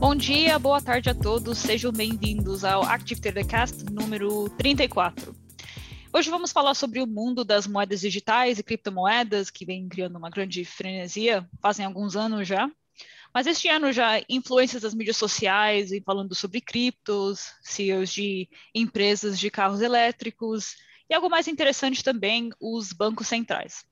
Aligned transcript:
Bom 0.00 0.14
dia, 0.14 0.58
boa 0.58 0.80
tarde 0.80 1.10
a 1.10 1.14
todos, 1.14 1.58
sejam 1.58 1.92
bem-vindos 1.92 2.64
ao 2.64 2.82
Active 2.82 3.20
Telecast 3.20 3.84
número 3.90 4.48
34. 4.50 5.34
Hoje 6.10 6.30
vamos 6.30 6.50
falar 6.50 6.74
sobre 6.74 7.02
o 7.02 7.06
mundo 7.06 7.44
das 7.44 7.66
moedas 7.66 8.00
digitais 8.00 8.58
e 8.58 8.62
criptomoedas, 8.62 9.50
que 9.50 9.66
vem 9.66 9.86
criando 9.88 10.16
uma 10.16 10.30
grande 10.30 10.64
frenesia, 10.64 11.46
fazem 11.60 11.84
alguns 11.84 12.16
anos 12.16 12.48
já. 12.48 12.70
Mas 13.32 13.46
este 13.46 13.68
ano 13.68 13.92
já 13.92 14.20
influências 14.28 14.82
das 14.82 14.94
mídias 14.94 15.16
sociais 15.16 15.92
e 15.92 16.00
falando 16.00 16.34
sobre 16.34 16.60
criptos, 16.60 17.52
CEOs 17.62 18.12
de 18.12 18.48
empresas 18.74 19.38
de 19.38 19.50
carros 19.50 19.80
elétricos 19.80 20.76
e 21.08 21.14
algo 21.14 21.30
mais 21.30 21.48
interessante 21.48 22.02
também, 22.02 22.50
os 22.60 22.92
bancos 22.92 23.28
centrais. 23.28 23.84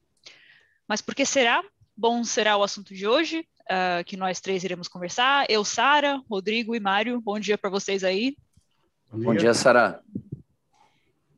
Mas 0.89 1.01
por 1.01 1.15
que 1.15 1.25
será? 1.25 1.63
Bom, 1.97 2.23
será 2.25 2.57
o 2.57 2.63
assunto 2.63 2.95
de 2.95 3.07
hoje 3.07 3.47
uh, 3.71 4.05
que 4.05 4.17
nós 4.17 4.41
três 4.41 4.63
iremos 4.65 4.89
conversar. 4.89 5.47
Eu, 5.49 5.65
Sara, 5.65 6.21
Rodrigo 6.29 6.75
e 6.75 6.81
Mário. 6.81 7.21
Bom 7.21 7.39
dia 7.39 7.57
para 7.57 7.71
vocês 7.71 8.05
aí. 8.05 8.37
Bom 9.11 9.33
dia, 9.33 9.41
dia 9.41 9.55
Sara. 9.55 10.03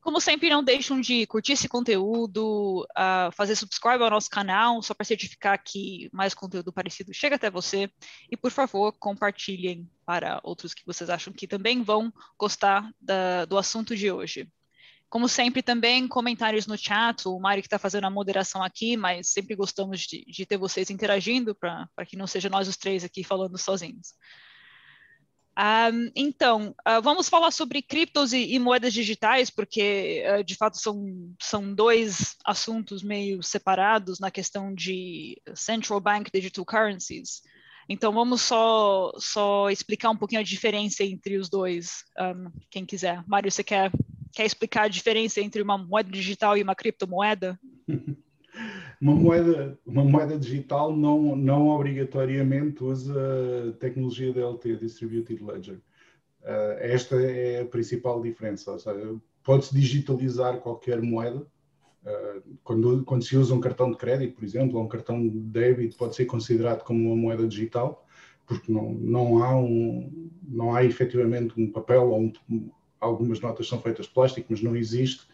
Como 0.09 0.23
sempre, 0.23 0.49
não 0.49 0.65
deixem 0.65 1.03
de 1.03 1.27
curtir 1.27 1.53
esse 1.53 1.69
conteúdo, 1.69 2.83
uh, 2.97 3.31
fazer 3.33 3.55
subscribe 3.55 4.03
ao 4.03 4.09
nosso 4.09 4.31
canal, 4.31 4.81
só 4.81 4.95
para 4.95 5.05
certificar 5.05 5.63
que 5.63 6.09
mais 6.15 6.33
conteúdo 6.33 6.73
parecido 6.73 7.13
chega 7.13 7.37
até 7.37 7.51
você. 7.51 7.93
E, 8.33 8.35
por 8.35 8.51
favor, 8.51 8.91
compartilhem 8.99 9.87
para 10.07 10.41
outros 10.43 10.73
que 10.73 10.87
vocês 10.87 11.11
acham 11.11 11.31
que 11.31 11.47
também 11.47 11.83
vão 11.83 12.11
gostar 12.39 12.91
da, 12.99 13.45
do 13.45 13.59
assunto 13.59 13.95
de 13.95 14.11
hoje. 14.11 14.51
Como 15.11 15.29
sempre, 15.29 15.63
também 15.63 16.09
comentários 16.09 16.67
no 16.67 16.79
chat, 16.79 17.29
o 17.29 17.39
Mário 17.39 17.63
que 17.63 17.67
está 17.67 17.79
fazendo 17.79 18.07
a 18.07 18.11
moderação 18.11 18.63
aqui, 18.63 18.97
mas 18.97 19.29
sempre 19.29 19.55
gostamos 19.55 20.01
de, 20.01 20.25
de 20.25 20.47
ter 20.47 20.57
vocês 20.57 20.89
interagindo 20.89 21.55
para 21.55 22.07
que 22.07 22.17
não 22.17 22.27
seja 22.27 22.49
nós 22.49 22.67
os 22.67 22.79
três 22.79 23.05
aqui 23.05 23.23
falando 23.23 23.59
sozinhos. 23.59 24.15
Um, 25.59 26.11
então, 26.15 26.75
uh, 26.87 27.03
vamos 27.03 27.29
falar 27.29 27.51
sobre 27.51 27.83
criptos 27.83 28.33
e, 28.33 28.55
e 28.55 28.59
moedas 28.59 28.93
digitais, 28.93 29.51
porque 29.51 30.23
uh, 30.25 30.45
de 30.45 30.55
fato 30.55 30.79
são, 30.79 31.35
são 31.43 31.75
dois 31.75 32.37
assuntos 32.45 33.03
meio 33.03 33.43
separados 33.43 34.21
na 34.21 34.31
questão 34.31 34.73
de 34.73 35.41
central 35.55 36.01
bank 36.01 36.31
digital 36.33 36.65
currencies. 36.65 37.43
Então, 37.89 38.13
vamos 38.13 38.43
só, 38.43 39.13
só 39.17 39.71
explicar 39.71 40.11
um 40.11 40.17
pouquinho 40.17 40.41
a 40.41 40.45
diferença 40.45 41.03
entre 41.03 41.37
os 41.37 41.49
dois, 41.49 42.05
um, 42.21 42.53
quem 42.71 42.87
quiser. 42.87 43.25
Mário, 43.27 43.51
você 43.51 43.65
quer 43.65 43.91
Quer 44.35 44.45
explicar 44.45 44.83
a 44.85 44.89
diferença 44.89 45.41
entre 45.41 45.61
uma 45.63 45.79
moeda 45.79 46.11
digital 46.11 46.57
e 46.57 46.63
uma 46.63 46.75
criptomoeda? 46.75 47.59
uma 49.01 49.15
moeda, 49.15 49.79
uma 49.87 50.05
moeda 50.05 50.39
digital 50.39 50.95
não, 50.97 51.37
não 51.37 51.69
obrigatoriamente 51.69 52.83
usa 52.83 53.77
tecnologia 53.79 54.33
DLT, 54.33 54.77
Distributed 54.77 55.43
Ledger. 55.43 55.81
Uh, 56.43 56.79
esta 56.79 57.17
é 57.17 57.63
a 57.63 57.67
principal 57.67 58.23
diferença. 58.23 58.77
Pode-se 59.43 59.75
digitalizar 59.75 60.59
qualquer 60.61 61.01
moeda. 61.03 61.47
Uh, 62.05 62.59
quando, 62.63 63.05
quando 63.05 63.25
se 63.25 63.37
usa 63.37 63.55
um 63.55 63.61
cartão 63.61 63.91
de 63.91 63.97
crédito, 63.97 64.35
por 64.35 64.45
exemplo, 64.45 64.79
ou 64.79 64.85
um 64.85 64.89
cartão 64.89 65.21
de 65.21 65.39
débito, 65.39 65.97
pode 65.97 66.15
ser 66.17 66.27
considerado 66.27 66.85
como 66.85 67.07
uma 67.07 67.17
moeda 67.17 67.47
digital, 67.47 68.07
porque 68.47 68.73
não, 68.73 68.93
não, 68.95 69.43
há, 69.43 69.57
um, 69.57 70.31
não 70.43 70.75
há 70.75 70.85
efetivamente 70.85 71.61
um 71.61 71.71
papel 71.71 72.11
ou 72.11 72.21
um, 72.21 72.71
algumas 73.01 73.41
notas 73.41 73.69
são 73.69 73.81
feitas 73.81 74.07
de 74.07 74.13
plástico, 74.13 74.47
mas 74.51 74.63
não 74.63 74.77
existe 74.77 75.27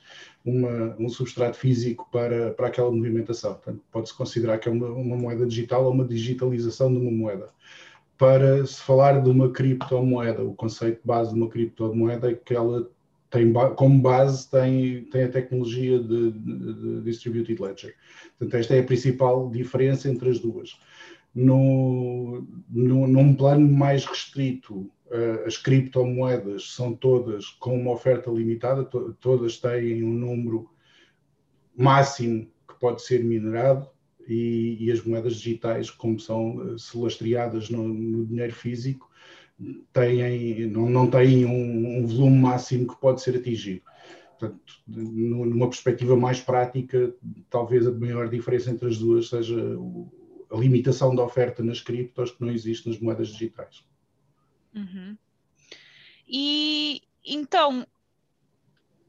uma, 0.45 0.97
um 0.99 1.09
substrato 1.09 1.57
físico 1.57 2.09
para, 2.13 2.53
para 2.53 2.69
aquela 2.69 2.91
movimentação. 2.91 3.55
Portanto, 3.55 3.81
pode-se 3.91 4.15
considerar 4.15 4.59
que 4.59 4.69
é 4.69 4.73
uma, 4.73 4.89
uma, 4.89 5.17
moeda 5.17 5.47
digital 5.47 5.85
ou 5.85 5.93
uma 5.93 6.05
digitalização 6.05 6.93
de 6.93 6.99
uma 6.99 7.11
moeda. 7.11 7.51
Para 8.19 8.65
se 8.67 8.81
falar 8.81 9.23
de 9.23 9.31
uma 9.31 9.51
criptomoeda, 9.51 10.43
o 10.43 10.55
conceito 10.55 11.01
base 11.05 11.33
de 11.33 11.41
uma 11.41 11.49
criptomoeda 11.49 12.31
é 12.31 12.35
que 12.35 12.55
ela 12.55 12.89
tem 13.31 13.53
como 13.75 14.01
base 14.01 14.49
tem, 14.49 15.05
tem 15.07 15.25
a 15.25 15.29
tecnologia 15.29 15.99
de, 15.99 16.31
de, 16.31 17.01
Distributed 17.03 17.61
Ledger. 17.61 17.95
Portanto, 18.39 18.61
esta 18.61 18.75
é 18.77 18.81
a 18.81 18.85
principal 18.85 19.51
diferença 19.51 20.09
entre 20.09 20.31
as 20.31 20.39
duas. 20.39 20.79
No, 21.35 22.47
no, 22.71 23.09
num 23.09 23.35
plano 23.35 23.69
mais 23.69 24.05
restrito, 24.05 24.89
as 25.47 25.57
criptomoedas 25.57 26.73
são 26.73 26.95
todas 26.95 27.49
com 27.49 27.79
uma 27.79 27.93
oferta 27.93 28.31
limitada, 28.31 28.85
to 28.85 29.15
todas 29.21 29.59
têm 29.59 30.03
um 30.03 30.13
número 30.13 30.69
máximo 31.77 32.47
que 32.69 32.75
pode 32.81 33.03
ser 33.03 33.23
minerado 33.23 33.89
e, 34.27 34.77
e 34.81 34.91
as 34.91 35.05
moedas 35.05 35.37
digitais, 35.37 35.91
como 35.91 36.19
são 36.19 36.57
uh, 36.57 36.79
se 36.79 36.97
lastreadas 36.97 37.71
no, 37.71 37.87
no, 37.87 38.27
dinheiro 38.27 38.55
físico, 38.55 39.11
têm, 39.93 40.67
não, 40.67 40.89
não 40.89 41.11
têm 41.11 41.45
um, 41.45 41.99
um, 41.99 42.07
volume 42.07 42.39
máximo 42.39 42.89
que 42.89 43.01
pode 43.01 43.23
ser 43.23 43.37
atingido. 43.37 43.83
Portanto, 44.39 44.61
numa 44.87 45.69
perspectiva 45.69 46.17
mais 46.17 46.41
prática, 46.41 47.15
talvez 47.49 47.87
a 47.87 47.93
maior 47.93 48.29
diferença 48.29 48.71
entre 48.71 48.89
as 48.89 48.99
duas 48.99 49.29
seja 49.29 49.57
a 50.51 50.57
limitação 50.57 51.15
da 51.15 51.23
oferta 51.23 51.63
nas 51.63 51.81
criptos 51.81 52.33
que 52.33 52.41
não 52.43 52.51
existe 52.51 52.89
nas 52.89 52.99
moedas 52.99 53.29
digitais. 53.29 53.85
Uhum. 54.75 55.17
E 56.29 57.03
então, 57.25 57.87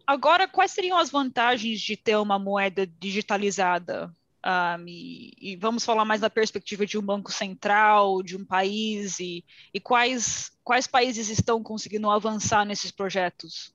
agora 0.05 0.47
quais 0.47 0.71
seriam 0.71 0.97
as 0.97 1.09
vantagens 1.09 1.81
de 1.81 1.97
ter 1.97 2.15
uma 2.17 2.39
moeda 2.39 2.87
digitalizada? 2.99 4.13
Um, 4.45 4.87
e, 4.87 5.33
e, 5.41 5.55
vamos 5.55 5.83
falar 5.83 6.05
mais 6.05 6.21
da 6.21 6.29
perspectiva 6.29 6.85
de 6.85 6.99
um 6.99 7.01
banco 7.01 7.31
central, 7.31 8.21
de 8.21 8.37
um 8.37 8.45
país, 8.45 9.19
e, 9.19 9.43
e 9.73 9.79
quais, 9.79 10.51
quais 10.63 10.85
países 10.85 11.29
estão 11.29 11.63
conseguindo 11.63 12.11
avançar 12.11 12.63
nesses 12.63 12.91
projetos? 12.91 13.73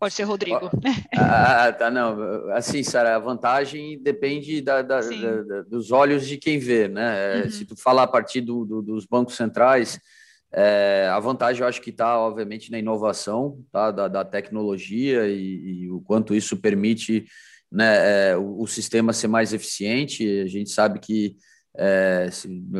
Pode 0.00 0.14
ser 0.14 0.24
Rodrigo. 0.24 0.70
Ah, 1.16 1.70
tá, 1.70 1.90
não. 1.90 2.50
Assim, 2.52 2.82
Sara, 2.82 3.14
a 3.14 3.18
vantagem 3.18 4.02
depende 4.02 4.60
da, 4.60 4.82
da, 4.82 5.00
da, 5.00 5.62
dos 5.62 5.92
olhos 5.92 6.26
de 6.26 6.38
quem 6.38 6.58
vê, 6.58 6.88
né? 6.88 7.42
Uhum. 7.42 7.50
Se 7.50 7.64
tu 7.64 7.76
falar 7.76 8.04
a 8.04 8.08
partir 8.08 8.40
do, 8.40 8.64
do, 8.64 8.82
dos 8.82 9.06
bancos 9.06 9.36
centrais, 9.36 10.00
é, 10.54 11.08
a 11.10 11.18
vantagem 11.18 11.62
eu 11.62 11.68
acho 11.68 11.80
que 11.80 11.90
está, 11.90 12.18
obviamente, 12.18 12.70
na 12.70 12.78
inovação 12.78 13.58
tá? 13.72 13.90
da, 13.90 14.06
da 14.06 14.24
tecnologia 14.24 15.26
e, 15.26 15.84
e, 15.84 15.90
o 15.90 16.00
quanto 16.00 16.34
isso 16.34 16.56
permite 16.56 17.24
né, 17.70 18.30
é, 18.30 18.36
o, 18.36 18.60
o, 18.60 18.66
sistema 18.66 19.14
ser 19.14 19.28
mais 19.28 19.54
eficiente. 19.54 20.42
A 20.42 20.46
gente 20.46 20.70
sabe 20.70 20.98
que 20.98 21.36
é, 21.74 22.28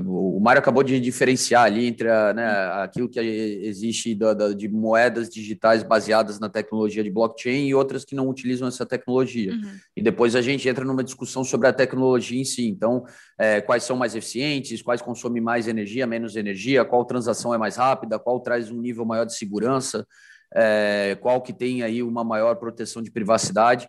o 0.04 0.38
Mário 0.38 0.60
acabou 0.60 0.82
de 0.82 1.00
diferenciar 1.00 1.64
ali 1.64 1.86
entre 1.86 2.10
a, 2.10 2.34
né, 2.34 2.46
aquilo 2.82 3.08
que 3.08 3.18
existe 3.18 4.14
da, 4.14 4.34
da, 4.34 4.52
de 4.52 4.68
moedas 4.68 5.30
digitais 5.30 5.82
baseadas 5.82 6.38
na 6.38 6.50
tecnologia 6.50 7.02
de 7.02 7.10
blockchain 7.10 7.68
e 7.68 7.74
outras 7.74 8.04
que 8.04 8.14
não 8.14 8.28
utilizam 8.28 8.68
essa 8.68 8.84
tecnologia. 8.84 9.52
Uhum. 9.52 9.78
E 9.96 10.02
depois 10.02 10.36
a 10.36 10.42
gente 10.42 10.68
entra 10.68 10.84
numa 10.84 11.02
discussão 11.02 11.42
sobre 11.42 11.68
a 11.68 11.72
tecnologia 11.72 12.38
em 12.38 12.44
si. 12.44 12.68
Então, 12.68 13.04
é, 13.38 13.62
quais 13.62 13.82
são 13.82 13.96
mais 13.96 14.14
eficientes, 14.14 14.82
quais 14.82 15.00
consomem 15.00 15.40
mais 15.40 15.66
energia, 15.66 16.06
menos 16.06 16.36
energia, 16.36 16.84
qual 16.84 17.06
transação 17.06 17.54
é 17.54 17.58
mais 17.58 17.76
rápida, 17.76 18.18
qual 18.18 18.40
traz 18.40 18.70
um 18.70 18.78
nível 18.78 19.06
maior 19.06 19.24
de 19.24 19.34
segurança, 19.34 20.06
é, 20.54 21.16
qual 21.18 21.40
que 21.40 21.54
tem 21.54 21.82
aí 21.82 22.02
uma 22.02 22.22
maior 22.22 22.56
proteção 22.56 23.00
de 23.00 23.10
privacidade. 23.10 23.88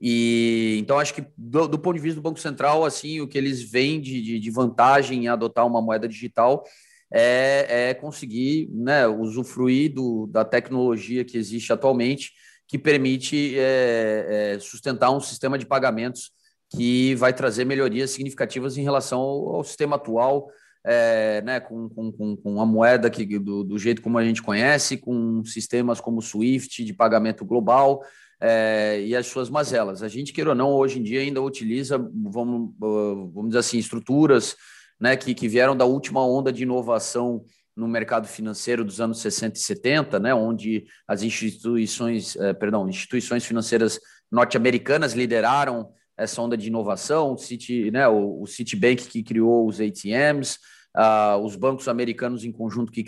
E 0.00 0.76
então 0.80 0.98
acho 0.98 1.12
que 1.12 1.24
do, 1.36 1.66
do, 1.66 1.78
ponto 1.78 1.96
de 1.96 2.02
vista 2.02 2.20
do 2.20 2.22
Banco 2.22 2.38
Central, 2.38 2.84
assim, 2.84 3.20
o 3.20 3.26
que 3.26 3.36
eles 3.36 3.62
veem 3.62 4.00
de, 4.00 4.22
de, 4.22 4.38
de 4.38 4.50
vantagem 4.50 5.24
em 5.24 5.28
adotar 5.28 5.66
uma 5.66 5.82
moeda 5.82 6.08
digital 6.08 6.64
é, 7.12 7.90
é 7.90 7.94
conseguir 7.94 8.68
né, 8.72 9.06
usufruir 9.08 9.92
do, 9.92 10.26
da 10.26 10.44
tecnologia 10.44 11.24
que 11.24 11.36
existe 11.36 11.72
atualmente, 11.72 12.32
que 12.66 12.78
permite 12.78 13.58
é, 13.58 14.54
é, 14.54 14.58
sustentar 14.60 15.10
um 15.10 15.20
sistema 15.20 15.58
de 15.58 15.66
pagamentos 15.66 16.30
que 16.70 17.14
vai 17.14 17.32
trazer 17.32 17.64
melhorias 17.64 18.10
significativas 18.10 18.76
em 18.76 18.82
relação 18.82 19.20
ao, 19.20 19.56
ao 19.56 19.64
sistema 19.64 19.96
atual, 19.96 20.48
é, 20.84 21.42
né, 21.42 21.60
com, 21.60 21.88
com, 21.88 22.36
com 22.36 22.60
a 22.60 22.66
moeda 22.66 23.10
que, 23.10 23.38
do, 23.38 23.64
do 23.64 23.78
jeito 23.78 24.02
como 24.02 24.18
a 24.18 24.24
gente 24.24 24.42
conhece, 24.42 24.96
com 24.96 25.42
sistemas 25.44 26.00
como 26.00 26.18
o 26.18 26.22
SWIFT 26.22 26.84
de 26.84 26.92
pagamento 26.92 27.44
global 27.44 28.02
é, 28.40 29.00
e 29.00 29.16
as 29.16 29.26
suas 29.26 29.50
mazelas. 29.50 30.02
A 30.02 30.08
gente, 30.08 30.32
queira 30.32 30.50
ou 30.50 30.56
não, 30.56 30.72
hoje 30.72 30.98
em 30.98 31.02
dia 31.02 31.20
ainda 31.20 31.42
utiliza, 31.42 31.98
vamos, 31.98 32.70
uh, 32.80 33.30
vamos 33.32 33.48
dizer 33.48 33.58
assim, 33.58 33.78
estruturas 33.78 34.56
né, 35.00 35.16
que, 35.16 35.34
que 35.34 35.48
vieram 35.48 35.76
da 35.76 35.84
última 35.84 36.24
onda 36.24 36.52
de 36.52 36.62
inovação 36.62 37.44
no 37.76 37.86
mercado 37.86 38.26
financeiro 38.26 38.84
dos 38.84 39.00
anos 39.00 39.20
60 39.20 39.56
e 39.56 39.60
70, 39.60 40.18
né, 40.18 40.34
onde 40.34 40.86
as 41.06 41.22
instituições, 41.22 42.34
eh, 42.34 42.52
perdão, 42.52 42.88
instituições 42.88 43.44
financeiras 43.44 44.00
norte-americanas 44.32 45.12
lideraram 45.12 45.88
essa 46.16 46.42
onda 46.42 46.56
de 46.56 46.66
inovação, 46.66 47.34
o, 47.34 47.38
Citi, 47.38 47.88
né, 47.92 48.08
o, 48.08 48.42
o 48.42 48.46
Citibank 48.48 49.06
que 49.06 49.22
criou 49.22 49.68
os 49.68 49.80
ATMs, 49.80 50.56
uh, 50.56 50.58
ah, 51.00 51.36
os 51.36 51.54
bancos 51.54 51.86
americanos 51.86 52.44
em 52.44 52.50
conjunto 52.50 52.90
que 52.90 53.04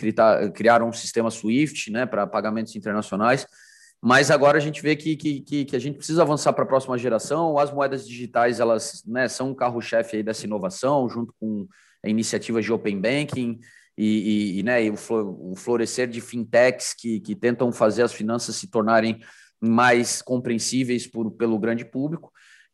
criaram 0.54 0.88
um 0.88 0.92
sistema 0.92 1.32
SWIFT 1.32 1.90
né, 1.90 2.06
para 2.06 2.24
pagamentos 2.24 2.76
internacionais. 2.76 3.44
Mas 4.02 4.30
agora 4.30 4.56
a 4.56 4.60
gente 4.60 4.80
vê 4.80 4.96
que, 4.96 5.16
que, 5.16 5.64
que 5.64 5.76
a 5.76 5.78
gente 5.78 5.96
precisa 5.96 6.22
avançar 6.22 6.52
para 6.54 6.64
a 6.64 6.66
próxima 6.66 6.96
geração. 6.96 7.58
As 7.58 7.70
moedas 7.70 8.08
digitais 8.08 8.58
elas 8.58 9.02
né, 9.06 9.28
são 9.28 9.50
um 9.50 9.54
carro-chefe 9.54 10.22
dessa 10.22 10.46
inovação, 10.46 11.08
junto 11.08 11.34
com 11.38 11.68
a 12.02 12.08
iniciativa 12.08 12.62
de 12.62 12.72
Open 12.72 12.98
Banking 12.98 13.60
e, 13.96 14.06
e, 14.06 14.58
e 14.58 14.62
né, 14.62 14.84
e 14.84 14.90
o, 14.90 15.54
florescer 15.54 16.08
de 16.08 16.20
fintechs 16.20 16.94
que, 16.94 17.20
que 17.20 17.34
tentam 17.34 17.70
fazer 17.70 18.02
as 18.02 18.12
finanças 18.12 18.56
se 18.56 18.70
tornarem 18.70 19.20
mais 19.60 20.22
compreensíveis 20.22 21.06
por, 21.06 21.30
pelo 21.32 21.58
grande 21.58 21.84
público. 21.84 22.32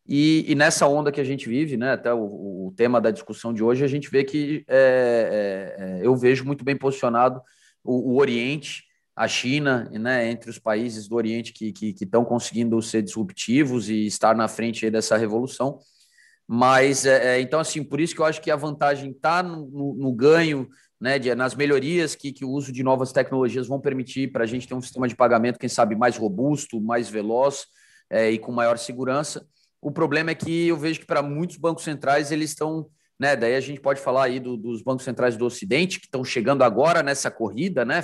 E, 0.09 0.45
e, 0.47 0.55
nessa 0.55 0.87
onda 0.87 1.11
que 1.11 1.21
a 1.21 1.25
gente 1.25 1.49
vive, 1.49 1.77
né, 1.77 1.93
até 1.93 2.15
o, 2.15 2.69
o 2.69 2.75
tema 2.77 3.01
da 3.01 3.11
discussão 3.11 3.53
de 3.53 3.65
hoje, 3.65 3.85
a 3.85 3.89
gente 3.89 4.09
vê 4.09 4.23
que 4.23 4.65
é, 4.69 5.75
é, 5.79 5.83
é 5.83 6.07
eu 6.07 6.15
vejo 6.15 6.45
muito 6.45 6.65
bem 6.65 6.77
posicionado 6.77 7.43
o, 7.83 8.13
o, 8.13 8.21
Oriente, 8.21 8.85
a 9.17 9.27
China, 9.27 9.89
né, 9.93 10.31
entre 10.31 10.51
os 10.51 10.59
países 10.59 11.09
do 11.09 11.17
Oriente 11.17 11.53
que 11.53 11.73
estão 12.01 12.25
conseguindo 12.25 12.81
ser 12.83 13.03
disruptivos 13.03 13.89
e 13.89 14.07
estar 14.07 14.37
na 14.37 14.47
frente 14.47 14.91
dessa 14.91 15.17
revolução. 15.17 15.79
Mas, 16.47 17.07
é, 17.07 17.37
é, 17.37 17.41
então, 17.41 17.59
assim, 17.59 17.83
por 17.83 17.99
isso 17.99 18.15
que 18.15 18.21
eu 18.21 18.27
acho 18.27 18.41
que 18.43 18.51
a 18.51 18.57
vantagem 18.57 19.11
está 19.11 19.43
no, 19.43 19.67
no, 19.67 19.95
no, 19.95 20.13
ganho, 20.13 20.69
né, 21.01 21.19
de, 21.19 21.35
nas 21.35 21.55
melhorias 21.55 22.15
que, 22.15 22.31
que 22.31 22.45
o 22.45 22.51
uso 22.51 22.71
de 22.71 22.83
novas 22.83 23.11
tecnologias 23.11 23.67
vão 23.67 23.81
permitir 23.81 24.31
para 24.31 24.45
a 24.45 24.47
gente 24.47 24.69
ter 24.69 24.75
um 24.75 24.83
sistema 24.83 25.09
de 25.09 25.17
pagamento, 25.17 25.59
quem 25.59 25.69
sabe, 25.69 25.97
mais 25.97 26.17
robusto, 26.17 26.81
mais 26.81 27.09
veloz 27.09 27.65
é, 28.11 28.31
e 28.31 28.39
com 28.39 28.53
maior 28.53 28.77
segurança 28.77 29.45
o 29.87 29.91
problema 29.93 30.33
é 30.33 30.35
que 30.35 30.67
eu 30.67 30.77
vejo 30.77 30.99
que 30.99 31.07
para 31.07 31.23
muitos 31.23 31.57
bancos 31.57 31.85
centrais 31.85 32.33
eles 32.33 32.51
estão, 32.51 32.89
né? 33.19 33.37
Daí 33.37 33.55
a 33.55 33.61
gente 33.61 33.81
pode 33.81 34.01
falar 34.01 34.25
aí 34.25 34.41
do, 34.41 34.57
dos 34.57 34.83
bancos 34.83 35.05
centrais 35.05 35.37
do 35.37 35.47
Ocidente 35.47 36.01
que 36.01 36.07
estão 36.07 36.25
chegando 36.25 36.63
agora 36.65 37.05
nessa 37.05 37.31
corrida, 37.31 37.85
né? 37.85 38.03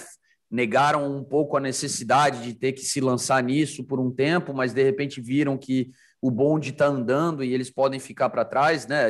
Negaram 0.53 1.17
um 1.17 1.25
pouco 1.25 1.57
a 1.57 1.61
necessidade 1.61 2.43
de 2.43 2.53
ter 2.53 2.73
que 2.73 2.83
se 2.83 3.01
lançar 3.01 3.43
nisso 3.43 3.83
por 3.85 3.99
um 3.99 4.11
tempo, 4.11 4.53
mas 4.53 4.75
de 4.75 4.83
repente 4.83 5.19
viram 5.19 5.57
que 5.57 5.91
o 6.21 6.31
bonde 6.31 6.71
está 6.71 6.87
andando 6.87 7.43
e 7.43 7.55
eles 7.55 7.71
podem 7.71 7.99
ficar 7.99 8.29
para 8.29 8.45
trás, 8.45 8.87
né? 8.87 9.07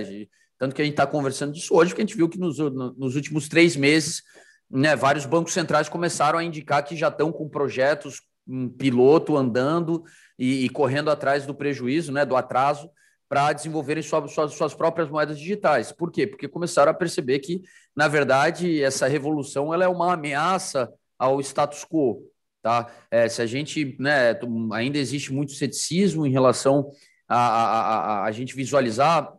Tanto 0.57 0.77
que 0.77 0.81
a 0.81 0.85
gente 0.85 0.95
está 0.95 1.07
conversando 1.07 1.53
disso 1.53 1.75
hoje, 1.75 1.91
porque 1.91 2.03
a 2.03 2.07
gente 2.07 2.17
viu 2.17 2.29
que 2.29 2.39
nos, 2.39 2.59
nos 2.59 3.17
últimos 3.17 3.49
três 3.49 3.75
meses, 3.75 4.23
né, 4.71 4.95
vários 4.95 5.27
bancos 5.27 5.53
centrais 5.53 5.89
começaram 5.89 6.39
a 6.39 6.45
indicar 6.45 6.85
que 6.85 6.95
já 6.95 7.09
estão 7.09 7.33
com 7.33 7.49
projetos 7.49 8.23
um 8.47 8.69
piloto 8.69 9.37
andando 9.37 10.05
e, 10.39 10.65
e, 10.65 10.69
correndo 10.69 11.11
atrás 11.11 11.47
do 11.47 11.55
prejuízo, 11.55 12.13
né, 12.13 12.25
do 12.25 12.37
atraso, 12.37 12.91
para 13.29 13.53
desenvolverem 13.53 14.03
suas, 14.03 14.31
suas, 14.33 14.55
suas, 14.55 14.75
próprias 14.75 15.09
moedas 15.09 15.39
digitais. 15.39 15.91
Por 15.91 16.11
quê? 16.11 16.27
Porque 16.27 16.49
começaram 16.49 16.91
a 16.91 16.95
perceber 16.95 17.39
que, 17.39 17.63
na 17.97 18.07
verdade, 18.07 18.83
essa 18.83 19.07
revolução 19.07 19.73
ela 19.73 19.85
é 19.85 19.89
uma 19.89 20.13
ameaça 20.13 20.93
ao 21.23 21.41
status 21.41 21.85
quo. 21.85 22.29
Tá? 22.61 22.93
É, 23.11 23.29
se 23.29 23.41
a 23.41 23.47
gente 23.47 23.97
né, 23.99 24.39
ainda 24.73 24.99
existe 24.99 25.33
muito 25.33 25.53
ceticismo 25.53 26.27
em 26.27 26.31
relação 26.31 26.91
a, 27.29 27.37
a, 27.37 27.81
a, 27.81 28.25
a 28.25 28.33
gente 28.33 28.55
visualizar 28.55 29.33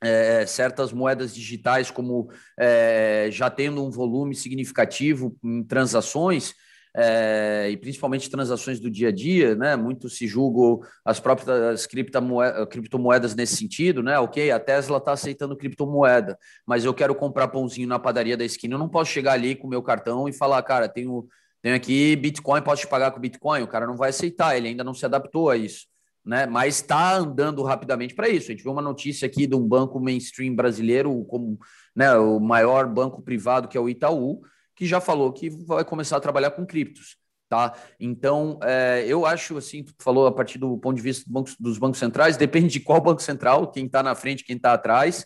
é, 0.00 0.46
certas 0.46 0.92
moedas 0.92 1.34
digitais 1.34 1.90
como 1.90 2.30
é, 2.58 3.28
já 3.30 3.50
tendo 3.50 3.84
um 3.84 3.90
volume 3.90 4.34
significativo 4.34 5.36
em 5.42 5.64
transações, 5.64 6.54
é, 6.98 7.68
e 7.70 7.76
principalmente 7.76 8.30
transações 8.30 8.80
do 8.80 8.90
dia 8.90 9.08
a 9.08 9.12
dia, 9.12 9.54
né? 9.54 9.76
Muito 9.76 10.08
se 10.08 10.26
julgam 10.26 10.80
as 11.04 11.20
próprias 11.20 11.86
criptomoedas, 11.86 12.66
criptomoedas 12.70 13.34
nesse 13.34 13.56
sentido, 13.56 14.02
né? 14.02 14.18
Ok, 14.18 14.50
a 14.50 14.58
Tesla 14.58 14.96
está 14.96 15.12
aceitando 15.12 15.54
criptomoeda, 15.54 16.38
mas 16.64 16.86
eu 16.86 16.94
quero 16.94 17.14
comprar 17.14 17.48
pãozinho 17.48 17.86
na 17.86 17.98
padaria 17.98 18.34
da 18.34 18.46
esquina, 18.46 18.74
eu 18.74 18.78
não 18.78 18.88
posso 18.88 19.12
chegar 19.12 19.32
ali 19.32 19.54
com 19.54 19.66
o 19.66 19.70
meu 19.70 19.82
cartão 19.82 20.26
e 20.26 20.32
falar, 20.32 20.62
cara, 20.62 20.88
tenho, 20.88 21.28
tenho 21.60 21.76
aqui 21.76 22.16
Bitcoin, 22.16 22.62
posso 22.62 22.82
te 22.82 22.88
pagar 22.88 23.10
com 23.10 23.20
Bitcoin? 23.20 23.62
O 23.62 23.68
cara 23.68 23.86
não 23.86 23.96
vai 23.96 24.08
aceitar, 24.08 24.56
ele 24.56 24.68
ainda 24.68 24.82
não 24.82 24.94
se 24.94 25.04
adaptou 25.04 25.50
a 25.50 25.56
isso. 25.56 25.86
Né, 26.24 26.44
mas 26.44 26.80
está 26.80 27.14
andando 27.14 27.62
rapidamente 27.62 28.12
para 28.12 28.28
isso. 28.28 28.50
A 28.50 28.52
gente 28.52 28.64
viu 28.64 28.72
uma 28.72 28.82
notícia 28.82 29.26
aqui 29.26 29.46
de 29.46 29.54
um 29.54 29.64
banco 29.64 30.00
mainstream 30.00 30.56
brasileiro, 30.56 31.24
como 31.26 31.56
né, 31.94 32.16
o 32.16 32.40
maior 32.40 32.88
banco 32.88 33.22
privado, 33.22 33.68
que 33.68 33.78
é 33.78 33.80
o 33.80 33.88
Itaú, 33.88 34.42
que 34.76 34.86
já 34.86 35.00
falou 35.00 35.32
que 35.32 35.48
vai 35.48 35.84
começar 35.84 36.18
a 36.18 36.20
trabalhar 36.20 36.50
com 36.52 36.66
criptos. 36.66 37.16
Tá? 37.48 37.74
Então, 37.98 38.58
é, 38.62 39.04
eu 39.06 39.24
acho 39.24 39.56
assim, 39.56 39.84
tu 39.84 39.94
falou 40.00 40.26
a 40.26 40.32
partir 40.32 40.58
do 40.58 40.76
ponto 40.78 40.96
de 40.96 41.02
vista 41.02 41.24
do 41.24 41.32
banco, 41.32 41.50
dos 41.60 41.78
bancos 41.78 41.98
centrais, 41.98 42.36
depende 42.36 42.68
de 42.68 42.80
qual 42.80 43.00
banco 43.00 43.22
central, 43.22 43.70
quem 43.70 43.86
está 43.86 44.02
na 44.02 44.14
frente, 44.14 44.44
quem 44.44 44.56
está 44.56 44.72
atrás. 44.72 45.24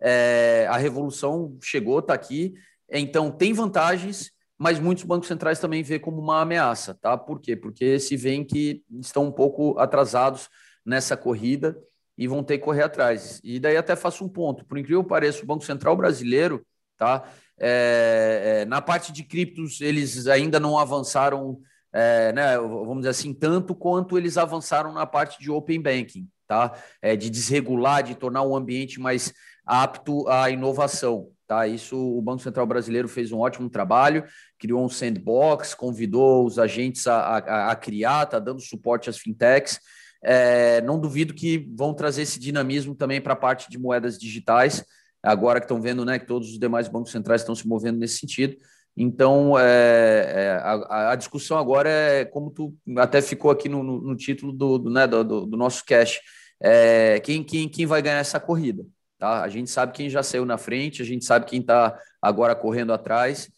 É, 0.00 0.66
a 0.68 0.76
revolução 0.76 1.56
chegou, 1.62 1.98
está 2.00 2.12
aqui. 2.12 2.54
Então, 2.90 3.30
tem 3.30 3.54
vantagens, 3.54 4.30
mas 4.58 4.78
muitos 4.78 5.04
bancos 5.04 5.28
centrais 5.28 5.58
também 5.58 5.82
vê 5.82 5.98
como 5.98 6.20
uma 6.20 6.42
ameaça, 6.42 6.94
tá? 6.94 7.16
Por 7.16 7.40
quê? 7.40 7.56
Porque 7.56 7.98
se 7.98 8.16
veem 8.16 8.44
que 8.44 8.82
estão 9.00 9.24
um 9.24 9.32
pouco 9.32 9.78
atrasados 9.78 10.48
nessa 10.84 11.16
corrida 11.16 11.76
e 12.18 12.28
vão 12.28 12.44
ter 12.44 12.58
que 12.58 12.64
correr 12.64 12.82
atrás. 12.82 13.40
E 13.42 13.58
daí 13.58 13.76
até 13.78 13.96
faço 13.96 14.24
um 14.24 14.28
ponto. 14.28 14.64
Por 14.66 14.76
incrível 14.76 15.02
que 15.02 15.08
pareça, 15.08 15.42
o 15.42 15.46
Banco 15.46 15.64
Central 15.64 15.96
brasileiro, 15.96 16.64
tá? 16.98 17.24
É, 17.64 18.62
é, 18.62 18.64
na 18.64 18.82
parte 18.82 19.12
de 19.12 19.22
criptos, 19.22 19.80
eles 19.80 20.26
ainda 20.26 20.58
não 20.58 20.76
avançaram, 20.76 21.60
é, 21.92 22.32
né, 22.32 22.58
vamos 22.58 22.98
dizer 22.98 23.10
assim, 23.10 23.32
tanto 23.32 23.72
quanto 23.72 24.18
eles 24.18 24.36
avançaram 24.36 24.92
na 24.92 25.06
parte 25.06 25.38
de 25.40 25.48
Open 25.48 25.80
Banking, 25.80 26.28
tá? 26.48 26.72
É, 27.00 27.14
de 27.14 27.30
desregular, 27.30 28.02
de 28.02 28.16
tornar 28.16 28.42
o 28.42 28.56
ambiente 28.56 28.98
mais 28.98 29.32
apto 29.64 30.28
à 30.28 30.50
inovação. 30.50 31.28
Tá? 31.46 31.68
Isso 31.68 31.96
o 31.96 32.20
Banco 32.20 32.42
Central 32.42 32.66
Brasileiro 32.66 33.08
fez 33.08 33.30
um 33.30 33.38
ótimo 33.38 33.70
trabalho, 33.70 34.24
criou 34.58 34.84
um 34.84 34.88
sandbox, 34.88 35.72
convidou 35.72 36.44
os 36.44 36.58
agentes 36.58 37.06
a, 37.06 37.16
a, 37.16 37.70
a 37.70 37.76
criar, 37.76 38.24
está 38.24 38.40
dando 38.40 38.60
suporte 38.60 39.08
às 39.08 39.18
fintechs. 39.18 39.78
É, 40.24 40.80
não 40.80 40.98
duvido 40.98 41.32
que 41.32 41.70
vão 41.76 41.94
trazer 41.94 42.22
esse 42.22 42.40
dinamismo 42.40 42.94
também 42.94 43.20
para 43.20 43.34
a 43.34 43.36
parte 43.36 43.70
de 43.70 43.78
moedas 43.78 44.18
digitais 44.18 44.84
agora 45.22 45.60
que 45.60 45.64
estão 45.64 45.80
vendo 45.80 46.04
né, 46.04 46.18
que 46.18 46.26
todos 46.26 46.50
os 46.50 46.58
demais 46.58 46.88
bancos 46.88 47.12
centrais 47.12 47.42
estão 47.42 47.54
se 47.54 47.66
movendo 47.66 47.98
nesse 47.98 48.18
sentido. 48.18 48.56
Então, 48.96 49.58
é, 49.58 50.32
é, 50.34 50.50
a, 50.62 51.12
a, 51.12 51.16
discussão 51.16 51.56
agora 51.56 51.88
é 51.88 52.24
como 52.24 52.50
tu 52.50 52.76
até 52.98 53.22
ficou 53.22 53.50
aqui 53.50 53.68
no, 53.68 53.82
no, 53.82 54.00
no 54.02 54.16
título 54.16 54.52
do, 54.52 54.78
do, 54.78 54.90
né, 54.90 55.06
do, 55.06 55.24
do, 55.24 55.56
nosso 55.56 55.84
cash, 55.86 56.20
é, 56.60 57.18
quem, 57.20 57.42
quem, 57.42 57.68
quem 57.68 57.86
vai 57.86 58.02
ganhar 58.02 58.18
essa 58.18 58.38
corrida. 58.38 58.84
Tá? 59.18 59.42
A 59.42 59.48
gente 59.48 59.70
sabe 59.70 59.92
quem 59.92 60.10
já 60.10 60.22
saiu 60.22 60.44
na 60.44 60.58
frente, 60.58 61.00
a 61.00 61.04
gente 61.04 61.24
sabe 61.24 61.46
quem 61.46 61.60
está 61.60 61.98
agora 62.20 62.54
correndo 62.54 62.92
atrás, 62.92 63.48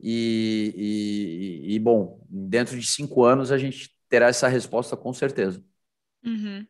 e, 0.00 1.64
e, 1.66 1.74
e, 1.74 1.78
bom, 1.78 2.20
dentro 2.28 2.78
de 2.78 2.86
cinco 2.86 3.24
anos 3.24 3.50
a 3.50 3.58
gente 3.58 3.90
terá 4.08 4.28
essa 4.28 4.46
resposta 4.48 4.96
com 4.96 5.12
certeza. 5.12 5.64
Uhum. 6.24 6.66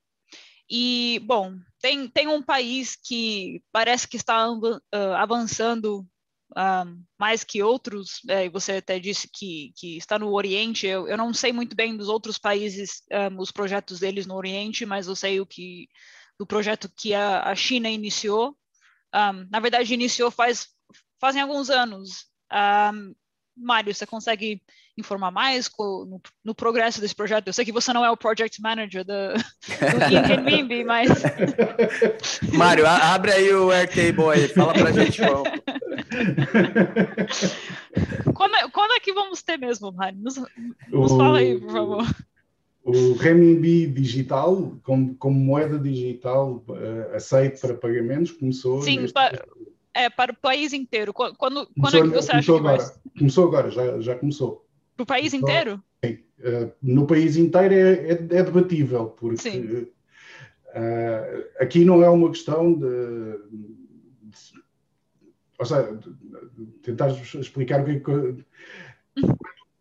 E, 0.70 1.20
bom, 1.26 1.56
tem, 1.84 2.08
tem 2.08 2.28
um 2.28 2.40
país 2.40 2.96
que 2.96 3.62
parece 3.70 4.08
que 4.08 4.16
está 4.16 4.48
avançando 5.18 6.08
mais 7.20 7.44
que 7.44 7.62
outros, 7.62 8.22
é, 8.26 8.48
você 8.48 8.72
até 8.72 8.98
disse 8.98 9.28
que, 9.30 9.70
que 9.76 9.98
está 9.98 10.18
no 10.18 10.32
Oriente. 10.32 10.86
Eu, 10.86 11.06
eu 11.06 11.18
não 11.18 11.34
sei 11.34 11.52
muito 11.52 11.76
bem 11.76 11.94
dos 11.94 12.08
outros 12.08 12.38
países, 12.38 13.02
um, 13.12 13.38
os 13.38 13.50
projetos 13.50 14.00
deles 14.00 14.24
no 14.24 14.34
Oriente, 14.34 14.86
mas 14.86 15.08
eu 15.08 15.14
sei 15.14 15.42
o 15.42 15.46
que 15.46 15.86
do 16.38 16.46
projeto 16.46 16.90
que 16.96 17.12
a, 17.12 17.42
a 17.42 17.54
China 17.54 17.90
iniciou. 17.90 18.56
Um, 19.14 19.46
na 19.50 19.60
verdade, 19.60 19.92
iniciou 19.92 20.30
faz 20.30 20.68
fazem 21.20 21.42
alguns 21.42 21.68
anos. 21.68 22.24
Um, 22.50 23.14
Mário, 23.54 23.94
você 23.94 24.06
consegue 24.06 24.62
informar 24.96 25.30
mais 25.30 25.70
no, 25.78 26.20
no, 26.44 26.54
progresso 26.54 27.00
desse 27.00 27.14
projeto? 27.14 27.46
Eu 27.46 27.52
sei 27.52 27.64
que 27.64 27.72
você 27.72 27.92
não 27.92 28.04
é 28.04 28.10
o 28.10 28.16
project 28.16 28.60
manager 28.60 29.04
do, 29.04 29.34
do 29.34 30.26
Renminbi, 30.26 30.84
mas... 30.84 31.08
Mário, 32.52 32.86
abre 32.86 33.32
aí 33.32 33.52
o 33.52 33.70
Airtable 33.70 34.30
aí, 34.30 34.48
fala 34.48 34.72
pra 34.72 34.92
gente, 34.92 35.18
João. 35.18 35.42
Quando 38.34 38.54
é, 38.56 38.68
quando 38.68 38.92
é 38.92 39.00
que 39.00 39.12
vamos 39.12 39.42
ter 39.42 39.56
mesmo, 39.56 39.92
Mário? 39.92 40.18
Nos, 40.18 40.36
nos 40.36 41.12
o, 41.12 41.16
fala 41.16 41.38
aí, 41.38 41.58
por 41.60 41.70
favor. 41.70 42.04
O 42.84 43.14
renminbi 43.14 43.86
digital, 43.86 44.76
como, 44.82 45.14
como 45.14 45.38
moeda 45.38 45.78
digital 45.78 46.62
uh, 46.68 47.14
aceito 47.14 47.60
para 47.60 47.74
pagamentos, 47.74 48.32
começou... 48.32 48.82
Sim, 48.82 49.00
neste... 49.00 49.14
para, 49.14 49.44
é, 49.94 50.10
para 50.10 50.32
o 50.32 50.36
país 50.36 50.72
inteiro. 50.72 51.14
Quando, 51.14 51.34
quando 51.80 51.96
é 51.96 52.02
que 52.02 52.08
você 52.08 52.32
acha 52.32 52.52
que 52.52 52.58
agora, 52.58 52.76
vai... 52.76 52.94
Começou 53.16 53.46
agora, 53.46 53.70
já, 53.70 54.00
já 54.00 54.16
começou. 54.16 54.63
Para 54.96 55.02
o 55.02 55.06
país 55.06 55.34
inteiro? 55.34 55.82
Sim. 56.04 56.18
Uh, 56.38 56.72
no 56.82 57.06
país 57.06 57.36
inteiro 57.36 57.74
é, 57.74 57.92
é, 57.92 58.12
é 58.12 58.42
debatível, 58.42 59.06
porque 59.06 59.88
uh, 60.68 61.48
aqui 61.58 61.84
não 61.84 62.02
é 62.02 62.08
uma 62.08 62.28
questão 62.30 62.74
de, 62.74 62.84
de 62.84 64.64
ou 65.58 65.64
seja, 65.64 65.98
tentar 66.82 67.08
explicar 67.08 67.80
o 67.80 67.84
que 67.84 67.90
é 67.92 68.00
que. 68.00 68.44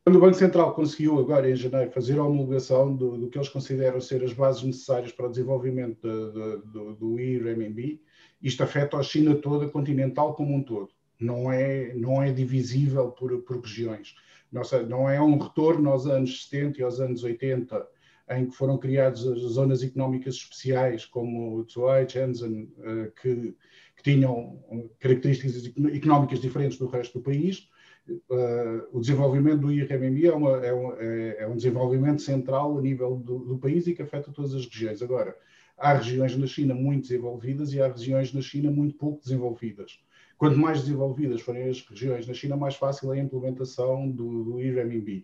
Quando 0.06 0.18
o 0.18 0.20
Banco 0.20 0.34
Central 0.34 0.74
conseguiu 0.74 1.18
agora 1.18 1.50
em 1.50 1.56
janeiro 1.56 1.92
fazer 1.92 2.20
a 2.20 2.24
homologação 2.24 2.94
do, 2.94 3.18
do 3.18 3.30
que 3.30 3.38
eles 3.38 3.48
consideram 3.48 4.02
ser 4.02 4.22
as 4.24 4.34
bases 4.34 4.62
necessárias 4.64 5.14
para 5.14 5.28
o 5.28 5.30
desenvolvimento 5.30 6.02
de, 6.02 6.32
de, 6.32 6.72
do, 6.72 6.94
do 6.96 7.20
IRMB, 7.20 8.02
isto 8.42 8.64
afeta 8.64 8.98
a 8.98 9.04
China 9.04 9.34
toda, 9.36 9.70
continental 9.70 10.36
como 10.36 10.54
um 10.54 10.62
todo. 10.62 10.90
Não 11.20 11.50
é, 11.50 11.94
não 11.94 12.22
é 12.22 12.34
divisível 12.34 13.12
por, 13.12 13.42
por 13.44 13.62
regiões 13.62 14.14
Nossa, 14.54 14.84
não 14.84 15.10
é 15.10 15.20
um 15.20 15.40
retorno 15.40 15.90
aos 15.90 16.06
anos 16.06 16.46
70 16.48 16.80
e 16.80 16.84
aos 16.84 17.00
anos 17.00 17.24
80, 17.24 17.88
em 18.30 18.46
que 18.46 18.56
foram 18.56 18.78
criadas 18.78 19.26
as 19.26 19.40
zonas 19.40 19.82
económicas 19.82 20.36
especiais, 20.36 21.06
como 21.06 21.66
Zwei, 21.68 22.08
Shenzhen, 22.08 22.72
uh, 22.78 23.12
que, 23.20 23.56
que, 23.98 24.04
tinham 24.04 24.64
características 25.00 25.66
económicas 25.92 26.40
diferentes 26.40 26.78
do 26.78 26.86
resto 26.86 27.18
do 27.18 27.24
país. 27.24 27.68
Uh, 28.08 28.86
o 28.92 29.00
desenvolvimento 29.00 29.62
do 29.62 29.72
IRMMI 29.72 30.28
é, 30.28 30.34
uma, 30.34 30.58
é, 30.64 30.74
um, 30.74 30.94
é, 30.94 31.38
é, 31.40 31.48
um, 31.48 31.56
desenvolvimento 31.56 32.22
central 32.22 32.78
a 32.78 32.82
nível 32.82 33.16
do, 33.16 33.40
do, 33.40 33.58
país 33.58 33.88
e 33.88 33.94
que 33.94 34.04
afeta 34.04 34.32
todas 34.32 34.54
as 34.54 34.66
regiões. 34.66 35.02
Agora, 35.02 35.36
há 35.78 35.94
regiões 35.94 36.38
na 36.38 36.46
China 36.46 36.76
muito 36.76 37.04
desenvolvidas 37.04 37.74
e 37.74 37.82
há 37.82 37.88
regiões 37.88 38.32
na 38.34 38.42
China 38.42 38.70
muito 38.70 38.96
pouco 38.98 39.20
desenvolvidas. 39.22 40.00
Quanto 40.44 40.60
mais 40.60 40.82
desenvolvidas 40.82 41.40
forem 41.40 41.70
as 41.70 41.80
regiões 41.88 42.28
na 42.28 42.34
China, 42.34 42.58
mais 42.58 42.76
fácil 42.76 43.14
é 43.14 43.18
a 43.18 43.24
implementação 43.24 44.12
do, 44.12 44.44
do 44.44 44.62
IRMB. 44.62 45.24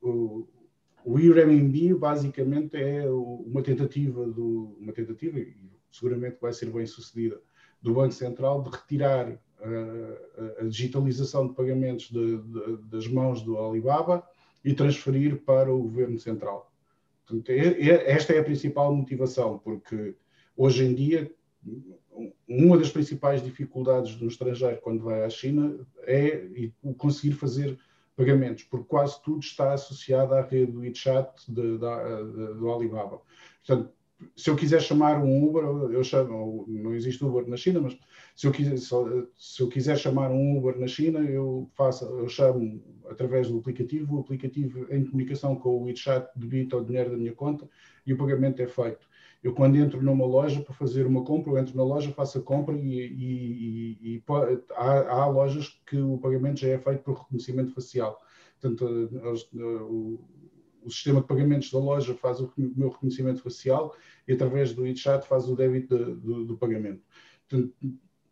O, 0.00 0.48
o 1.04 1.20
IRMB 1.20 1.92
basicamente 1.92 2.74
é 2.74 3.06
uma 3.06 3.62
tentativa, 3.62 4.26
do, 4.26 4.74
uma 4.80 4.90
tentativa, 4.94 5.38
e 5.38 5.54
seguramente 5.92 6.38
vai 6.40 6.50
ser 6.50 6.70
bem 6.70 6.86
sucedida, 6.86 7.38
do 7.82 7.92
Banco 7.92 8.14
Central 8.14 8.62
de 8.62 8.70
retirar 8.70 9.38
a, 9.60 10.62
a 10.62 10.64
digitalização 10.64 11.48
de 11.48 11.52
pagamentos 11.52 12.10
de, 12.10 12.38
de, 12.38 12.76
das 12.84 13.06
mãos 13.06 13.42
do 13.42 13.58
Alibaba 13.58 14.26
e 14.64 14.72
transferir 14.72 15.42
para 15.42 15.70
o 15.70 15.82
governo 15.82 16.18
central. 16.18 16.72
Portanto, 17.26 17.50
é, 17.50 17.68
é, 17.68 18.12
esta 18.12 18.32
é 18.32 18.38
a 18.38 18.44
principal 18.44 18.96
motivação, 18.96 19.58
porque 19.58 20.14
hoje 20.56 20.86
em 20.86 20.94
dia 20.94 21.30
uma 22.48 22.78
das 22.78 22.90
principais 22.90 23.42
dificuldades 23.42 24.14
do 24.14 24.26
estrangeiro 24.26 24.80
quando 24.82 25.02
vai 25.02 25.24
à 25.24 25.30
China 25.30 25.78
é 26.02 26.48
conseguir 26.96 27.32
fazer 27.32 27.78
pagamentos, 28.16 28.64
porque 28.64 28.86
quase 28.86 29.20
tudo 29.22 29.40
está 29.40 29.72
associado 29.72 30.34
à 30.34 30.42
rede 30.42 30.72
do 30.72 30.80
WeChat 30.80 31.50
do 31.50 32.72
Alibaba. 32.72 33.20
Portanto, 33.66 33.92
se 34.36 34.48
eu 34.48 34.56
quiser 34.56 34.80
chamar 34.80 35.20
um 35.22 35.44
Uber, 35.44 35.64
eu 35.92 36.04
chamo, 36.04 36.64
não 36.68 36.94
existe 36.94 37.24
Uber 37.24 37.46
na 37.48 37.56
China, 37.56 37.80
mas 37.80 37.98
se 38.36 38.46
eu 38.46 38.52
quiser, 38.52 38.78
se 38.78 39.60
eu 39.60 39.68
quiser 39.68 39.98
chamar 39.98 40.30
um 40.30 40.56
Uber 40.56 40.78
na 40.78 40.86
China, 40.86 41.18
eu 41.18 41.68
faço, 41.74 42.04
eu 42.04 42.28
chamo 42.28 42.80
através 43.10 43.48
do 43.48 43.58
aplicativo, 43.58 44.16
o 44.16 44.20
aplicativo 44.20 44.86
em 44.90 45.04
comunicação 45.04 45.56
com 45.56 45.70
o 45.70 45.82
WeChat 45.82 46.28
debita 46.36 46.76
o 46.76 46.84
dinheiro 46.84 47.10
da 47.10 47.16
minha 47.16 47.34
conta 47.34 47.68
e 48.06 48.14
o 48.14 48.16
pagamento 48.16 48.62
é 48.62 48.68
feito. 48.68 49.06
Eu, 49.44 49.52
quando 49.52 49.76
entro 49.76 50.00
numa 50.02 50.24
loja 50.24 50.62
para 50.62 50.72
fazer 50.72 51.06
uma 51.06 51.22
compra, 51.22 51.52
eu 51.52 51.58
entro 51.58 51.76
na 51.76 51.84
loja, 51.84 52.10
faço 52.12 52.38
a 52.38 52.42
compra 52.42 52.74
e, 52.74 52.80
e, 52.80 53.98
e, 54.02 54.14
e 54.14 54.24
há, 54.74 55.22
há, 55.22 55.26
lojas 55.26 55.78
que 55.86 55.98
o 55.98 56.16
pagamento 56.16 56.60
já 56.60 56.68
é 56.68 56.78
feito 56.78 57.02
por 57.02 57.18
reconhecimento 57.18 57.74
facial. 57.74 58.18
Portanto, 58.58 58.86
o, 58.86 60.18
o, 60.82 60.90
sistema 60.90 61.20
de 61.20 61.26
pagamentos 61.26 61.70
da 61.70 61.78
loja 61.78 62.14
faz 62.14 62.40
o 62.40 62.50
meu 62.56 62.88
reconhecimento 62.88 63.42
facial 63.42 63.94
e, 64.26 64.32
através 64.32 64.72
do 64.72 64.80
WeChat, 64.80 65.28
faz 65.28 65.46
o 65.46 65.54
débito 65.54 65.94
de, 65.94 66.14
do, 66.14 66.44
do, 66.46 66.56
pagamento. 66.56 67.02
Portanto, 67.46 67.74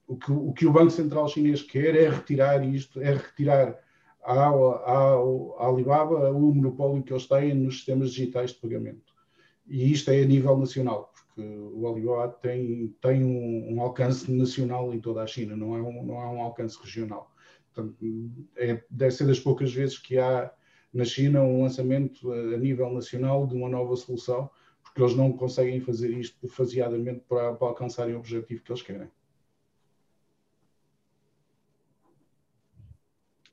o 0.06 0.16
que, 0.16 0.32
o 0.32 0.52
que 0.54 0.66
o 0.66 0.72
Banco 0.72 0.92
Central 0.92 1.28
Chinês 1.28 1.60
quer 1.60 1.94
é 1.94 2.08
retirar 2.08 2.66
isto, 2.66 3.02
é 3.02 3.12
retirar 3.12 3.78
ao, 4.22 5.58
à 5.58 5.68
Alibaba 5.68 6.30
o 6.30 6.54
monopólio 6.54 7.02
que 7.02 7.12
eles 7.12 7.26
têm 7.26 7.52
nos 7.52 7.74
sistemas 7.74 8.12
digitais 8.12 8.52
de 8.52 8.60
pagamento 8.60 9.11
e 9.72 9.90
isto 9.90 10.10
é 10.10 10.20
a 10.20 10.26
nível 10.26 10.58
nacional, 10.58 11.10
porque 11.14 11.40
o 11.40 11.88
Alibaba 11.88 12.28
tem, 12.28 12.94
tem 13.00 13.24
um, 13.24 13.74
um, 13.74 13.80
alcance 13.80 14.30
nacional 14.30 14.92
em 14.92 15.00
toda 15.00 15.22
a 15.22 15.26
China, 15.26 15.56
não 15.56 15.74
é 15.74 15.80
um, 15.80 16.04
não 16.04 16.20
é 16.20 16.26
um 16.26 16.42
alcance 16.42 16.78
regional. 16.78 17.32
Portanto, 17.72 17.96
é, 18.54 18.84
deve 18.90 19.12
ser 19.12 19.26
das 19.26 19.40
poucas 19.40 19.72
vezes 19.72 19.96
que 19.96 20.18
há 20.18 20.52
na 20.92 21.06
China 21.06 21.42
um 21.42 21.62
lançamento 21.62 22.30
a, 22.30 22.36
a 22.36 22.58
nível 22.58 22.92
nacional 22.92 23.46
de 23.46 23.54
uma 23.54 23.70
nova 23.70 23.96
solução, 23.96 24.50
porque 24.82 25.00
eles 25.00 25.16
não 25.16 25.32
conseguem 25.32 25.80
fazer 25.80 26.10
isto 26.10 26.46
faseadamente 26.48 27.20
para, 27.26 27.54
para 27.54 27.68
alcançarem 27.68 28.14
o 28.14 28.18
objetivo 28.18 28.62
que 28.62 28.70
eles 28.70 28.82
querem. 28.82 29.08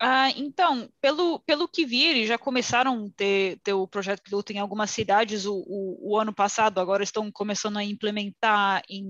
Ah, 0.01 0.32
então, 0.32 0.89
pelo, 1.01 1.39
pelo 1.39 1.68
que 1.68 1.86
vi, 1.86 2.06
eles 2.06 2.27
já 2.29 2.38
começaram 2.38 3.06
a 3.06 3.10
ter, 3.18 3.60
ter 3.60 3.74
o 3.74 3.86
projeto 3.86 4.24
piloto 4.24 4.53
em 4.53 4.58
algumas 4.58 4.91
cidades 4.91 5.46
o, 5.46 5.56
o, 5.68 6.12
o, 6.13 6.18
ano 6.18 6.34
passado, 6.34 6.79
agora 6.79 7.03
estão 7.03 7.29
começando 7.29 7.75
a 7.75 7.84
implementar 7.84 8.82
em 8.89 9.06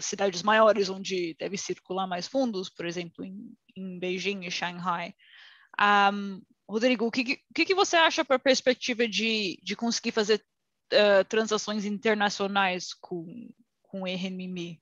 cidades 0.00 0.44
maiores, 0.44 0.88
onde 0.88 1.34
deve 1.40 1.58
circular 1.58 2.06
mais 2.06 2.28
fundos, 2.28 2.70
por 2.70 2.86
exemplo, 2.86 3.24
em, 3.24 3.52
em 3.76 3.98
Beijing 3.98 4.44
e 4.44 4.50
Shanghai. 4.50 5.12
Um, 6.12 6.40
Rodrigo, 6.68 7.06
o 7.06 7.10
que, 7.10 7.40
que, 7.52 7.64
que 7.64 7.74
você 7.74 7.96
acha 7.96 8.24
para 8.24 8.36
a 8.36 8.40
perspectiva 8.40 9.08
de, 9.08 9.58
de 9.60 9.74
conseguir 9.74 10.12
fazer 10.12 10.40
uh, 10.92 11.24
transações 11.28 11.84
internacionais 11.84 12.94
com, 12.94 13.48
com 13.82 14.04
RMB? 14.04 14.78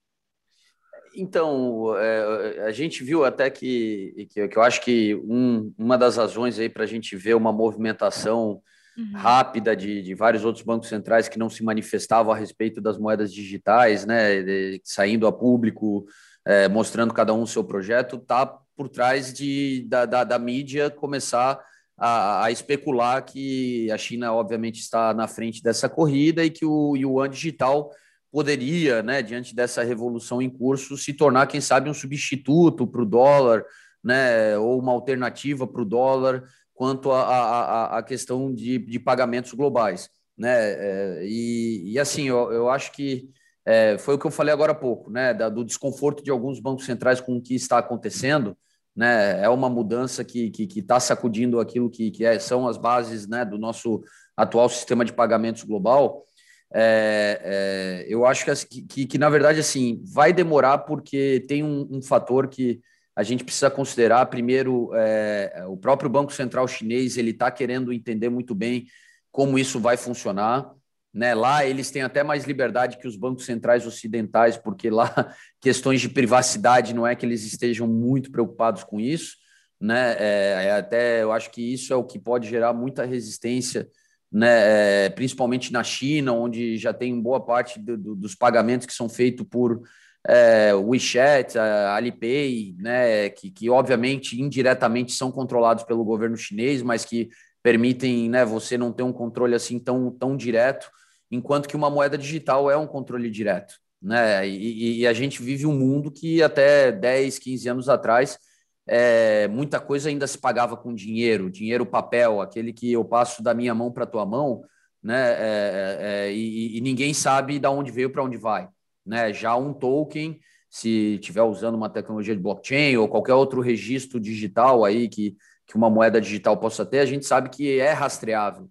Então, 1.16 1.96
é, 1.96 2.66
a 2.66 2.72
gente 2.72 3.02
viu 3.02 3.24
até 3.24 3.48
que, 3.48 4.28
que, 4.30 4.48
que 4.48 4.58
eu 4.58 4.62
acho 4.62 4.82
que 4.82 5.14
um, 5.24 5.72
uma 5.78 5.96
das 5.96 6.18
razões 6.18 6.58
aí 6.58 6.68
para 6.68 6.84
a 6.84 6.86
gente 6.86 7.16
ver 7.16 7.34
uma 7.34 7.50
movimentação 7.50 8.60
uhum. 8.96 9.12
rápida 9.14 9.74
de, 9.74 10.02
de 10.02 10.14
vários 10.14 10.44
outros 10.44 10.62
bancos 10.62 10.88
centrais 10.88 11.26
que 11.26 11.38
não 11.38 11.48
se 11.48 11.64
manifestavam 11.64 12.32
a 12.32 12.36
respeito 12.36 12.82
das 12.82 12.98
moedas 12.98 13.32
digitais, 13.32 14.04
né, 14.04 14.42
de, 14.42 14.80
saindo 14.84 15.26
a 15.26 15.32
público, 15.32 16.04
é, 16.44 16.68
mostrando 16.68 17.14
cada 17.14 17.32
um 17.32 17.42
o 17.42 17.46
seu 17.46 17.64
projeto, 17.64 18.16
está 18.16 18.46
por 18.76 18.90
trás 18.90 19.32
de, 19.32 19.86
da, 19.88 20.04
da, 20.04 20.22
da 20.22 20.38
mídia 20.38 20.90
começar 20.90 21.58
a, 21.96 22.44
a, 22.44 22.50
especular 22.50 23.24
que 23.24 23.90
a 23.90 23.96
China, 23.96 24.34
obviamente, 24.34 24.80
está 24.80 25.14
na 25.14 25.26
frente 25.26 25.62
dessa 25.62 25.88
corrida 25.88 26.44
e 26.44 26.50
que 26.50 26.66
o 26.66 26.94
yuan 26.94 27.30
digital 27.30 27.90
poderia, 28.36 29.02
né, 29.02 29.22
diante 29.22 29.54
dessa 29.54 29.82
revolução 29.82 30.42
em 30.42 30.50
curso, 30.50 30.94
se 30.98 31.14
tornar, 31.14 31.46
quem 31.46 31.58
sabe, 31.58 31.88
um 31.88 31.94
substituto 31.94 32.86
para 32.86 33.00
o 33.00 33.06
dólar, 33.06 33.64
né, 34.04 34.58
ou 34.58 34.78
uma 34.78 34.92
alternativa 34.92 35.66
para 35.66 35.80
o 35.80 35.86
dólar 35.86 36.44
quanto 36.74 37.10
à 37.10 38.04
questão 38.06 38.52
de, 38.52 38.76
de 38.76 38.98
pagamentos 38.98 39.54
globais. 39.54 40.10
Né? 40.36 40.50
É, 40.54 41.20
e, 41.24 41.92
e, 41.92 41.98
assim, 41.98 42.28
eu, 42.28 42.52
eu 42.52 42.68
acho 42.68 42.92
que 42.92 43.30
é, 43.64 43.96
foi 43.96 44.16
o 44.16 44.18
que 44.18 44.26
eu 44.26 44.30
falei 44.30 44.52
agora 44.52 44.72
há 44.72 44.74
pouco, 44.74 45.10
né, 45.10 45.32
da, 45.32 45.48
do 45.48 45.64
desconforto 45.64 46.22
de 46.22 46.30
alguns 46.30 46.60
bancos 46.60 46.84
centrais 46.84 47.22
com 47.22 47.38
o 47.38 47.40
que 47.40 47.54
está 47.54 47.78
acontecendo, 47.78 48.54
né, 48.94 49.42
é 49.42 49.48
uma 49.48 49.70
mudança 49.70 50.22
que 50.22 50.48
está 50.48 50.56
que, 50.58 50.66
que 50.66 50.82
tá 50.82 51.00
sacudindo 51.00 51.58
aquilo 51.58 51.88
que, 51.88 52.10
que 52.10 52.22
é, 52.22 52.38
são 52.38 52.68
as 52.68 52.76
bases 52.76 53.26
né, 53.26 53.46
do 53.46 53.56
nosso 53.56 54.04
atual 54.36 54.68
sistema 54.68 55.06
de 55.06 55.14
pagamentos 55.14 55.62
global, 55.62 56.26
é, 56.72 57.40
é, 57.42 58.06
eu 58.08 58.26
acho 58.26 58.44
que, 58.66 58.82
que, 58.82 59.06
que, 59.06 59.18
na 59.18 59.28
verdade, 59.28 59.60
assim, 59.60 60.02
vai 60.04 60.32
demorar 60.32 60.78
porque 60.78 61.44
tem 61.48 61.62
um, 61.62 61.88
um 61.90 62.02
fator 62.02 62.48
que 62.48 62.80
a 63.14 63.22
gente 63.22 63.44
precisa 63.44 63.70
considerar. 63.70 64.26
Primeiro, 64.26 64.90
é, 64.94 65.64
o 65.68 65.76
próprio 65.76 66.10
Banco 66.10 66.32
Central 66.32 66.68
chinês 66.68 67.16
ele 67.16 67.30
está 67.30 67.50
querendo 67.50 67.92
entender 67.92 68.28
muito 68.28 68.54
bem 68.54 68.86
como 69.30 69.58
isso 69.58 69.80
vai 69.80 69.96
funcionar. 69.96 70.70
Né? 71.14 71.34
Lá 71.34 71.64
eles 71.64 71.90
têm 71.90 72.02
até 72.02 72.22
mais 72.22 72.44
liberdade 72.44 72.98
que 72.98 73.08
os 73.08 73.16
bancos 73.16 73.46
centrais 73.46 73.86
ocidentais, 73.86 74.58
porque 74.58 74.90
lá 74.90 75.34
questões 75.60 76.00
de 76.00 76.10
privacidade 76.10 76.94
não 76.94 77.06
é 77.06 77.14
que 77.14 77.24
eles 77.24 77.42
estejam 77.44 77.86
muito 77.86 78.30
preocupados 78.30 78.84
com 78.84 79.00
isso. 79.00 79.36
Né? 79.80 80.14
É, 80.18 80.66
é 80.66 80.72
até 80.72 81.22
eu 81.22 81.32
acho 81.32 81.50
que 81.50 81.62
isso 81.62 81.92
é 81.92 81.96
o 81.96 82.04
que 82.04 82.18
pode 82.18 82.48
gerar 82.48 82.74
muita 82.74 83.06
resistência 83.06 83.88
né, 84.36 85.06
é, 85.06 85.08
principalmente 85.08 85.72
na 85.72 85.82
China, 85.82 86.34
onde 86.34 86.76
já 86.76 86.92
tem 86.92 87.18
boa 87.18 87.40
parte 87.40 87.80
do, 87.80 87.96
do, 87.96 88.14
dos 88.14 88.34
pagamentos 88.34 88.86
que 88.86 88.92
são 88.92 89.08
feitos 89.08 89.46
por 89.48 89.80
é, 90.28 90.74
WeChat, 90.74 91.58
Alipay, 91.58 92.76
né, 92.78 93.30
que, 93.30 93.50
que 93.50 93.70
obviamente 93.70 94.38
indiretamente 94.38 95.12
são 95.12 95.32
controlados 95.32 95.84
pelo 95.84 96.04
governo 96.04 96.36
chinês, 96.36 96.82
mas 96.82 97.02
que 97.02 97.30
permitem 97.62 98.28
né, 98.28 98.44
você 98.44 98.76
não 98.76 98.92
ter 98.92 99.04
um 99.04 99.12
controle 99.12 99.54
assim 99.54 99.78
tão, 99.78 100.10
tão 100.10 100.36
direto, 100.36 100.90
enquanto 101.30 101.66
que 101.66 101.76
uma 101.76 101.88
moeda 101.88 102.18
digital 102.18 102.70
é 102.70 102.76
um 102.76 102.86
controle 102.86 103.30
direto. 103.30 103.76
Né? 104.02 104.46
E, 104.46 105.00
e 105.00 105.06
a 105.06 105.14
gente 105.14 105.42
vive 105.42 105.64
um 105.64 105.72
mundo 105.72 106.10
que 106.10 106.42
até 106.42 106.92
10, 106.92 107.38
15 107.38 107.68
anos 107.70 107.88
atrás 107.88 108.38
é, 108.86 109.48
muita 109.48 109.80
coisa 109.80 110.08
ainda 110.08 110.26
se 110.26 110.38
pagava 110.38 110.76
com 110.76 110.94
dinheiro, 110.94 111.50
dinheiro 111.50 111.84
papel, 111.84 112.40
aquele 112.40 112.72
que 112.72 112.92
eu 112.92 113.04
passo 113.04 113.42
da 113.42 113.52
minha 113.52 113.74
mão 113.74 113.90
para 113.90 114.06
tua 114.06 114.24
mão, 114.24 114.62
né? 115.02 115.32
É, 115.32 115.38
é, 115.38 115.98
é, 116.00 116.32
e, 116.32 116.78
e, 116.78 116.80
ninguém 116.80 117.12
sabe 117.12 117.58
de 117.58 117.66
onde 117.66 117.90
veio 117.90 118.10
para 118.10 118.22
onde 118.22 118.36
vai, 118.36 118.68
né? 119.04 119.32
Já 119.32 119.56
um 119.56 119.72
token, 119.72 120.38
se 120.70 121.18
tiver 121.18 121.42
usando 121.42 121.74
uma 121.74 121.90
tecnologia 121.90 122.34
de 122.34 122.40
blockchain 122.40 122.96
ou 122.96 123.08
qualquer 123.08 123.34
outro 123.34 123.60
registro 123.60 124.20
digital 124.20 124.84
aí 124.84 125.08
que, 125.08 125.36
que 125.66 125.76
uma 125.76 125.90
moeda 125.90 126.20
digital 126.20 126.56
possa 126.56 126.86
ter, 126.86 127.00
a 127.00 127.06
gente 127.06 127.26
sabe 127.26 127.50
que 127.50 127.80
é 127.80 127.92
rastreável. 127.92 128.68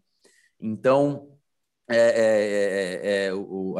Então, 0.60 1.30
é, 1.90 3.30
é, 3.30 3.32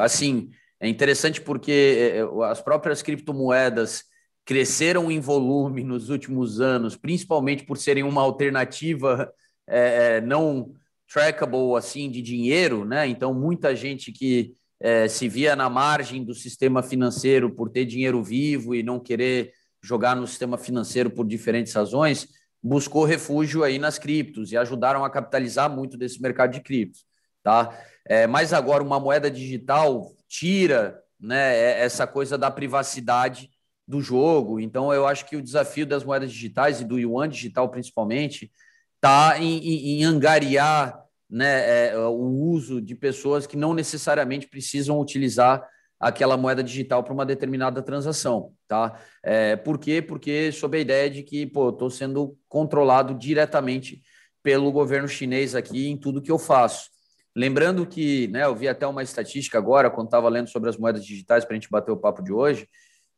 assim, 0.02 0.50
é 0.80 0.88
interessante 0.88 1.42
porque 1.42 2.14
as 2.44 2.62
próprias 2.62 3.02
criptomoedas 3.02 4.04
cresceram 4.46 5.12
em 5.12 5.20
volume 5.20 5.84
nos 5.84 6.10
últimos 6.10 6.62
anos, 6.62 6.96
principalmente 6.96 7.66
por 7.66 7.78
serem 7.78 8.04
uma 8.04 8.22
alternativa 8.22 9.34
é, 9.68 10.18
é, 10.18 10.22
não 10.22 10.72
trackable 11.12 11.76
assim 11.76 12.10
de 12.10 12.22
dinheiro, 12.22 12.86
né? 12.86 13.08
Então 13.08 13.34
muita 13.34 13.76
gente 13.76 14.12
que 14.12 14.54
é, 14.80 15.08
se 15.08 15.28
via 15.28 15.56
na 15.56 15.70
margem 15.70 16.24
do 16.24 16.34
sistema 16.34 16.84
financeiro 16.84 17.50
por 17.50 17.70
ter 17.70 17.86
dinheiro 17.86 18.24
vivo 18.24 18.76
e 18.76 18.84
não 18.84 19.00
querer 19.00 19.52
jogar 19.82 20.16
no 20.16 20.28
sistema 20.28 20.58
financeiro 20.58 21.10
por 21.10 21.26
diferentes 21.26 21.74
razões, 21.74 22.28
buscou 22.62 23.04
refúgio 23.04 23.64
aí 23.64 23.80
nas 23.80 23.98
criptos 23.98 24.52
e 24.52 24.58
ajudaram 24.58 25.04
a 25.04 25.10
capitalizar 25.10 25.70
muito 25.70 25.98
desse 25.98 26.22
mercado 26.22 26.52
de 26.54 26.62
criptos, 26.62 27.06
tá? 27.44 27.76
É, 28.08 28.28
mas 28.28 28.54
agora 28.54 28.84
uma 28.84 29.00
moeda 29.00 29.30
digital 29.30 30.12
tira, 30.28 31.00
né, 31.20 31.56
é, 31.56 31.82
essa 31.82 32.06
coisa 32.06 32.38
da 32.38 32.52
privacidade 32.52 33.50
do 33.88 34.02
jogo. 34.02 34.60
Então 34.60 34.94
eu 34.94 35.06
acho 35.06 35.26
que 35.26 35.36
o 35.36 35.42
desafio 35.42 35.86
das 35.86 36.04
moedas 36.04 36.32
digitais 36.32 36.82
e 36.82 36.86
do 36.86 37.00
yuan 37.00 37.30
digital 37.30 37.70
principalmente 37.70 38.52
está 38.96 39.40
em, 39.40 40.00
em, 40.00 40.04
angariar 40.04 41.04
né, 41.30 41.90
é, 41.90 41.98
o 41.98 42.26
uso 42.26 42.82
de 42.82 42.96
pessoas 42.96 43.46
que 43.46 43.58
não 43.58 43.74
necessariamente 43.74 44.48
precisam 44.48 45.00
utilizar 45.00 45.68
aquela 46.00 46.36
moeda 46.36 46.64
digital 46.64 47.04
para 47.04 47.14
uma 47.14 47.26
determinada 47.26 47.82
transação, 47.82 48.52
tá? 48.68 49.00
É, 49.24 49.56
por 49.56 49.80
quê? 49.80 50.02
Porque 50.02 50.52
sob 50.52 50.78
a 50.78 50.82
ideia 50.82 51.10
de 51.10 51.24
que, 51.24 51.46
pô, 51.46 51.70
estou 51.70 51.90
sendo 51.90 52.38
controlado 52.50 53.14
diretamente 53.16 54.02
pelo 54.44 54.72
governo 54.72 55.08
chinês 55.08 55.56
aqui 55.56 55.88
em 55.88 55.98
tudo 55.98 56.22
que 56.22 56.32
eu 56.32 56.38
faço. 56.38 56.90
Lembrando 57.36 57.86
que, 57.86 58.28
né, 58.28 58.44
eu 58.46 58.56
vi 58.56 58.68
até 58.68 58.86
uma 58.86 59.04
estatística 59.04 59.58
agora, 59.58 59.90
quando 59.90 60.08
estava 60.08 60.30
lendo 60.30 60.50
sobre 60.50 60.70
as 60.70 60.78
moedas 60.78 61.04
digitais, 61.06 61.44
para 61.44 61.54
a 61.54 61.60
gente 61.60 61.70
bater 61.70 61.92
o 61.92 61.98
papo 61.98 62.22
de 62.22 62.32
hoje, 62.32 62.68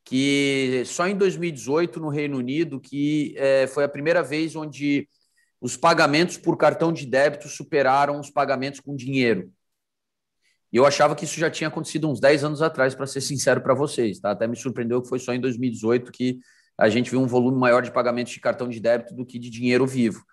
que 0.08 0.84
só 0.86 1.06
em 1.06 1.14
2018, 1.14 2.00
no 2.00 2.08
Reino 2.08 2.38
Unido, 2.38 2.80
que 2.80 3.34
é, 3.36 3.66
foi 3.66 3.84
a 3.84 3.88
primeira 3.88 4.22
vez 4.22 4.56
onde 4.56 5.06
os 5.60 5.76
pagamentos 5.76 6.38
por 6.38 6.56
cartão 6.56 6.90
de 6.90 7.04
débito 7.04 7.46
superaram 7.46 8.18
os 8.18 8.30
pagamentos 8.30 8.80
com 8.80 8.96
dinheiro. 8.96 9.52
E 10.72 10.78
eu 10.78 10.86
achava 10.86 11.14
que 11.14 11.26
isso 11.26 11.38
já 11.38 11.50
tinha 11.50 11.68
acontecido 11.68 12.08
uns 12.08 12.20
10 12.20 12.42
anos 12.42 12.62
atrás, 12.62 12.94
para 12.94 13.06
ser 13.06 13.20
sincero 13.20 13.60
para 13.60 13.74
vocês. 13.74 14.18
Tá? 14.18 14.30
Até 14.30 14.46
me 14.46 14.56
surpreendeu 14.56 15.02
que 15.02 15.08
foi 15.10 15.18
só 15.18 15.34
em 15.34 15.40
2018 15.40 16.10
que 16.10 16.38
a 16.78 16.88
gente 16.88 17.10
viu 17.10 17.20
um 17.20 17.26
volume 17.26 17.58
maior 17.58 17.82
de 17.82 17.92
pagamentos 17.92 18.32
de 18.32 18.40
cartão 18.40 18.66
de 18.66 18.80
débito 18.80 19.14
do 19.14 19.26
que 19.26 19.38
de 19.38 19.50
dinheiro 19.50 19.86
vivo. 19.86 20.24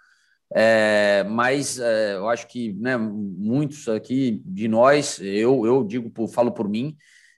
É, 0.56 1.26
mas 1.30 1.80
é, 1.80 2.16
eu 2.16 2.30
acho 2.30 2.48
que 2.48 2.72
né, 2.74 2.96
muitos 2.96 3.90
aqui 3.90 4.42
de 4.46 4.70
nós, 4.70 5.20
eu, 5.20 5.66
eu 5.66 5.84
digo, 5.84 6.10
falo 6.30 6.54
por 6.54 6.70
mim, 6.70 6.96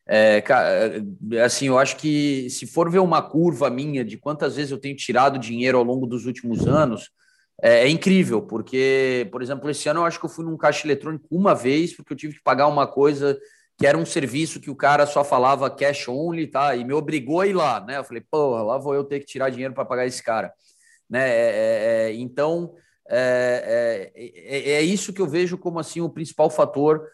é, 0.08 0.44
é, 1.34 1.42
assim, 1.42 1.68
eu 1.68 1.78
acho 1.78 1.98
que 1.98 2.50
se 2.50 2.66
for 2.66 2.90
ver 2.90 3.00
uma 3.00 3.22
curva 3.22 3.70
minha 3.70 4.06
de 4.06 4.18
quantas 4.18 4.56
vezes 4.56 4.72
eu 4.72 4.78
tenho 4.78 4.96
tirado 4.96 5.38
dinheiro 5.38 5.78
ao 5.78 5.84
longo 5.84 6.08
dos 6.08 6.26
últimos 6.26 6.66
anos, 6.66 7.10
é, 7.62 7.86
é, 7.86 7.90
incrível, 7.90 8.42
porque, 8.42 9.28
por 9.32 9.42
exemplo, 9.42 9.70
esse 9.70 9.90
ano 9.90 10.02
eu 10.02 10.06
acho 10.06 10.20
que 10.20 10.26
eu 10.26 10.30
fui 10.30 10.46
num 10.46 10.58
caixa 10.58 10.88
eletrônico 10.88 11.28
uma 11.30 11.54
vez, 11.54 11.94
porque 11.94 12.14
eu 12.14 12.18
tive 12.18 12.36
que 12.36 12.44
pagar 12.44 12.68
uma 12.68 12.88
coisa 12.88 13.38
que 13.78 13.86
era 13.86 13.98
um 13.98 14.06
serviço 14.06 14.60
que 14.60 14.72
o 14.72 14.76
cara 14.76 15.06
só 15.06 15.24
falava 15.24 15.70
cash 15.70 16.08
only, 16.08 16.48
tá? 16.48 16.76
E 16.76 16.84
me 16.84 16.94
obrigou 16.94 17.42
a 17.42 17.48
ir 17.48 17.54
lá, 17.54 17.80
né? 17.80 17.98
Eu 17.98 18.04
falei, 18.04 18.24
porra, 18.30 18.64
lá 18.64 18.78
vou 18.78 18.96
eu 18.96 19.04
ter 19.04 19.20
que 19.20 19.26
tirar 19.26 19.50
dinheiro 19.50 19.74
para 19.74 19.86
pagar 19.86 20.08
esse 20.08 20.24
cara, 20.24 20.52
né? 21.10 21.30
É, 21.30 21.34
é, 21.34 22.10
é 22.10 22.14
então, 22.14 22.74
é, 23.10 24.12
é, 24.16 24.82
isso 24.82 25.14
que 25.14 25.22
eu 25.22 25.28
vejo 25.28 25.58
como 25.58 25.80
assim 25.80 26.02
o 26.02 26.10
principal 26.10 26.50
fator 26.50 27.08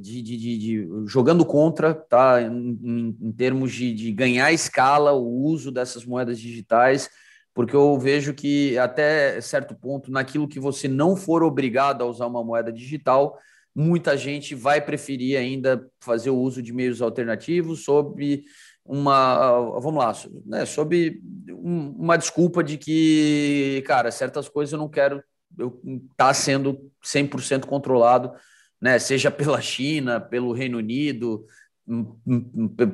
de, 0.00 0.22
de, 0.22 0.36
de, 0.36 0.58
de, 0.58 0.88
jogando 1.06 1.44
contra, 1.44 1.94
tá? 1.94 2.42
Em, 2.42 3.16
em, 3.20 3.32
termos 3.32 3.72
de, 3.72 4.12
ganhar 4.12 4.52
escala, 4.52 5.12
o 5.12 5.44
uso 5.44 5.70
dessas 5.70 6.04
moedas 6.04 6.38
digitais 6.38 7.08
porque 7.56 7.74
eu 7.74 7.98
vejo 7.98 8.34
que 8.34 8.76
até 8.76 9.40
certo 9.40 9.74
ponto, 9.74 10.10
naquilo 10.10 10.46
que 10.46 10.60
você 10.60 10.86
não 10.86 11.16
for 11.16 11.42
obrigado 11.42 12.02
a 12.02 12.06
usar 12.06 12.26
uma 12.26 12.44
moeda 12.44 12.70
digital, 12.70 13.38
muita 13.74 14.14
gente 14.14 14.54
vai 14.54 14.78
preferir 14.78 15.38
ainda 15.38 15.90
fazer 15.98 16.28
o 16.28 16.36
uso 16.36 16.60
de 16.60 16.70
meios 16.70 17.00
alternativos 17.00 17.82
sob 17.82 18.44
uma, 18.84 19.58
vamos 19.80 20.04
lá, 20.04 20.12
né, 20.44 20.66
sob 20.66 21.18
uma 21.48 22.18
desculpa 22.18 22.62
de 22.62 22.76
que, 22.76 23.82
cara, 23.86 24.10
certas 24.10 24.50
coisas 24.50 24.74
eu 24.74 24.78
não 24.78 24.88
quero 24.88 25.24
eu 25.58 25.80
tá 26.16 26.32
sendo 26.34 26.90
100% 27.02 27.66
controlado, 27.66 28.32
né, 28.80 28.98
seja 28.98 29.30
pela 29.30 29.60
China, 29.60 30.20
pelo 30.20 30.52
Reino 30.52 30.78
Unido, 30.78 31.46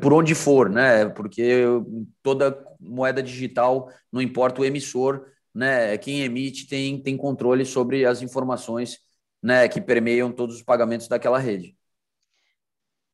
por 0.01 0.13
onde 0.13 0.35
for, 0.35 0.69
né? 0.69 1.09
Porque 1.09 1.65
toda 2.23 2.63
moeda 2.79 3.23
digital, 3.23 3.91
não 4.13 4.21
importa 4.21 4.61
o 4.61 4.65
emissor, 4.65 5.27
né? 5.55 5.97
Quem 5.99 6.21
emite 6.21 6.67
tem, 6.67 7.03
tem 7.03 7.17
controle 7.17 7.65
sobre 7.65 8.05
as 8.05 8.21
informações, 8.21 8.99
né? 9.43 9.67
Que 9.67 9.81
permeiam 9.81 10.31
todos 10.31 10.57
os 10.57 10.63
pagamentos 10.63 11.09
daquela 11.09 11.39
rede. 11.39 11.77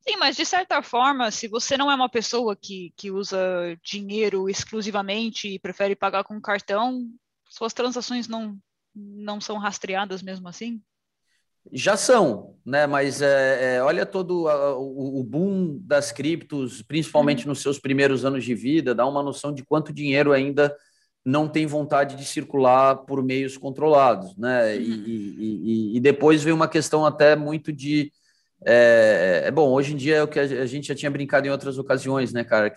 Sim, 0.00 0.16
mas 0.16 0.36
de 0.36 0.44
certa 0.44 0.82
forma, 0.82 1.30
se 1.30 1.46
você 1.46 1.76
não 1.76 1.90
é 1.90 1.94
uma 1.94 2.08
pessoa 2.08 2.56
que, 2.56 2.92
que 2.96 3.10
usa 3.10 3.38
dinheiro 3.82 4.48
exclusivamente 4.48 5.48
e 5.48 5.58
prefere 5.58 5.94
pagar 5.94 6.24
com 6.24 6.40
cartão, 6.40 7.06
suas 7.48 7.74
transações 7.74 8.26
não, 8.26 8.58
não 8.98 9.40
são 9.40 9.58
rastreadas 9.58 10.22
mesmo 10.22 10.48
assim? 10.48 10.80
Já 11.72 11.96
são, 11.96 12.54
né? 12.64 12.86
Mas 12.86 13.20
é, 13.20 13.76
é, 13.76 13.82
olha 13.82 14.06
todo 14.06 14.48
a, 14.48 14.78
o, 14.78 15.20
o, 15.20 15.24
boom 15.24 15.78
das 15.82 16.10
criptos, 16.10 16.82
principalmente 16.82 17.44
uhum. 17.44 17.50
nos 17.50 17.60
seus 17.60 17.78
primeiros 17.78 18.24
anos 18.24 18.44
de 18.44 18.54
vida, 18.54 18.94
dá 18.94 19.06
uma 19.06 19.22
noção 19.22 19.52
de 19.52 19.64
quanto 19.64 19.92
dinheiro 19.92 20.32
ainda 20.32 20.74
não 21.24 21.46
tem 21.46 21.66
vontade 21.66 22.16
de 22.16 22.24
circular 22.24 22.96
por 22.96 23.22
meios 23.22 23.58
controlados, 23.58 24.34
né? 24.36 24.74
Uhum. 24.76 24.80
E, 24.80 25.92
e, 25.92 25.96
e, 25.96 26.00
depois 26.00 26.42
vem 26.42 26.54
uma 26.54 26.68
questão 26.68 27.04
até 27.04 27.36
muito 27.36 27.70
de 27.70 28.10
é, 28.64 29.42
é, 29.44 29.50
bom. 29.50 29.70
Hoje 29.70 29.92
em 29.92 29.96
dia 29.96 30.16
é 30.16 30.22
o 30.22 30.28
que 30.28 30.38
a 30.38 30.66
gente 30.66 30.88
já 30.88 30.94
tinha 30.94 31.10
brincado 31.10 31.46
em 31.46 31.50
outras 31.50 31.76
ocasiões, 31.76 32.32
né, 32.32 32.44
cara? 32.44 32.74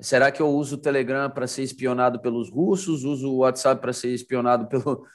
Será 0.00 0.32
que 0.32 0.42
eu 0.42 0.48
uso 0.48 0.74
o 0.74 0.78
Telegram 0.78 1.30
para 1.30 1.46
ser 1.46 1.62
espionado 1.62 2.20
pelos 2.20 2.50
russos? 2.50 3.04
Uso 3.04 3.30
o 3.30 3.38
WhatsApp 3.38 3.80
para 3.80 3.92
ser 3.92 4.08
espionado 4.08 4.66
pelo 4.66 5.06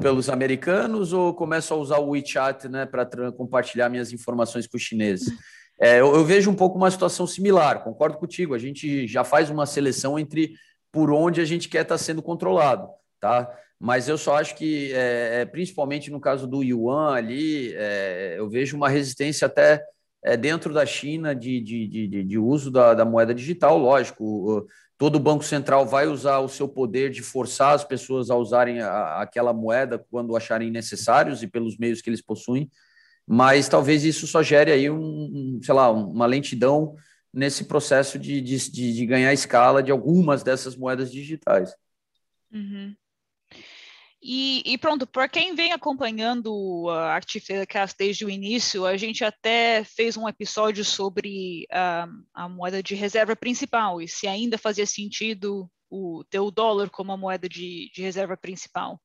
pelos 0.00 0.28
americanos 0.28 1.12
ou 1.12 1.34
começo 1.34 1.72
a 1.74 1.76
usar 1.76 1.98
o 1.98 2.10
WeChat 2.10 2.68
né, 2.68 2.86
para 2.86 3.32
compartilhar 3.32 3.88
minhas 3.88 4.12
informações 4.12 4.66
com 4.66 4.76
os 4.76 4.82
chineses? 4.82 5.32
É, 5.80 6.00
eu, 6.00 6.14
eu, 6.14 6.24
vejo 6.24 6.50
um 6.50 6.54
pouco 6.54 6.76
uma 6.76 6.90
situação 6.90 7.26
similar, 7.26 7.82
concordo 7.82 8.16
contigo. 8.16 8.54
A 8.54 8.58
gente 8.58 9.06
já 9.06 9.24
faz 9.24 9.50
uma 9.50 9.66
seleção 9.66 10.18
entre 10.18 10.54
por 10.92 11.10
onde 11.10 11.40
a 11.40 11.44
gente 11.44 11.68
quer 11.68 11.82
estar 11.82 11.94
tá 11.94 11.98
sendo 11.98 12.22
controlado, 12.22 12.88
tá? 13.20 13.50
Mas 13.80 14.08
eu 14.08 14.16
só 14.16 14.36
acho 14.36 14.54
que, 14.54 14.92
é, 14.92 15.40
é, 15.40 15.44
principalmente 15.44 16.08
no 16.08 16.20
caso 16.20 16.46
do 16.46 16.62
Yuan 16.62 17.14
ali, 17.14 17.74
é, 17.74 18.36
eu 18.38 18.48
vejo 18.48 18.76
uma 18.76 18.88
resistência 18.88 19.46
até 19.46 19.82
é, 20.24 20.36
dentro 20.36 20.72
da 20.72 20.86
China 20.86 21.34
de, 21.34 21.60
de, 21.60 21.88
de, 21.88 22.22
de 22.22 22.38
uso 22.38 22.70
da, 22.70 22.94
da, 22.94 23.04
moeda 23.04 23.34
digital, 23.34 23.76
lógico 23.76 24.68
todo 25.02 25.18
banco 25.18 25.42
central 25.42 25.84
vai 25.84 26.06
usar 26.06 26.38
o 26.38 26.48
seu 26.48 26.68
poder 26.68 27.10
de 27.10 27.22
forçar 27.22 27.74
as 27.74 27.82
pessoas 27.82 28.30
a 28.30 28.36
usarem 28.36 28.80
a, 28.80 29.20
aquela 29.20 29.52
moeda 29.52 29.98
quando 29.98 30.36
acharem 30.36 30.70
necessários 30.70 31.42
e 31.42 31.48
pelos 31.48 31.76
meios 31.76 32.00
que 32.00 32.08
eles 32.08 32.22
possuem, 32.22 32.70
mas 33.26 33.68
talvez 33.68 34.04
isso 34.04 34.28
só 34.28 34.44
gere 34.44 34.70
aí 34.70 34.88
um, 34.88 35.58
sei 35.60 35.74
lá, 35.74 35.90
uma 35.90 36.24
lentidão 36.24 36.94
nesse 37.34 37.64
processo 37.64 38.16
de, 38.16 38.40
de, 38.40 38.70
de, 38.70 39.04
ganhar 39.04 39.32
escala 39.32 39.82
de 39.82 39.90
algumas 39.90 40.44
dessas 40.44 40.76
moedas 40.76 41.10
digitais. 41.10 41.74
Uhum. 42.52 42.94
E, 44.24 44.62
e, 44.64 44.78
pronto, 44.78 45.04
para 45.04 45.28
quem 45.28 45.52
vem 45.52 45.72
acompanhando 45.72 46.88
a 46.90 47.12
Artificast 47.12 47.96
desde 47.98 48.24
o 48.24 48.30
início, 48.30 48.86
a 48.86 48.96
gente 48.96 49.24
até 49.24 49.82
fez 49.82 50.16
um 50.16 50.28
episódio 50.28 50.84
sobre 50.84 51.66
uh, 51.72 52.24
a 52.32 52.48
moeda 52.48 52.80
de 52.80 52.94
reserva 52.94 53.34
principal 53.34 54.00
e 54.00 54.06
se 54.06 54.28
ainda 54.28 54.56
fazia 54.56 54.86
sentido 54.86 55.68
o, 55.90 56.22
ter 56.30 56.38
o 56.38 56.52
dólar 56.52 56.88
como 56.88 57.10
a 57.10 57.16
moeda 57.16 57.48
de, 57.48 57.90
de 57.92 58.00
reserva 58.00 58.36
principal. 58.36 59.02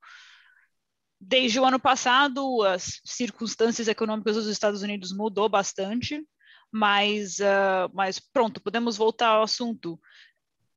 Desde 1.20 1.60
o 1.60 1.66
ano 1.66 1.80
passado, 1.80 2.62
as 2.62 3.02
circunstâncias 3.04 3.88
econômicas 3.88 4.36
dos 4.36 4.46
Estados 4.46 4.84
Unidos 4.84 5.12
mudou 5.12 5.50
bastante, 5.50 6.24
mas, 6.72 7.40
uh, 7.40 7.90
mas 7.92 8.20
pronto, 8.20 8.62
podemos 8.62 8.98
voltar 8.98 9.30
ao 9.30 9.42
assunto. 9.42 10.00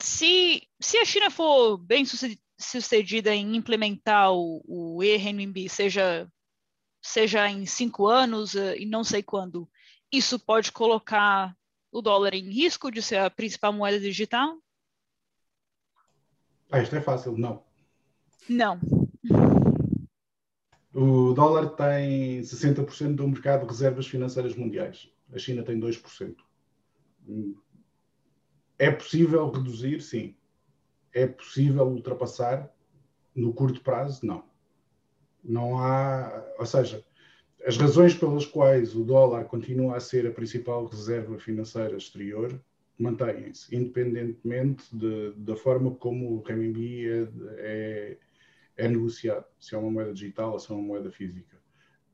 Se, 0.01 0.67
se 0.81 0.97
a 0.97 1.05
China 1.05 1.31
for 1.31 1.77
bem 1.77 2.07
sucedida, 2.07 2.41
sucedida 2.61 3.35
em 3.35 3.57
implementar 3.57 4.33
o, 4.33 4.63
o 4.67 5.03
e-renminbi, 5.03 5.69
seja, 5.69 6.31
seja 7.03 7.49
em 7.49 7.67
cinco 7.67 8.07
anos 8.07 8.55
uh, 8.55 8.75
e 8.77 8.87
não 8.87 9.03
sei 9.03 9.23
quando, 9.23 9.69
isso 10.13 10.39
pode 10.39 10.71
colocar 10.71 11.57
o 11.91 12.03
dólar 12.03 12.35
em 12.35 12.51
risco 12.51 12.91
de 12.91 13.03
ser 13.03 13.17
a 13.17 13.31
principal 13.31 13.73
moeda 13.73 13.99
digital? 13.99 14.57
Ah, 16.71 16.81
isto 16.81 16.95
é 16.95 17.01
fácil, 17.01 17.37
não. 17.37 17.65
Não. 18.49 18.81
O 20.93 21.33
dólar 21.33 21.71
tem 21.71 22.41
60% 22.41 23.15
do 23.15 23.29
mercado 23.29 23.63
de 23.63 23.73
reservas 23.73 24.07
financeiras 24.07 24.55
mundiais. 24.55 25.09
A 25.33 25.39
China 25.39 25.63
tem 25.63 25.79
2%. 25.79 26.37
É 28.79 28.91
possível 28.91 29.51
reduzir? 29.51 30.01
Sim. 30.01 30.37
É 31.13 31.27
possível 31.27 31.87
ultrapassar 31.87 32.73
no 33.35 33.53
curto 33.53 33.83
prazo? 33.83 34.25
Não. 34.25 34.45
Não 35.43 35.79
há, 35.79 36.45
ou 36.59 36.67
seja, 36.67 37.05
as 37.65 37.77
razões 37.77 38.15
pelas 38.15 38.47
quais 38.47 38.95
o 38.95 39.05
dólar 39.05 39.45
continua 39.45 39.97
a 39.97 40.01
ser 40.01 40.27
a 40.27 40.31
principal 40.31 40.87
reserva 40.87 41.39
financeira 41.39 41.97
exterior 41.97 42.61
mantêm-se, 42.99 43.75
independentemente 43.75 44.85
de, 44.95 45.33
da 45.37 45.57
forma 45.57 45.95
como 45.95 46.37
o 46.37 46.43
renminbi 46.43 47.09
é, 47.09 47.29
é, 47.57 48.17
é, 48.77 48.89
negociado, 48.89 49.47
se 49.59 49.75
é 49.75 49.79
uma 49.79 49.91
moeda 49.91 50.13
digital 50.13 50.53
ou 50.53 50.59
se 50.59 50.71
é 50.71 50.75
uma 50.75 50.85
moeda 50.85 51.11
física. 51.11 51.59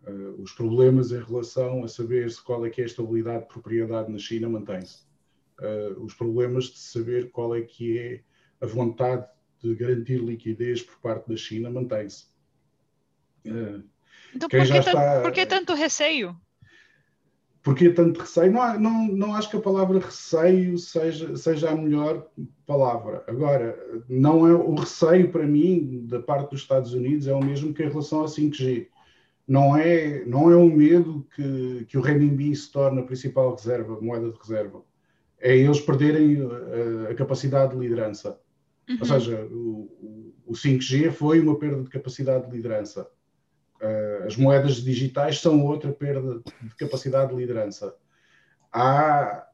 Uh, 0.06 0.40
os 0.40 0.52
problemas 0.52 1.11
em 1.11 1.20
relação 1.20 1.82
a 1.82 1.88
saber 1.88 2.30
se 2.30 2.42
qual 2.42 2.64
é 2.64 2.70
que 2.70 2.80
é 2.80 2.85
a 2.85 2.87
estabilidade 2.87 3.42
de 3.42 3.48
propriedade 3.48 4.11
na 4.11 4.18
China 4.18 4.48
mantêm-se. 4.48 5.04
Uh, 5.59 6.00
os 6.00 6.14
problemas 6.14 6.66
de 6.66 6.78
saber 6.78 7.30
qual 7.30 7.54
é 7.54 7.62
que 7.62 7.98
é 7.98 8.20
a 8.61 8.66
vontade 8.66 9.27
de 9.62 9.75
garantir 9.75 10.19
liquidez 10.19 10.83
por 10.83 10.99
parte 10.99 11.29
da 11.29 11.37
China 11.37 11.71
mantém-se. 11.71 12.27
Uh, 13.47 13.83
então, 14.35 14.49
por 14.49 14.66
que, 14.66 14.77
está... 14.77 15.21
por 15.23 15.33
que 15.33 15.47
tanto 15.47 15.75
receio? 15.75 16.37
Porque 17.66 17.90
tanto 17.90 18.21
receio? 18.21 18.53
Não, 18.53 18.79
não, 18.79 19.09
não 19.09 19.35
acho 19.35 19.51
que 19.51 19.57
a 19.57 19.61
palavra 19.61 19.99
receio 19.99 20.79
seja, 20.79 21.37
seja 21.37 21.71
a 21.71 21.75
melhor 21.75 22.29
palavra. 22.64 23.25
Agora, 23.27 23.77
não 24.09 24.47
é 24.47 24.55
o 24.55 24.75
receio 24.77 25.33
para 25.33 25.45
mim, 25.45 26.07
da 26.07 26.21
parte 26.21 26.51
dos 26.51 26.61
Estados 26.61 26.92
Unidos, 26.92 27.27
é 27.27 27.35
o 27.35 27.42
mesmo 27.42 27.75
que 27.75 27.83
em 27.83 27.88
relação 27.88 28.21
ao 28.21 28.27
5G. 28.27 28.87
Não 29.49 29.77
é, 29.77 30.25
não 30.27 30.49
é 30.49 30.55
o 30.55 30.69
medo 30.69 31.27
que, 31.35 31.87
que 31.88 31.99
o 31.99 32.01
renminbi 32.01 32.55
se 32.55 32.71
torne 32.71 33.01
a 33.01 33.05
principal 33.05 33.55
reserva, 33.55 34.01
moeda 34.01 34.31
de 34.31 34.38
reserva. 34.38 34.83
É 35.40 35.57
eles 35.57 35.81
perderem 35.81 36.38
a, 36.40 37.11
a 37.11 37.14
capacidade 37.16 37.75
de 37.75 37.81
liderança. 37.81 38.38
Uhum. 38.88 38.96
Ou 39.01 39.07
seja, 39.07 39.44
o, 39.51 40.35
o 40.46 40.53
5G 40.53 41.11
foi 41.12 41.40
uma 41.40 41.59
perda 41.59 41.83
de 41.83 41.90
capacidade 41.90 42.49
de 42.49 42.57
liderança 42.57 43.09
Uh, 43.81 44.27
as 44.27 44.37
moedas 44.37 44.77
digitais 44.77 45.40
são 45.40 45.64
outra 45.64 45.92
perda 45.92 46.42
de 46.62 46.75
capacidade 46.77 47.31
de 47.31 47.37
liderança. 47.37 47.94
Há, 48.72 49.46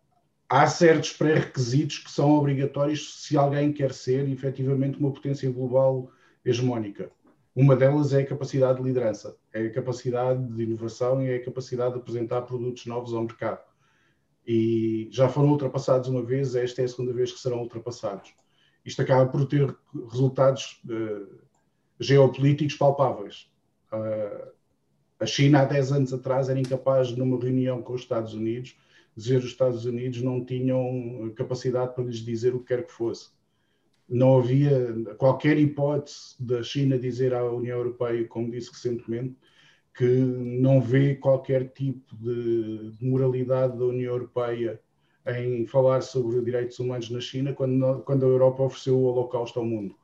há 0.48 0.66
certos 0.66 1.12
pré-requisitos 1.12 1.98
que 1.98 2.10
são 2.10 2.30
obrigatórios 2.30 3.24
se 3.24 3.36
alguém 3.36 3.72
quer 3.72 3.92
ser 3.92 4.28
efetivamente 4.28 4.98
uma 4.98 5.12
potência 5.12 5.50
global 5.50 6.10
hegemónica. 6.44 7.10
Uma 7.54 7.76
delas 7.76 8.14
é 8.14 8.22
a 8.22 8.26
capacidade 8.26 8.78
de 8.78 8.84
liderança, 8.84 9.36
é 9.52 9.66
a 9.66 9.72
capacidade 9.72 10.42
de 10.54 10.62
inovação 10.62 11.22
e 11.22 11.30
é 11.30 11.36
a 11.36 11.44
capacidade 11.44 11.94
de 11.94 12.00
apresentar 12.00 12.42
produtos 12.42 12.86
novos 12.86 13.12
ao 13.12 13.22
mercado. 13.22 13.60
E 14.46 15.08
já 15.10 15.28
foram 15.28 15.50
ultrapassados 15.50 16.08
uma 16.08 16.22
vez, 16.22 16.54
esta 16.54 16.80
é 16.80 16.84
a 16.84 16.88
segunda 16.88 17.12
vez 17.12 17.32
que 17.32 17.38
serão 17.38 17.58
ultrapassados. 17.58 18.32
Isto 18.84 19.02
acaba 19.02 19.30
por 19.30 19.46
ter 19.46 19.74
resultados 20.10 20.82
uh, 20.86 21.38
geopolíticos 22.00 22.76
palpáveis 22.76 23.50
a 25.22 25.26
China, 25.26 25.60
há 25.60 25.64
10 25.64 25.92
anos 25.92 26.12
atrás, 26.12 26.48
era 26.48 26.58
incapaz, 26.58 27.12
numa 27.12 27.38
reunião 27.38 27.80
com 27.80 27.92
os 27.92 28.00
Estados 28.00 28.34
Unidos, 28.34 28.76
dizer 29.16 29.38
que 29.38 29.46
os 29.46 29.52
Estados 29.52 29.84
Unidos 29.84 30.20
não 30.20 30.44
tinham 30.44 31.32
capacidade 31.36 31.94
para 31.94 32.04
lhes 32.04 32.24
dizer 32.24 32.54
o 32.54 32.60
que 32.60 32.66
quer 32.66 32.84
que 32.84 32.92
fosse. 32.92 33.30
Não 34.08 34.38
havia 34.38 34.92
qualquer 35.16 35.58
hipótese 35.58 36.34
da 36.40 36.62
China 36.62 36.98
dizer 36.98 37.32
à 37.34 37.44
União 37.44 37.78
Europeia, 37.78 38.26
como 38.26 38.50
disse 38.50 38.72
recentemente, 38.72 39.36
que 39.94 40.04
não 40.04 40.80
vê 40.80 41.14
qualquer 41.14 41.68
tipo 41.68 42.16
de 42.16 42.92
moralidade 43.00 43.78
da 43.78 43.84
União 43.84 44.12
Europeia 44.12 44.80
em 45.26 45.66
falar 45.66 46.00
sobre 46.02 46.40
direitos 46.42 46.78
humanos 46.78 47.10
na 47.10 47.20
China, 47.20 47.52
quando, 47.52 48.00
quando 48.00 48.24
a 48.24 48.28
Europa 48.28 48.62
ofereceu 48.62 48.98
o 48.98 49.04
Holocausto 49.04 49.58
ao 49.58 49.64
mundo. 49.64 49.94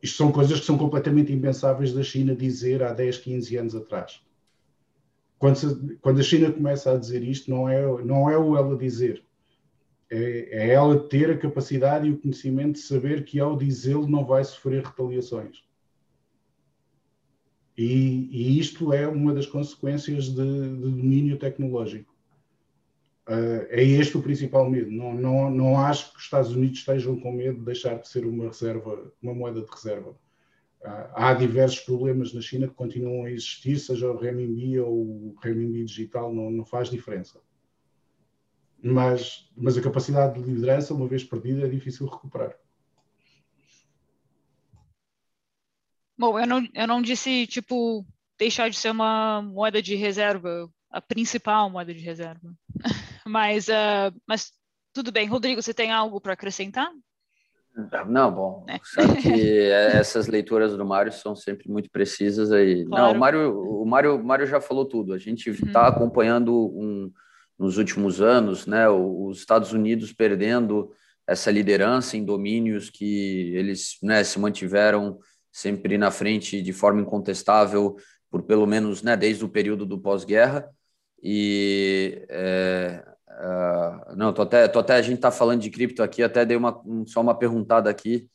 Isto 0.00 0.16
são 0.16 0.30
coisas 0.30 0.60
que 0.60 0.66
são 0.66 0.78
completamente 0.78 1.32
impensáveis 1.32 1.92
da 1.92 2.02
China 2.02 2.34
dizer 2.34 2.82
há 2.82 2.92
10, 2.92 3.18
15 3.18 3.56
anos 3.56 3.74
atrás. 3.74 4.22
Quando, 5.38 5.56
se, 5.56 5.96
quando 6.00 6.20
a 6.20 6.22
China 6.22 6.52
começa 6.52 6.92
a 6.92 6.96
dizer 6.96 7.22
isto, 7.22 7.50
não 7.50 7.68
é, 7.68 7.82
não 8.04 8.30
é 8.30 8.38
o 8.38 8.56
ela 8.56 8.76
dizer, 8.76 9.24
é, 10.10 10.48
é 10.50 10.72
ela 10.72 10.98
ter 11.08 11.30
a 11.30 11.38
capacidade 11.38 12.06
e 12.06 12.12
o 12.12 12.18
conhecimento 12.18 12.74
de 12.74 12.80
saber 12.80 13.24
que 13.24 13.38
ao 13.38 13.56
dizê-lo 13.56 14.08
não 14.08 14.24
vai 14.24 14.44
sofrer 14.44 14.84
retaliações. 14.84 15.62
E, 17.76 18.28
e, 18.32 18.58
isto 18.58 18.92
é 18.92 19.06
uma 19.06 19.32
das 19.32 19.46
consequências 19.46 20.24
de, 20.24 20.34
de 20.34 20.90
domínio 20.90 21.38
tecnológico. 21.38 22.12
Uh, 23.28 23.68
é 23.68 23.82
este 23.82 24.16
o 24.16 24.22
principal 24.22 24.70
medo. 24.70 24.90
Não, 24.90 25.12
não, 25.12 25.50
não 25.50 25.78
acho 25.78 26.12
que 26.12 26.18
os 26.18 26.24
Estados 26.24 26.50
Unidos 26.50 26.78
estejam 26.78 27.20
com 27.20 27.30
medo 27.30 27.58
de 27.58 27.64
deixar 27.66 27.98
de 27.98 28.08
ser 28.08 28.24
uma 28.24 28.46
reserva, 28.46 29.12
uma 29.22 29.34
moeda 29.34 29.60
de 29.60 29.70
reserva. 29.70 30.12
Uh, 30.80 31.12
há 31.12 31.34
diversos 31.34 31.80
problemas 31.80 32.32
na 32.32 32.40
China 32.40 32.66
que 32.66 32.74
continuam 32.74 33.26
a 33.26 33.30
existir, 33.30 33.78
seja 33.78 34.10
o 34.10 34.16
renminbi 34.16 34.80
ou 34.80 34.94
o 34.94 35.36
renminbi 35.42 35.84
digital, 35.84 36.32
não, 36.32 36.50
não 36.50 36.64
faz 36.64 36.88
diferença. 36.88 37.38
Mas, 38.82 39.50
mas 39.54 39.76
a 39.76 39.82
capacidade 39.82 40.40
de 40.40 40.50
liderança, 40.50 40.94
uma 40.94 41.06
vez 41.06 41.22
perdida, 41.22 41.66
é 41.66 41.68
difícil 41.68 42.06
recuperar. 42.06 42.56
Bom, 46.16 46.40
eu 46.40 46.46
não, 46.46 46.66
eu 46.72 46.86
não 46.86 47.02
disse, 47.02 47.46
tipo, 47.46 48.06
deixar 48.38 48.70
de 48.70 48.78
ser 48.78 48.90
uma 48.90 49.42
moeda 49.42 49.82
de 49.82 49.94
reserva, 49.96 50.70
a 50.90 51.00
principal 51.00 51.68
moeda 51.68 51.92
de 51.92 52.00
reserva. 52.00 52.54
Mas, 53.28 53.68
uh, 53.68 54.14
mas 54.26 54.52
tudo 54.92 55.12
bem. 55.12 55.28
Rodrigo, 55.28 55.62
você 55.62 55.74
tem 55.74 55.92
algo 55.92 56.20
para 56.20 56.32
acrescentar? 56.32 56.90
Não, 58.08 58.32
bom, 58.32 58.66
é. 58.68 58.80
sabe 58.82 59.22
que 59.22 59.30
essas 59.70 60.26
leituras 60.26 60.76
do 60.76 60.84
Mário 60.84 61.12
são 61.12 61.36
sempre 61.36 61.70
muito 61.70 61.88
precisas 61.90 62.50
aí. 62.50 62.84
Claro. 62.84 63.04
Não, 63.04 63.12
o 63.12 63.18
Mário, 63.18 63.82
o 63.82 63.86
Mário, 63.86 64.24
Mário 64.24 64.46
já 64.46 64.60
falou 64.60 64.84
tudo. 64.84 65.12
A 65.12 65.18
gente 65.18 65.50
está 65.50 65.82
uhum. 65.82 65.88
acompanhando 65.88 66.52
um, 66.54 67.12
nos 67.58 67.78
últimos 67.78 68.20
anos, 68.20 68.66
né, 68.66 68.88
os 68.88 69.38
Estados 69.38 69.72
Unidos 69.72 70.12
perdendo 70.12 70.90
essa 71.26 71.50
liderança 71.50 72.16
em 72.16 72.24
domínios 72.24 72.88
que 72.88 73.54
eles 73.54 73.98
né, 74.02 74.24
se 74.24 74.38
mantiveram 74.38 75.18
sempre 75.52 75.98
na 75.98 76.10
frente 76.10 76.62
de 76.62 76.72
forma 76.72 77.00
incontestável 77.00 77.96
por 78.30 78.42
pelo 78.42 78.66
menos 78.66 79.02
né, 79.02 79.16
desde 79.16 79.44
o 79.44 79.48
período 79.48 79.84
do 79.84 80.00
pós-guerra. 80.00 80.68
E 81.22 82.24
é, 82.28 83.04
Uh, 83.38 84.16
não, 84.16 84.32
tô 84.32 84.42
até, 84.42 84.66
tô 84.66 84.80
até 84.80 84.94
a 84.94 85.02
gente 85.02 85.20
tá 85.20 85.30
falando 85.30 85.60
de 85.60 85.70
cripto 85.70 86.02
aqui, 86.02 86.24
até 86.24 86.44
dei 86.44 86.56
uma, 86.56 86.82
um, 86.84 87.06
só 87.06 87.20
uma 87.20 87.38
perguntada 87.38 87.88
aqui, 87.88 88.28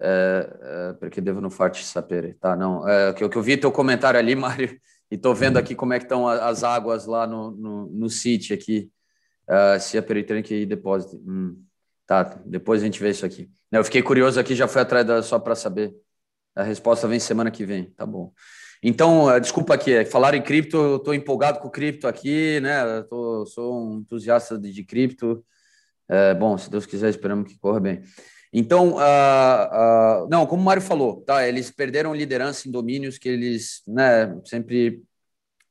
é, 0.00 0.58
é, 0.60 0.92
porque 0.94 1.20
devo 1.20 1.40
no 1.40 1.48
forte 1.48 1.84
saber, 1.84 2.36
tá? 2.40 2.56
Não, 2.56 2.88
é, 2.88 3.12
que, 3.12 3.28
que 3.28 3.36
eu 3.36 3.42
vi 3.42 3.56
teu 3.56 3.70
comentário 3.70 4.18
ali, 4.18 4.34
Mário, 4.36 4.76
e 5.08 5.16
tô 5.16 5.32
vendo 5.32 5.58
aqui 5.58 5.76
como 5.76 5.92
é 5.92 5.98
que 5.98 6.06
estão 6.06 6.26
as 6.26 6.64
águas 6.64 7.06
lá 7.06 7.24
no, 7.24 7.52
no, 7.52 7.86
no 7.86 8.10
City 8.10 8.52
aqui, 8.52 8.90
uh, 9.48 9.78
se 9.78 9.96
a 9.96 10.02
Peritranic 10.02 10.66
Deposit. 10.66 11.14
Hum, 11.24 11.62
tá, 12.04 12.24
depois 12.44 12.82
a 12.82 12.84
gente 12.84 13.00
vê 13.00 13.10
isso 13.10 13.24
aqui. 13.24 13.48
Eu 13.70 13.84
fiquei 13.84 14.02
curioso 14.02 14.40
aqui, 14.40 14.56
já 14.56 14.66
fui 14.66 14.80
atrás 14.82 15.06
da, 15.06 15.22
só 15.22 15.38
para 15.38 15.54
saber. 15.54 15.94
A 16.54 16.62
resposta 16.64 17.06
vem 17.06 17.20
semana 17.20 17.50
que 17.50 17.64
vem, 17.64 17.90
tá 17.92 18.04
bom. 18.04 18.32
Então, 18.82 19.30
eh, 19.30 19.38
desculpa 19.38 19.74
aqui, 19.74 19.92
é, 19.92 20.04
falar 20.04 20.34
em 20.34 20.42
cripto, 20.42 20.76
eu 20.76 20.96
estou 20.96 21.14
empolgado 21.14 21.60
com 21.60 21.70
cripto 21.70 22.08
aqui, 22.08 22.58
né? 22.60 23.02
Tô, 23.08 23.46
sou 23.46 23.80
um 23.80 23.98
entusiasta 24.00 24.58
de, 24.58 24.72
de 24.72 24.84
cripto. 24.84 25.44
É, 26.08 26.34
bom, 26.34 26.58
se 26.58 26.68
Deus 26.68 26.84
quiser, 26.84 27.08
esperamos 27.08 27.50
que 27.50 27.58
corra 27.58 27.78
bem. 27.78 28.02
Então, 28.52 28.96
uh, 28.96 30.24
uh, 30.24 30.28
não, 30.28 30.46
como 30.46 30.60
o 30.60 30.64
Mário 30.64 30.82
falou, 30.82 31.22
tá? 31.22 31.46
Eles 31.48 31.70
perderam 31.70 32.14
liderança 32.14 32.68
em 32.68 32.72
domínios 32.72 33.16
que 33.16 33.28
eles, 33.28 33.82
né, 33.86 34.36
sempre 34.44 35.02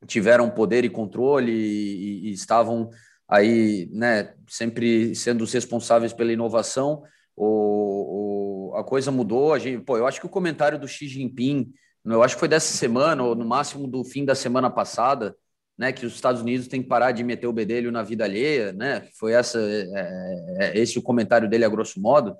tiveram 0.08 0.50
poder 0.50 0.84
e 0.84 0.90
controle 0.90 1.52
e, 1.52 2.30
e, 2.30 2.32
estavam 2.32 2.90
aí, 3.28 3.88
né, 3.92 4.34
sempre 4.48 5.14
sendo 5.14 5.44
os 5.44 5.54
responsáveis 5.54 6.12
pela 6.12 6.34
inovação. 6.34 7.04
O, 7.36 8.72
o, 8.72 8.76
a 8.76 8.84
coisa 8.84 9.12
mudou. 9.12 9.54
A 9.54 9.60
gente, 9.60 9.84
pô, 9.84 9.98
eu 9.98 10.08
acho 10.08 10.20
que 10.20 10.26
o 10.26 10.30
comentário 10.30 10.80
do 10.80 10.88
Xi 10.88 11.08
Jinping 11.08 11.72
eu 12.06 12.24
acho 12.24 12.36
que 12.36 12.40
foi 12.40 12.48
dessa 12.48 12.76
semana, 12.76 13.24
ou 13.24 13.36
no 13.36 13.46
máximo 13.46 13.88
do 13.88 14.04
fim 14.04 14.26
da 14.26 14.36
semana 14.36 14.70
passada, 14.70 15.36
né, 15.78 15.92
que 15.92 16.06
os 16.06 16.14
Estados 16.14 16.42
Unidos 16.42 16.68
têm 16.68 16.82
que 16.82 16.88
parar 16.88 17.12
de 17.12 17.24
meter 17.24 17.48
o 17.48 17.54
bedelho 17.54 17.92
na 17.92 18.04
vida 18.04 18.24
alheia, 18.24 18.72
né? 18.74 19.08
Foi 19.18 19.34
essa, 19.34 19.60
é, 19.60 19.88
é, 19.94 20.66
é 20.68 20.78
esse 20.78 21.00
o 21.00 21.02
comentário 21.02 21.50
dele 21.50 21.66
a 21.66 21.70
grosso 21.70 22.00
modo. 22.00 22.36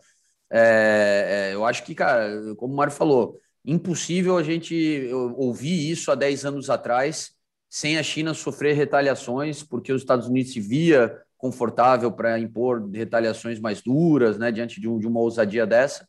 É, 0.50 1.50
é, 1.50 1.56
eu 1.56 1.66
acho 1.66 1.84
que, 1.84 1.96
cara, 1.96 2.54
como 2.56 2.74
o 2.74 2.78
Mário 2.78 2.94
falou, 2.94 3.40
impossível 3.66 4.38
a 4.38 4.44
gente 4.44 5.10
ouvir 5.36 5.90
isso 5.90 6.12
há 6.12 6.16
10 6.16 6.46
anos 6.46 6.70
atrás 6.70 7.32
sem 7.70 7.98
a 7.98 8.04
China 8.04 8.34
sofrer 8.34 8.76
retaliações, 8.76 9.64
porque 9.64 9.94
os 9.94 10.02
Estados 10.02 10.28
Unidos 10.28 10.52
se 10.52 10.60
via 10.60 11.18
confortável 11.38 12.12
para 12.12 12.38
impor 12.38 12.88
retaliações 12.92 13.60
mais 13.60 13.82
duras, 13.82 14.38
né, 14.38 14.52
diante 14.52 14.80
de, 14.80 14.88
um, 14.90 15.00
de 15.00 15.08
uma 15.08 15.22
ousadia 15.22 15.66
dessa. 15.66 16.08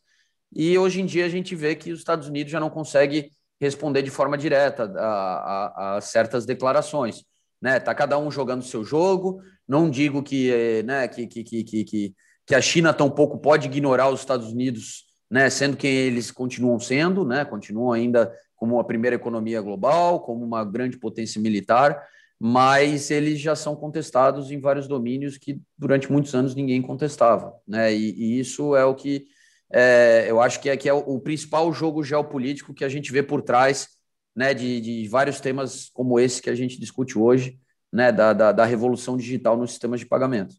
E 0.55 0.77
hoje 0.77 1.01
em 1.01 1.05
dia 1.05 1.25
a 1.25 1.29
gente 1.29 1.55
vê 1.55 1.73
que 1.73 1.91
os 1.91 1.99
Estados 1.99 2.27
Unidos 2.27 2.51
já 2.51 2.59
não 2.59 2.69
consegue 2.69 3.31
responder 3.59 4.01
de 4.01 4.09
forma 4.09 4.37
direta 4.37 4.91
a, 4.97 5.05
a, 5.05 5.97
a 5.97 6.01
certas 6.01 6.45
declarações. 6.45 7.23
Né? 7.61 7.79
Tá 7.79 7.95
cada 7.95 8.17
um 8.17 8.29
jogando 8.29 8.63
seu 8.63 8.83
jogo. 8.83 9.41
Não 9.67 9.89
digo 9.89 10.21
que, 10.21 10.83
né, 10.83 11.07
que, 11.07 11.27
que, 11.27 11.43
que, 11.43 11.63
que, 11.63 12.13
que 12.45 12.55
a 12.55 12.61
China 12.61 12.93
tampouco 12.93 13.37
pode 13.37 13.67
ignorar 13.67 14.09
os 14.09 14.19
Estados 14.19 14.51
Unidos 14.51 15.05
né, 15.33 15.49
sendo 15.49 15.75
quem 15.75 15.91
eles 15.91 16.29
continuam 16.29 16.79
sendo, 16.79 17.25
né, 17.25 17.43
continuam 17.43 17.91
ainda 17.91 18.31
como 18.55 18.79
a 18.79 18.83
primeira 18.83 19.15
economia 19.15 19.59
global, 19.61 20.19
como 20.19 20.45
uma 20.45 20.63
grande 20.63 20.97
potência 20.97 21.41
militar, 21.41 22.01
mas 22.39 23.09
eles 23.09 23.39
já 23.39 23.55
são 23.55 23.75
contestados 23.75 24.51
em 24.51 24.59
vários 24.59 24.87
domínios 24.87 25.37
que 25.37 25.59
durante 25.77 26.11
muitos 26.11 26.35
anos 26.35 26.53
ninguém 26.53 26.81
contestava, 26.81 27.55
né? 27.67 27.93
E, 27.93 28.11
e 28.11 28.39
isso 28.39 28.75
é 28.75 28.85
o 28.85 28.93
que 28.93 29.25
é, 29.73 30.25
eu 30.29 30.39
acho 30.39 30.59
que 30.61 30.69
é, 30.69 30.77
que 30.77 30.87
é 30.87 30.93
o, 30.93 30.99
o, 30.99 31.19
principal 31.19 31.71
jogo 31.73 32.03
geopolítico 32.03 32.73
que 32.73 32.85
a 32.85 32.89
gente 32.89 33.11
vê 33.11 33.23
por 33.23 33.41
trás, 33.41 33.89
né? 34.35 34.53
De, 34.53 34.79
de 34.79 35.07
vários 35.07 35.41
temas 35.41 35.89
como 35.89 36.19
esse 36.19 36.41
que 36.41 36.49
a 36.49 36.55
gente 36.55 36.79
discute 36.79 37.17
hoje, 37.17 37.59
né? 37.91 38.11
Da, 38.11 38.33
da, 38.33 38.51
da 38.51 38.65
revolução 38.65 39.17
digital 39.17 39.57
nos 39.57 39.71
sistemas 39.71 39.99
de 39.99 40.05
pagamento. 40.05 40.55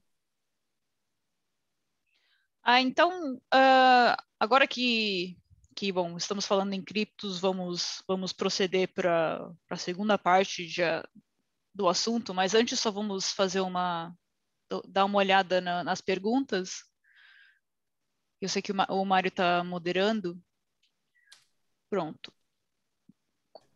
Ah, 2.62 2.80
então, 2.80 3.34
uh, 3.34 4.16
agora 4.40 4.66
que 4.66 5.36
que, 5.74 5.90
bom, 5.90 6.16
estamos 6.16 6.46
falando 6.46 6.72
em 6.72 6.82
criptos, 6.82 7.40
vamos, 7.40 8.02
vamos 8.06 8.32
proceder 8.32 8.92
para 8.94 9.50
a 9.68 9.76
segunda 9.76 10.16
parte 10.16 10.66
de, 10.66 10.82
do 11.74 11.88
assunto, 11.88 12.32
mas 12.32 12.54
antes 12.54 12.78
só 12.78 12.90
vamos 12.90 13.32
fazer 13.32 13.60
uma, 13.60 14.14
dar 14.88 15.04
uma 15.04 15.18
olhada 15.18 15.60
na, 15.60 15.82
nas 15.82 16.00
perguntas. 16.00 16.84
Eu 18.44 18.48
sei 18.50 18.60
que 18.60 18.72
o, 18.72 18.76
o 18.90 19.04
Mário 19.06 19.28
está 19.28 19.64
moderando. 19.64 20.38
Pronto. 21.88 22.30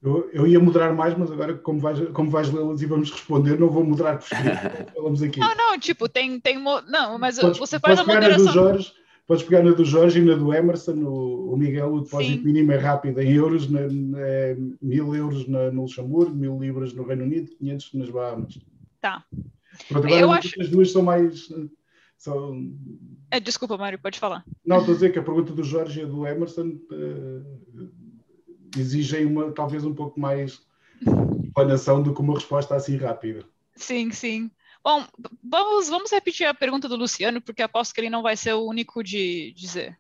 Eu, 0.03 0.31
eu, 0.31 0.47
ia 0.47 0.61
moderar 0.61 0.95
mais, 0.95 1.17
mas 1.17 1.33
agora, 1.33 1.57
como 1.57 1.81
vais, 1.81 1.99
como 2.11 2.31
vais 2.31 2.53
lê-las 2.53 2.83
e 2.83 2.87
vamos 2.87 3.11
responder, 3.11 3.59
não 3.59 3.71
vou 3.71 3.83
moderar 3.83 4.19
por 4.19 4.25
escrito. 4.25 4.93
Falamos 4.95 5.23
aqui. 5.23 5.41
Não, 5.41 5.55
não, 5.55 5.79
tipo, 5.79 6.07
tem. 6.07 6.39
tem 6.39 6.63
não, 6.63 7.19
mas 7.19 7.39
podes, 7.39 7.59
você 7.59 7.81
faz 7.81 7.99
a 7.99 8.05
moderação. 8.05 8.45
Do 8.45 8.53
Jorge, 8.53 8.93
Podes 9.27 9.43
pegar 9.43 9.63
na 9.63 9.73
do 9.73 9.85
Jorge 9.87 10.21
e 10.21 10.25
na 10.25 10.35
do 10.35 10.53
Emerson, 10.53 10.97
o, 11.05 11.55
o 11.55 11.57
Miguel, 11.57 11.95
o 11.95 12.01
depósito 12.03 12.39
Sim. 12.39 12.45
mínimo 12.45 12.73
é 12.73 12.77
rápido 12.77 13.21
em 13.21 13.33
euros, 13.33 13.71
na, 13.71 13.89
na, 13.89 14.21
é 14.21 14.57
mil 14.83 15.15
euros 15.15 15.49
na, 15.49 15.71
no 15.71 15.83
Luxemburgo, 15.83 16.35
mil 16.35 16.59
libras 16.61 16.93
no 16.93 17.05
Reino 17.05 17.25
Unido, 17.25 17.51
500 17.57 17.95
nas 17.95 18.11
Bahamas. 18.11 18.59
Tá. 19.01 19.25
Pronto, 19.89 20.07
agora 20.07 20.21
Eu 20.21 20.31
acho... 20.31 20.61
as 20.61 20.69
duas 20.69 20.91
são 20.91 21.03
mais... 21.03 21.49
São... 22.19 22.77
É, 23.31 23.39
desculpa, 23.39 23.79
Mário, 23.79 23.99
pode 23.99 24.19
falar. 24.19 24.45
Não, 24.67 24.79
estou 24.79 24.93
a 24.93 24.95
dizer 24.97 25.13
que 25.13 25.21
a 25.21 25.23
pergunta 25.23 25.53
do 25.53 25.63
Jorge 25.63 26.03
e 26.03 26.07
do 26.07 26.27
Emerson 26.27 26.77
uh, 26.91 27.91
exigem 28.77 29.25
uma, 29.25 29.53
talvez 29.53 29.85
um 29.85 29.95
pouco 29.95 30.19
mais 30.19 30.61
planação 31.55 32.03
do 32.03 32.13
que 32.13 32.21
uma 32.21 32.35
resposta 32.35 32.75
assim 32.75 32.97
rápida. 32.97 33.45
Sim, 33.77 34.11
sim. 34.11 34.51
Bom, 34.83 35.07
vamos, 35.43 35.89
vamos 35.89 36.11
repetir 36.11 36.47
a 36.47 36.55
pergunta 36.55 36.89
do 36.89 36.97
Luciano, 36.97 37.41
porque 37.41 37.63
aposto 37.63 37.95
que 37.95 38.01
ele 38.01 38.11
não 38.11 38.23
vai 38.23 38.37
ser 38.37 38.53
o 38.55 38.65
único 38.65 39.03
de 39.03 39.53
dizer. 39.53 39.97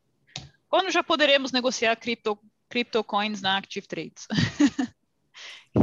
Quando 0.68 0.90
já 0.90 1.04
poderemos 1.04 1.52
negociar 1.52 1.94
cripto, 1.96 2.36
crypto 2.68 3.04
coins 3.04 3.40
na 3.40 3.58
Active 3.58 3.86
Trades? 3.86 4.26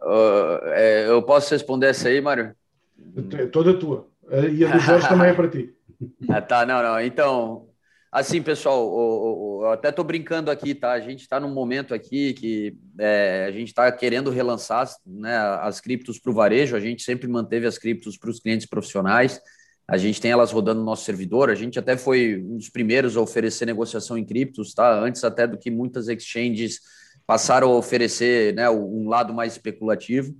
uh, 0.00 0.64
é, 0.66 1.08
eu 1.08 1.20
posso 1.22 1.52
responder 1.52 1.88
essa 1.88 2.08
aí, 2.08 2.20
Mário? 2.20 2.54
Toda 3.52 3.78
tua. 3.78 4.08
E 4.30 4.64
a 4.64 4.72
do 4.72 4.78
Jorge 4.80 5.08
também 5.08 5.28
é 5.28 5.34
para 5.34 5.48
ti. 5.48 5.72
Ah, 6.28 6.42
tá, 6.42 6.66
não, 6.66 6.82
não. 6.82 7.00
Então, 7.00 7.66
Assim, 8.16 8.40
pessoal, 8.40 8.80
eu, 8.80 9.60
eu 9.64 9.72
até 9.72 9.90
estou 9.90 10.02
brincando 10.02 10.50
aqui, 10.50 10.74
tá? 10.74 10.92
A 10.92 11.00
gente 11.00 11.20
está 11.20 11.38
num 11.38 11.52
momento 11.52 11.92
aqui 11.92 12.32
que 12.32 12.74
é, 12.98 13.44
a 13.46 13.50
gente 13.50 13.68
está 13.68 13.92
querendo 13.92 14.30
relançar 14.30 14.88
né, 15.04 15.36
as 15.60 15.82
criptos 15.82 16.18
para 16.18 16.30
o 16.30 16.34
varejo. 16.34 16.74
A 16.74 16.80
gente 16.80 17.02
sempre 17.02 17.28
manteve 17.28 17.66
as 17.66 17.76
criptos 17.76 18.16
para 18.16 18.30
os 18.30 18.40
clientes 18.40 18.66
profissionais. 18.66 19.38
A 19.86 19.98
gente 19.98 20.18
tem 20.18 20.30
elas 20.30 20.50
rodando 20.50 20.80
no 20.80 20.86
nosso 20.86 21.04
servidor. 21.04 21.50
A 21.50 21.54
gente 21.54 21.78
até 21.78 21.94
foi 21.94 22.42
um 22.42 22.56
dos 22.56 22.70
primeiros 22.70 23.18
a 23.18 23.20
oferecer 23.20 23.66
negociação 23.66 24.16
em 24.16 24.24
criptos, 24.24 24.72
tá? 24.72 24.98
Antes 24.98 25.22
até 25.22 25.46
do 25.46 25.58
que 25.58 25.70
muitas 25.70 26.08
exchanges 26.08 26.80
passaram 27.26 27.70
a 27.70 27.76
oferecer 27.76 28.54
né, 28.54 28.70
um 28.70 29.10
lado 29.10 29.34
mais 29.34 29.52
especulativo. 29.52 30.34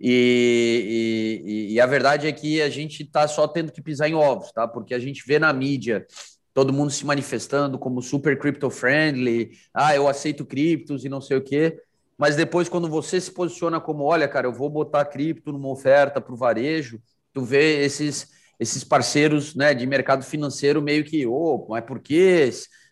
E, 0.00 1.42
e, 1.44 1.74
e 1.74 1.80
a 1.80 1.86
verdade 1.86 2.26
é 2.26 2.32
que 2.32 2.62
a 2.62 2.70
gente 2.70 3.02
está 3.02 3.28
só 3.28 3.46
tendo 3.46 3.70
que 3.70 3.82
pisar 3.82 4.08
em 4.08 4.14
ovos, 4.14 4.50
tá? 4.52 4.66
Porque 4.66 4.94
a 4.94 4.98
gente 4.98 5.22
vê 5.26 5.38
na 5.38 5.52
mídia 5.52 6.06
todo 6.52 6.72
mundo 6.72 6.90
se 6.90 7.04
manifestando 7.06 7.78
como 7.78 8.02
super 8.02 8.38
crypto 8.38 8.68
friendly, 8.70 9.52
ah, 9.72 9.94
eu 9.94 10.08
aceito 10.08 10.44
criptos 10.44 11.04
e 11.04 11.08
não 11.08 11.20
sei 11.20 11.36
o 11.36 11.42
quê. 11.42 11.78
Mas 12.18 12.36
depois, 12.36 12.68
quando 12.68 12.88
você 12.88 13.20
se 13.20 13.32
posiciona 13.32 13.80
como, 13.80 14.04
olha, 14.04 14.28
cara, 14.28 14.46
eu 14.46 14.52
vou 14.52 14.68
botar 14.68 15.04
cripto 15.06 15.52
numa 15.52 15.70
oferta 15.70 16.20
para 16.20 16.34
o 16.34 16.36
varejo, 16.36 17.00
tu 17.32 17.42
vê 17.42 17.82
esses, 17.82 18.28
esses 18.58 18.84
parceiros 18.84 19.54
né, 19.54 19.72
de 19.72 19.86
mercado 19.86 20.22
financeiro 20.22 20.82
meio 20.82 21.04
que, 21.04 21.26
oh, 21.26 21.66
mas 21.68 21.84
por 21.84 22.00
quê? 22.00 22.50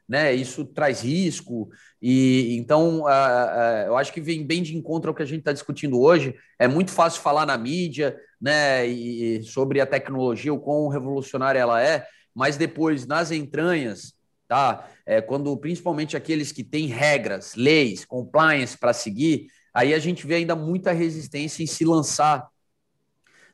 Né, 0.08 0.32
isso 0.32 0.64
traz 0.64 1.02
risco. 1.02 1.68
E 2.00 2.56
então, 2.56 3.00
uh, 3.00 3.06
uh, 3.06 3.87
eu 3.87 3.96
acho 3.96 4.12
que 4.12 4.20
vem 4.20 4.46
bem 4.46 4.62
de 4.62 4.76
encontro 4.76 5.11
ao 5.11 5.14
que 5.14 5.22
a 5.22 5.26
gente 5.26 5.40
está 5.40 5.52
discutindo 5.52 6.00
hoje. 6.00 6.34
É 6.58 6.68
muito 6.68 6.90
fácil 6.90 7.20
falar 7.20 7.44
na 7.44 7.58
mídia 7.58 8.16
né, 8.40 8.87
e 8.87 9.42
sobre 9.42 9.80
a 9.80 9.87
tecnologia, 9.87 10.54
o 10.54 10.61
quão 10.61 10.88
revolucionária 10.88 11.58
ela 11.58 11.82
é, 11.82 12.06
mas 12.34 12.56
depois 12.56 13.06
nas 13.06 13.32
entranhas, 13.32 14.14
tá? 14.46 14.88
É, 15.04 15.20
quando 15.20 15.56
principalmente 15.56 16.16
aqueles 16.16 16.52
que 16.52 16.62
têm 16.62 16.87
regras, 16.87 17.54
leis, 17.56 18.04
compliance 18.04 18.78
para 18.78 18.92
seguir, 18.92 19.48
aí 19.74 19.92
a 19.92 19.98
gente 19.98 20.26
vê 20.26 20.37
ainda 20.37 20.54
muita 20.54 20.92
resistência 20.92 21.64
em 21.64 21.66
se 21.66 21.84
lançar 21.84 22.46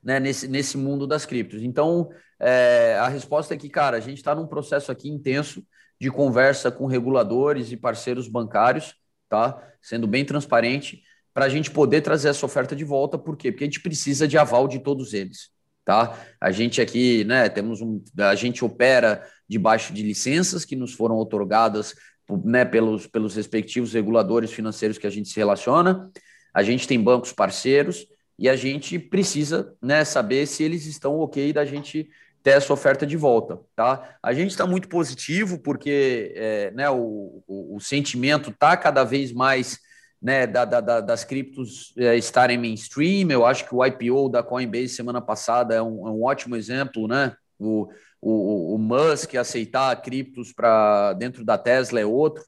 né, 0.02 0.20
nesse, 0.20 0.46
nesse 0.46 0.76
mundo 0.76 1.06
das 1.06 1.24
criptos. 1.24 1.62
Então, 1.62 2.10
é, 2.38 2.98
a 3.00 3.08
resposta 3.08 3.54
é 3.54 3.56
que, 3.56 3.70
cara, 3.70 3.96
a 3.96 4.00
gente 4.00 4.18
está 4.18 4.34
num 4.34 4.46
processo 4.46 4.92
aqui 4.92 5.08
intenso 5.08 5.64
de 6.00 6.10
conversa 6.10 6.70
com 6.70 6.86
reguladores 6.86 7.72
e 7.72 7.76
parceiros 7.76 8.28
bancários, 8.28 8.94
tá? 9.28 9.60
Sendo 9.82 10.06
bem 10.06 10.24
transparente, 10.24 11.02
para 11.32 11.46
a 11.46 11.48
gente 11.48 11.70
poder 11.70 12.00
trazer 12.00 12.28
essa 12.28 12.46
oferta 12.46 12.76
de 12.76 12.84
volta. 12.84 13.18
Por 13.18 13.36
quê? 13.36 13.50
Porque 13.50 13.64
a 13.64 13.66
gente 13.66 13.80
precisa 13.80 14.28
de 14.28 14.38
aval 14.38 14.68
de 14.68 14.78
todos 14.78 15.12
eles 15.12 15.54
tá? 15.84 16.18
A 16.40 16.50
gente 16.50 16.80
aqui, 16.80 17.24
né, 17.24 17.48
temos 17.48 17.80
um, 17.80 18.02
a 18.18 18.34
gente 18.34 18.64
opera 18.64 19.22
debaixo 19.48 19.92
de 19.92 20.02
licenças 20.02 20.64
que 20.64 20.74
nos 20.74 20.94
foram 20.94 21.16
otorgadas, 21.16 21.94
né, 22.42 22.64
pelos, 22.64 23.06
pelos 23.06 23.34
respectivos 23.36 23.92
reguladores 23.92 24.50
financeiros 24.50 24.96
que 24.96 25.06
a 25.06 25.10
gente 25.10 25.28
se 25.28 25.36
relaciona. 25.36 26.10
A 26.54 26.62
gente 26.62 26.88
tem 26.88 27.00
bancos 27.00 27.32
parceiros 27.32 28.06
e 28.38 28.48
a 28.48 28.56
gente 28.56 28.98
precisa, 28.98 29.74
né, 29.82 30.04
saber 30.04 30.46
se 30.46 30.62
eles 30.62 30.86
estão 30.86 31.18
ok 31.18 31.52
da 31.52 31.64
gente 31.64 32.08
ter 32.44 32.50
essa 32.50 32.74
oferta 32.74 33.06
de 33.06 33.16
volta, 33.16 33.58
tá? 33.74 34.16
A 34.22 34.34
gente 34.34 34.50
está 34.50 34.66
muito 34.66 34.86
positivo 34.86 35.58
porque, 35.58 36.34
é, 36.36 36.70
né, 36.72 36.90
o, 36.90 37.42
o, 37.48 37.76
o 37.76 37.80
sentimento 37.80 38.50
está 38.50 38.76
cada 38.76 39.02
vez 39.02 39.32
mais 39.32 39.78
né, 40.20 40.46
da, 40.46 40.66
da, 40.66 41.00
das 41.00 41.24
criptos 41.24 41.94
é, 41.96 42.14
estarem 42.16 42.58
mainstream. 42.58 43.30
Eu 43.30 43.46
acho 43.46 43.66
que 43.66 43.74
o 43.74 43.82
IPO 43.82 44.28
da 44.28 44.42
Coinbase 44.42 44.90
semana 44.90 45.22
passada 45.22 45.74
é 45.74 45.80
um, 45.80 46.06
é 46.06 46.10
um 46.10 46.22
ótimo 46.22 46.54
exemplo, 46.54 47.08
né? 47.08 47.34
O, 47.58 47.88
o, 48.20 48.74
o 48.74 48.78
Musk 48.78 49.36
aceitar 49.36 49.96
criptos 50.02 50.52
para 50.52 51.14
dentro 51.14 51.46
da 51.46 51.56
Tesla 51.56 51.98
é 51.98 52.04
outro. 52.04 52.44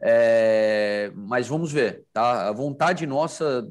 É, 0.00 1.12
mas 1.14 1.46
vamos 1.46 1.70
ver, 1.70 2.06
tá? 2.14 2.48
A 2.48 2.52
vontade 2.52 3.06
nossa 3.06 3.62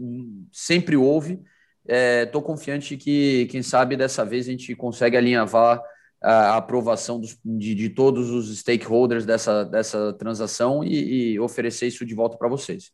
sempre 0.52 0.96
houve. 0.96 1.42
Estou 1.86 2.42
é, 2.42 2.46
confiante 2.46 2.96
que, 2.98 3.48
quem 3.48 3.62
sabe, 3.62 3.98
dessa 3.98 4.24
vez 4.26 4.48
a 4.48 4.52
gente 4.52 4.76
consegue 4.76 5.18
alinhavar 5.18 5.82
a 6.22 6.56
aprovação 6.56 7.20
dos, 7.20 7.38
de, 7.44 7.76
de, 7.76 7.90
todos 7.90 8.30
os 8.30 8.58
stakeholders 8.58 9.26
dessa, 9.26 9.66
dessa 9.66 10.14
transação 10.14 10.82
e, 10.84 11.34
e 11.34 11.40
oferecer 11.40 11.88
isso 11.88 12.06
de 12.06 12.16
volta 12.16 12.38
para 12.38 12.48
vocês 12.48 12.94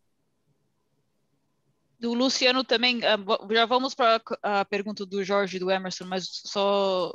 do 1.99 2.13
Luciano 2.13 2.63
também, 2.63 3.01
ah, 3.03 3.17
já 3.53 3.65
vamos 3.65 3.93
para 3.93 4.21
a 4.41 4.63
pergunta 4.63 5.05
do 5.05 5.23
Jorge 5.23 5.57
e 5.57 5.59
do 5.59 5.69
Emerson, 5.69 6.05
mas 6.05 6.29
só, 6.45 7.13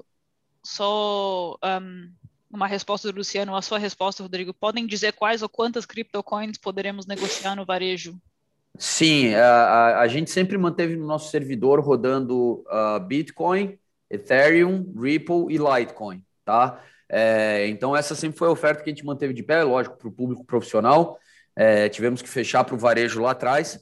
só 0.62 1.56
um, 1.80 2.12
uma 2.50 2.66
resposta 2.66 3.10
do 3.10 3.16
Luciano, 3.16 3.56
a 3.56 3.62
sua 3.62 3.78
resposta, 3.78 4.22
Rodrigo. 4.22 4.52
Podem 4.52 4.86
dizer 4.86 5.12
quais 5.12 5.42
ou 5.42 5.48
quantas 5.48 5.86
criptocoins 5.86 6.58
poderemos 6.58 7.06
negociar 7.06 7.56
no 7.56 7.64
varejo? 7.64 8.20
Sim, 8.78 9.34
a, 9.34 10.00
a 10.00 10.08
gente 10.08 10.30
sempre 10.30 10.58
manteve 10.58 10.96
no 10.96 11.06
nosso 11.06 11.30
servidor 11.30 11.80
rodando 11.80 12.64
uh, 12.66 13.00
Bitcoin, 13.00 13.78
Ethereum, 14.10 14.92
Ripple 15.00 15.46
e 15.48 15.56
Litecoin, 15.56 16.22
tá? 16.44 16.82
É, 17.08 17.68
então, 17.68 17.96
essa 17.96 18.14
sempre 18.14 18.38
foi 18.38 18.48
a 18.48 18.50
oferta 18.50 18.82
que 18.82 18.90
a 18.90 18.92
gente 18.92 19.04
manteve 19.04 19.32
de 19.32 19.42
pé, 19.42 19.62
lógico, 19.62 19.96
para 19.96 20.08
o 20.08 20.12
público 20.12 20.44
profissional. 20.44 21.18
É, 21.54 21.88
tivemos 21.88 22.20
que 22.20 22.28
fechar 22.28 22.64
para 22.64 22.74
o 22.74 22.78
varejo 22.78 23.22
lá 23.22 23.30
atrás 23.30 23.80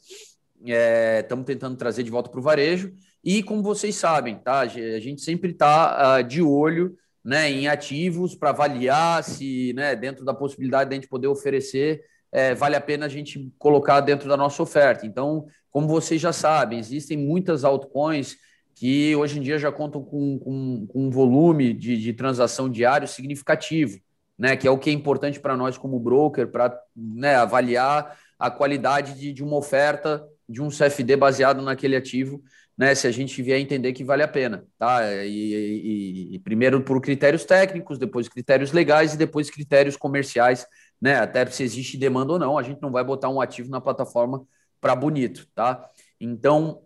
estamos 0.65 1.45
é, 1.45 1.47
tentando 1.47 1.77
trazer 1.77 2.03
de 2.03 2.11
volta 2.11 2.31
para 2.31 2.41
o 2.41 2.43
varejo. 2.43 2.93
E 3.25 3.43
como 3.43 3.63
vocês 3.63 3.95
sabem, 3.97 4.37
tá? 4.37 4.61
A 4.61 4.67
gente 4.67 5.21
sempre 5.21 5.51
está 5.51 6.19
uh, 6.19 6.25
de 6.25 6.43
olho 6.43 6.97
né, 7.25 7.51
em 7.51 7.69
ativos 7.69 8.35
para 8.35 8.51
avaliar 8.51 9.23
se, 9.23 9.73
né, 9.75 9.95
dentro 9.95 10.25
da 10.25 10.35
possibilidade 10.35 10.91
de 10.91 10.97
a 10.97 10.99
gente 10.99 11.09
poder 11.09 11.29
oferecer, 11.29 12.03
é, 12.33 12.55
vale 12.55 12.75
a 12.75 12.81
pena 12.81 13.07
a 13.07 13.09
gente 13.09 13.53
colocar 13.59 14.01
dentro 14.01 14.29
da 14.29 14.37
nossa 14.37 14.63
oferta. 14.63 15.07
Então, 15.07 15.47
como 15.71 15.87
vocês 15.87 16.21
já 16.21 16.33
sabem, 16.33 16.79
existem 16.79 17.17
muitas 17.17 17.63
altcoins 17.63 18.37
que 18.75 19.15
hoje 19.15 19.39
em 19.39 19.43
dia 19.43 19.59
já 19.59 19.71
contam 19.71 20.03
com, 20.03 20.39
com, 20.39 20.87
com 20.87 21.07
um 21.07 21.11
volume 21.11 21.75
de, 21.75 21.97
de 21.97 22.13
transação 22.15 22.71
diário 22.71 23.07
significativo. 23.07 23.99
né? 24.39 24.57
Que 24.57 24.67
é 24.67 24.71
o 24.71 24.79
que 24.79 24.91
é 24.91 24.93
importante 24.93 25.39
para 25.39 25.57
nós 25.57 25.77
como 25.79 26.01
broker, 26.01 26.49
para 26.49 26.77
né, 26.97 27.37
avaliar 27.37 28.17
a 28.39 28.51
qualidade 28.51 29.15
de, 29.15 29.33
de 29.33 29.45
uma 29.45 29.57
oferta 29.57 30.27
de 30.49 30.61
um 30.61 30.69
CFD 30.69 31.17
baseado 31.17 31.63
naquele 31.63 31.97
ativo, 31.97 32.43
né? 32.77 32.95
Se 32.95 33.07
a 33.07 33.11
gente 33.11 33.41
vier 33.43 33.61
entender 33.61 33.93
que 33.93 34.03
vale 34.03 34.23
a 34.23 34.29
pena, 34.29 34.65
tá? 34.79 35.01
E, 35.25 36.33
e, 36.33 36.35
e 36.35 36.39
primeiro 36.41 36.83
por 36.83 37.01
critérios 37.01 37.45
técnicos, 37.45 37.99
depois 37.99 38.29
critérios 38.29 38.73
legais 38.73 39.15
e 39.15 39.17
depois 39.17 39.51
critérios 39.51 39.97
comerciais, 39.97 40.67
né? 41.03 41.17
Até 41.17 41.45
se 41.47 41.65
existe 41.65 41.99
demanda 41.99 42.35
ou 42.35 42.39
não, 42.39 42.57
a 42.57 42.63
gente 42.63 42.81
não 42.81 42.93
vai 42.93 43.03
botar 43.03 43.29
um 43.29 43.41
ativo 43.41 43.69
na 43.69 43.81
plataforma 43.81 44.47
para 44.81 44.95
bonito, 44.95 45.49
tá? 45.53 45.91
Então, 46.21 46.85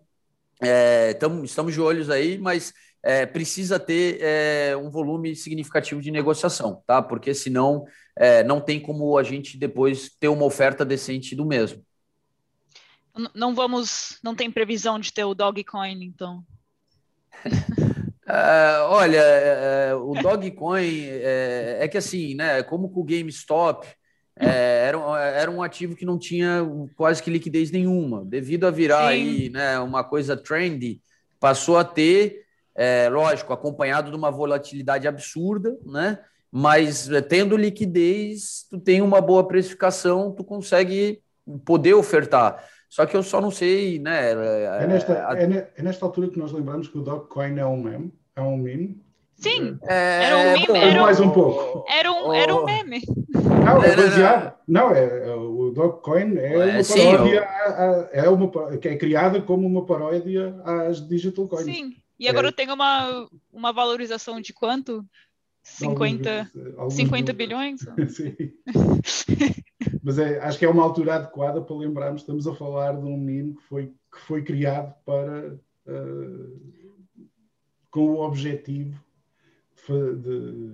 é, 0.59 1.13
tamo, 1.13 1.45
estamos 1.45 1.71
de 1.71 1.79
olhos 1.79 2.09
aí, 2.09 2.39
mas 2.39 2.73
é, 3.03 3.27
precisa 3.27 3.79
ter 3.79 4.17
é, 4.19 4.75
um 4.75 4.89
volume 4.89 5.35
significativo 5.35 6.01
de 6.01 6.09
negociação, 6.09 6.81
tá? 6.87 6.99
Porque 6.99 7.31
senão 7.35 7.85
é, 8.17 8.43
não 8.43 8.59
tem 8.59 8.79
como 8.79 9.19
a 9.19 9.23
gente 9.23 9.55
depois 9.55 10.09
ter 10.19 10.29
uma 10.29 10.45
oferta 10.45 10.83
decente 10.83 11.35
do 11.35 11.45
mesmo. 11.45 11.85
Não 13.35 13.53
vamos, 13.53 14.17
não 14.23 14.35
tem 14.35 14.51
previsão 14.51 14.99
de 14.99 15.13
ter 15.13 15.25
o 15.25 15.35
Dogcoin, 15.35 16.03
então. 16.03 16.43
É, 18.29 18.79
olha, 18.81 19.21
é, 19.21 19.95
o 19.95 20.13
Dogcoin 20.15 21.05
é, 21.05 21.77
é, 21.79 21.87
que 21.87 21.97
assim, 21.97 22.35
né? 22.35 22.61
Como 22.61 22.89
com 22.89 22.99
o 22.99 23.03
GameStop 23.05 23.87
era, 24.39 24.97
era 25.19 25.51
um 25.51 25.61
ativo 25.61 25.95
que 25.95 26.05
não 26.05 26.17
tinha 26.17 26.61
quase 26.95 27.21
que 27.21 27.29
liquidez 27.29 27.71
nenhuma, 27.71 28.23
devido 28.25 28.65
a 28.65 28.71
virar 28.71 29.07
Sim. 29.07 29.13
aí, 29.13 29.49
né? 29.49 29.79
Uma 29.79 30.03
coisa 30.03 30.37
trendy, 30.37 31.01
passou 31.39 31.77
a 31.77 31.83
ter 31.83 32.47
é, 32.77 33.09
lógico, 33.09 33.51
acompanhado 33.51 34.11
de 34.11 34.15
uma 34.15 34.29
volatilidade 34.29 35.07
absurda, 35.07 35.75
né? 35.83 36.19
Mas 36.51 37.09
é, 37.09 37.21
tendo 37.21 37.57
liquidez, 37.57 38.67
tu 38.69 38.79
tem 38.79 39.01
uma 39.01 39.19
boa 39.19 39.47
precificação, 39.47 40.31
tu 40.31 40.43
consegue 40.43 41.21
poder 41.65 41.95
ofertar. 41.95 42.63
Só 42.87 43.05
que 43.05 43.17
eu 43.17 43.23
só 43.23 43.41
não 43.41 43.49
sei, 43.49 43.99
né? 43.99 44.31
É, 44.31 44.83
é 44.83 44.87
nesta, 44.87 45.27
a... 45.27 45.37
é, 45.37 45.71
é 45.75 45.83
nesta 45.83 46.05
altura 46.05 46.29
que 46.29 46.37
nós 46.37 46.51
lembramos 46.51 46.87
que 46.87 46.97
o 46.97 47.01
Dogecoin 47.01 47.57
é 47.57 47.65
um 47.65 47.81
meme, 47.81 48.13
é 48.35 48.41
um 48.41 48.57
meme. 48.57 49.01
Sim, 49.37 49.77
é, 49.83 50.23
era 50.23 50.37
um 50.37 50.53
meme. 50.53 50.79
Era 50.79 51.01
mais 51.01 51.19
um 51.19 51.29
pouco. 51.29 51.85
Era 51.87 52.11
um, 52.11 52.33
era 52.33 52.55
um 52.55 52.65
meme. 52.65 53.01
Não, 53.63 53.83
é 53.83 53.95
baseado. 53.95 54.57
Não, 54.67 54.91
é, 54.91 55.35
o 55.35 55.71
Dogecoin 55.71 56.37
é 56.37 56.57
uma 56.57 56.83
paródia, 56.83 57.47
é, 58.11 58.29
uma, 58.29 58.51
é 58.73 58.95
criada 58.95 59.41
como 59.41 59.67
uma 59.67 59.85
paródia 59.85 60.59
às 60.63 61.07
digital 61.07 61.47
coins. 61.47 61.65
Sim. 61.65 61.95
E 62.19 62.27
agora 62.27 62.49
é. 62.49 62.51
tem 62.51 62.71
uma, 62.71 63.29
uma 63.53 63.71
valorização 63.71 64.41
de 64.41 64.53
quanto? 64.53 65.05
50, 65.61 66.49
alguns, 66.77 66.93
50 66.93 67.33
bilhões? 67.33 67.81
Sim. 68.07 68.35
Mas 70.01 70.17
é, 70.17 70.39
acho 70.39 70.57
que 70.57 70.65
é 70.65 70.69
uma 70.69 70.81
altura 70.81 71.15
adequada 71.15 71.61
para 71.61 71.75
lembrarmos, 71.75 72.21
estamos 72.21 72.47
a 72.47 72.55
falar 72.55 72.93
de 72.93 73.05
um 73.05 73.17
menino 73.17 73.55
que 73.55 73.63
foi, 73.63 73.87
que 73.87 74.19
foi 74.21 74.43
criado 74.43 74.95
para 75.05 75.53
uh, 75.53 76.71
com 77.91 78.11
o 78.11 78.21
objetivo 78.21 78.97
de, 79.93 80.15
de, 80.15 80.71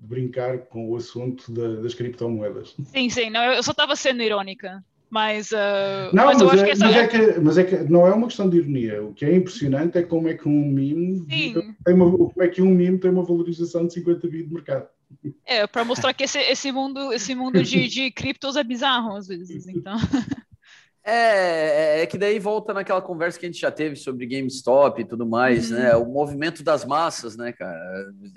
brincar 0.00 0.58
com 0.66 0.90
o 0.90 0.96
assunto 0.96 1.50
da, 1.52 1.80
das 1.80 1.94
criptomoedas. 1.94 2.74
Sim, 2.84 3.08
sim, 3.08 3.30
não, 3.30 3.42
eu 3.44 3.62
só 3.62 3.70
estava 3.70 3.96
sendo 3.96 4.22
irônica. 4.22 4.84
Mas, 5.10 5.52
uh, 5.52 6.10
não, 6.12 6.24
mas, 6.24 6.42
mas, 6.42 6.60
é, 6.60 6.64
que 6.64 6.78
mas, 6.78 6.96
é 6.96 7.06
que, 7.06 7.40
mas, 7.40 7.58
é 7.58 7.64
que, 7.64 7.76
não 7.84 8.04
é 8.04 8.12
uma 8.12 8.26
questão 8.26 8.50
de 8.50 8.56
ironia. 8.56 9.00
O 9.00 9.14
que 9.14 9.24
é 9.24 9.32
impressionante 9.32 9.96
é 9.96 10.02
como 10.02 10.26
é 10.26 10.34
que 10.34 10.48
um 10.48 10.66
meme 10.66 11.24
tem 11.84 11.94
uma, 11.94 12.10
como 12.10 12.42
é 12.42 12.48
que 12.48 12.60
um 12.60 12.74
meme 12.74 12.98
tem 12.98 13.12
uma 13.12 13.22
valorização 13.22 13.86
de 13.86 13.92
50 13.92 14.26
bi 14.26 14.42
de 14.42 14.52
mercado. 14.52 14.88
É, 15.46 15.68
para 15.68 15.84
mostrar 15.84 16.12
que 16.14 16.24
esse, 16.24 16.40
esse 16.40 16.72
mundo, 16.72 17.12
esse 17.12 17.32
mundo 17.32 17.62
de, 17.62 17.86
de 17.86 18.10
criptos 18.10 18.56
é 18.56 18.64
bizarro 18.64 19.14
às 19.14 19.28
vezes. 19.28 19.68
Então. 19.68 19.94
É, 21.06 21.98
é, 21.98 22.02
é 22.02 22.06
que 22.06 22.16
daí 22.16 22.38
volta 22.38 22.72
naquela 22.72 23.02
conversa 23.02 23.38
que 23.38 23.44
a 23.44 23.48
gente 23.48 23.60
já 23.60 23.70
teve 23.70 23.94
sobre 23.94 24.26
GameStop 24.26 25.02
e 25.02 25.04
tudo 25.04 25.26
mais, 25.26 25.70
uhum. 25.70 25.76
né? 25.76 25.94
O 25.96 26.06
movimento 26.06 26.62
das 26.62 26.84
massas, 26.84 27.36
né, 27.36 27.52
cara? 27.52 27.78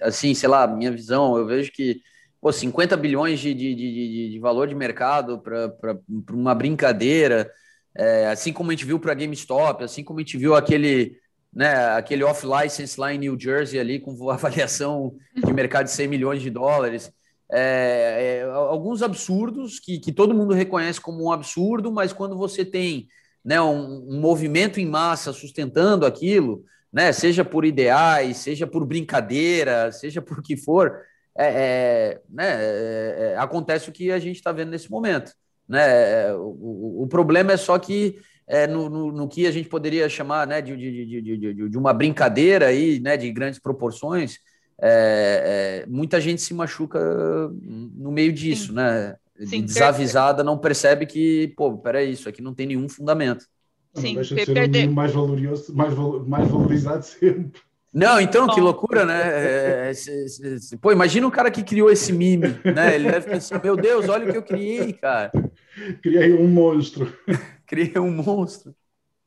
Assim, 0.01 0.33
sei 0.33 0.49
lá, 0.49 0.67
minha 0.67 0.91
visão, 0.91 1.37
eu 1.37 1.45
vejo 1.45 1.71
que 1.71 2.01
pô, 2.41 2.51
50 2.51 2.97
bilhões 2.97 3.39
de, 3.39 3.53
de, 3.53 3.73
de, 3.73 4.29
de 4.31 4.39
valor 4.39 4.67
de 4.67 4.75
mercado 4.75 5.39
para 5.39 5.97
uma 6.29 6.53
brincadeira, 6.53 7.49
é, 7.95 8.27
assim 8.27 8.53
como 8.53 8.69
a 8.69 8.73
gente 8.73 8.85
viu 8.85 8.99
para 8.99 9.13
GameStop, 9.13 9.83
assim 9.83 10.03
como 10.03 10.19
a 10.19 10.21
gente 10.21 10.37
viu 10.37 10.53
aquele, 10.53 11.17
né, 11.53 11.73
aquele 11.95 12.23
off-license 12.23 12.99
lá 12.99 13.13
em 13.13 13.17
New 13.17 13.39
Jersey 13.39 13.79
ali 13.79 13.99
com 13.99 14.11
avaliação 14.29 15.15
de 15.35 15.53
mercado 15.53 15.85
de 15.85 15.91
100 15.91 16.07
milhões 16.07 16.41
de 16.41 16.49
dólares. 16.49 17.11
É, 17.49 18.41
é, 18.41 18.43
alguns 18.43 19.01
absurdos 19.01 19.79
que, 19.79 19.99
que 19.99 20.11
todo 20.11 20.33
mundo 20.33 20.53
reconhece 20.53 20.99
como 20.99 21.23
um 21.23 21.31
absurdo, 21.31 21.91
mas 21.91 22.11
quando 22.11 22.37
você 22.37 22.65
tem 22.65 23.07
né, 23.43 23.61
um, 23.61 24.15
um 24.15 24.19
movimento 24.19 24.79
em 24.79 24.85
massa 24.85 25.31
sustentando 25.31 26.05
aquilo, 26.05 26.65
né, 26.91 27.13
seja 27.13 27.45
por 27.45 27.63
ideais, 27.63 28.37
seja 28.37 28.67
por 28.67 28.85
brincadeira, 28.85 29.91
seja 29.91 30.21
por 30.21 30.41
que 30.41 30.57
for, 30.57 30.99
é, 31.37 31.45
é, 31.45 32.21
né, 32.29 32.45
é, 32.49 33.15
é, 33.19 33.37
acontece 33.37 33.89
o 33.89 33.93
que 33.93 34.11
a 34.11 34.19
gente 34.19 34.37
está 34.37 34.51
vendo 34.51 34.71
nesse 34.71 34.89
momento. 34.89 35.31
Né? 35.67 36.33
O, 36.33 37.03
o, 37.03 37.07
problema 37.07 37.51
é 37.51 37.57
só 37.57 37.77
que 37.77 38.19
é, 38.47 38.65
no, 38.65 38.89
no, 38.89 39.11
no, 39.11 39.27
que 39.27 39.45
a 39.45 39.51
gente 39.51 39.69
poderia 39.69 40.09
chamar 40.09 40.47
né, 40.47 40.61
de, 40.61 40.75
de, 40.75 41.21
de, 41.21 41.69
de, 41.69 41.77
uma 41.77 41.93
brincadeira 41.93 42.67
aí, 42.67 42.99
né, 42.99 43.15
de 43.17 43.31
grandes 43.31 43.59
proporções, 43.59 44.39
é, 44.81 45.83
é, 45.83 45.89
muita 45.89 46.21
gente 46.21 46.41
se 46.41 46.53
machuca 46.53 46.99
no 47.49 48.11
meio 48.11 48.31
disso, 48.31 48.67
Sim. 48.67 48.73
né? 48.73 49.15
Sim, 49.45 49.63
Desavisada, 49.63 50.43
não 50.43 50.57
percebe 50.57 51.05
que, 51.05 51.53
pô, 51.55 51.77
peraí, 51.77 52.11
isso 52.11 52.27
aqui 52.27 52.41
não 52.41 52.55
tem 52.55 52.67
nenhum 52.67 52.89
fundamento. 52.89 53.45
Sim, 53.93 54.07
não 54.09 54.15
deixa 54.15 54.35
de 54.35 54.45
ser 54.45 54.53
perder... 54.53 54.89
um 54.89 54.93
mais, 54.93 55.13
valoroso, 55.13 55.75
mais, 55.75 55.93
mais 56.27 56.47
valorizado 56.47 57.03
sempre. 57.05 57.61
Não, 57.93 58.19
então, 58.19 58.47
que 58.47 58.59
loucura, 58.59 59.05
né? 59.05 59.21
É, 59.23 59.91
é, 59.91 60.77
pô, 60.79 60.91
imagina 60.91 61.25
o 61.25 61.31
cara 61.31 61.49
que 61.49 61.63
criou 61.63 61.89
esse 61.89 62.11
meme, 62.11 62.49
né? 62.63 62.93
Ele 62.95 63.09
deve 63.09 63.29
pensar, 63.29 63.63
meu 63.63 63.75
Deus, 63.75 64.07
olha 64.09 64.27
o 64.27 64.31
que 64.31 64.37
eu 64.37 64.43
criei, 64.43 64.93
cara. 64.93 65.31
Criei 66.01 66.33
um 66.33 66.47
monstro. 66.47 67.11
Criei 67.65 67.97
um 67.97 68.11
monstro. 68.11 68.75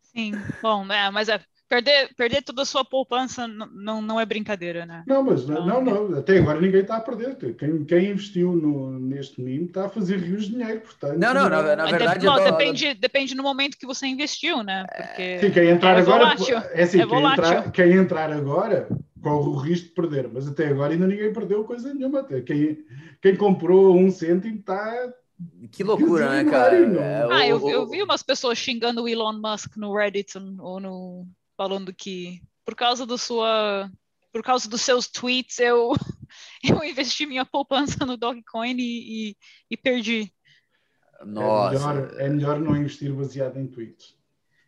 Sim, 0.03 0.33
bom, 0.63 0.85
é, 0.91 1.11
mas 1.11 1.29
é, 1.29 1.41
perder, 1.71 2.13
perder 2.17 2.43
toda 2.43 2.63
a 2.63 2.65
sua 2.65 2.85
poupança 2.85 3.47
não, 3.47 4.03
não 4.03 4.21
é 4.21 4.27
brincadeira, 4.27 4.85
né? 4.85 5.05
Não, 5.07 5.23
mas 5.23 5.45
então, 5.45 5.65
não, 5.65 5.81
não, 5.81 6.19
até 6.19 6.39
agora 6.39 6.61
ninguém 6.61 6.81
está 6.81 6.97
a 6.97 7.01
perder. 7.01 7.37
Quem, 7.55 7.85
quem 7.85 8.11
investiu 8.11 8.53
no, 8.53 8.99
neste 8.99 9.41
meme 9.41 9.67
está 9.67 9.87
a 9.87 9.89
fazer 9.89 10.19
rios 10.19 10.47
de 10.47 10.51
dinheiro, 10.51 10.81
portanto. 10.81 11.17
Não, 11.17 11.33
não, 11.33 11.49
na, 11.49 11.77
na 11.77 11.87
verdade. 11.87 12.27
Não, 12.27 12.43
depende, 12.43 12.93
depende 12.95 13.37
no 13.37 13.45
momento 13.45 13.79
que 13.79 13.87
você 13.87 14.09
investiu, 14.09 14.65
né? 14.65 14.85
Porque 14.85 15.39
Sim, 15.39 15.51
quem 15.53 15.69
entrar 15.69 15.97
é 15.97 16.01
agora. 16.01 16.25
Volátil. 16.25 16.59
É 16.73 16.83
assim, 16.83 17.01
é 17.01 17.07
quem, 17.07 17.25
entrar, 17.25 17.71
quem 17.71 17.93
entrar 17.93 18.33
agora 18.33 18.89
corre 19.23 19.49
o 19.49 19.55
risco 19.55 19.89
de 19.89 19.95
perder, 19.95 20.29
mas 20.33 20.49
até 20.49 20.67
agora 20.67 20.93
ainda 20.93 21.07
ninguém 21.07 21.33
perdeu 21.33 21.63
coisa 21.63 21.95
nenhuma. 21.95 22.21
Até 22.21 22.41
quem, 22.41 22.79
quem 23.23 23.37
comprou 23.37 23.97
um 23.97 24.11
cêntimo 24.11 24.57
está 24.57 25.13
que 25.71 25.83
loucura, 25.83 26.29
né, 26.29 26.51
cara? 26.51 26.77
É, 26.77 27.27
ah, 27.31 27.47
eu, 27.47 27.67
eu, 27.67 27.87
vi 27.87 28.03
umas 28.03 28.23
pessoas 28.23 28.59
xingando 28.59 29.03
o 29.03 29.09
Elon 29.09 29.41
Musk 29.41 29.77
no 29.77 29.95
Reddit 29.95 30.37
ou 30.59 30.79
no, 30.79 31.27
falando 31.61 31.93
que 31.93 32.41
por 32.65 32.75
causa 32.75 33.05
do 33.05 33.19
sua 33.19 33.91
por 34.33 34.43
causa 34.43 34.67
dos 34.67 34.81
seus 34.81 35.07
tweets 35.07 35.59
eu 35.59 35.93
eu 36.65 36.83
investi 36.83 37.27
minha 37.27 37.45
poupança 37.45 38.07
no 38.07 38.17
Dogecoin 38.17 38.77
e, 38.79 39.33
e, 39.33 39.37
e 39.71 39.77
perdi. 39.77 40.33
Nossa. 41.23 41.77
É 41.77 41.79
melhor, 41.79 42.21
é 42.21 42.29
melhor 42.31 42.61
não 42.61 42.75
investir 42.75 43.13
baseado 43.13 43.59
em 43.59 43.67
tweets. 43.67 44.17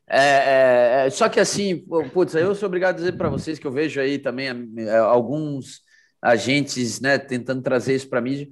É, 0.07 0.21
é, 0.21 1.07
é, 1.07 1.11
só 1.11 1.31
que 1.31 1.41
assim, 1.41 1.79
putz, 2.13 2.35
eu 2.35 2.55
sou 2.55 2.67
obrigado 2.67 2.97
a 2.97 2.99
dizer 2.99 3.17
para 3.17 3.31
vocês 3.31 3.59
que 3.59 3.67
eu 3.67 3.73
vejo 3.73 3.99
aí 3.99 4.19
também 4.19 4.49
é, 4.77 4.99
alguns 4.99 5.81
agentes, 6.21 7.01
né, 7.01 7.17
tentando 7.17 7.63
trazer 7.63 7.95
isso 7.95 8.11
para 8.11 8.21
mídia. 8.21 8.51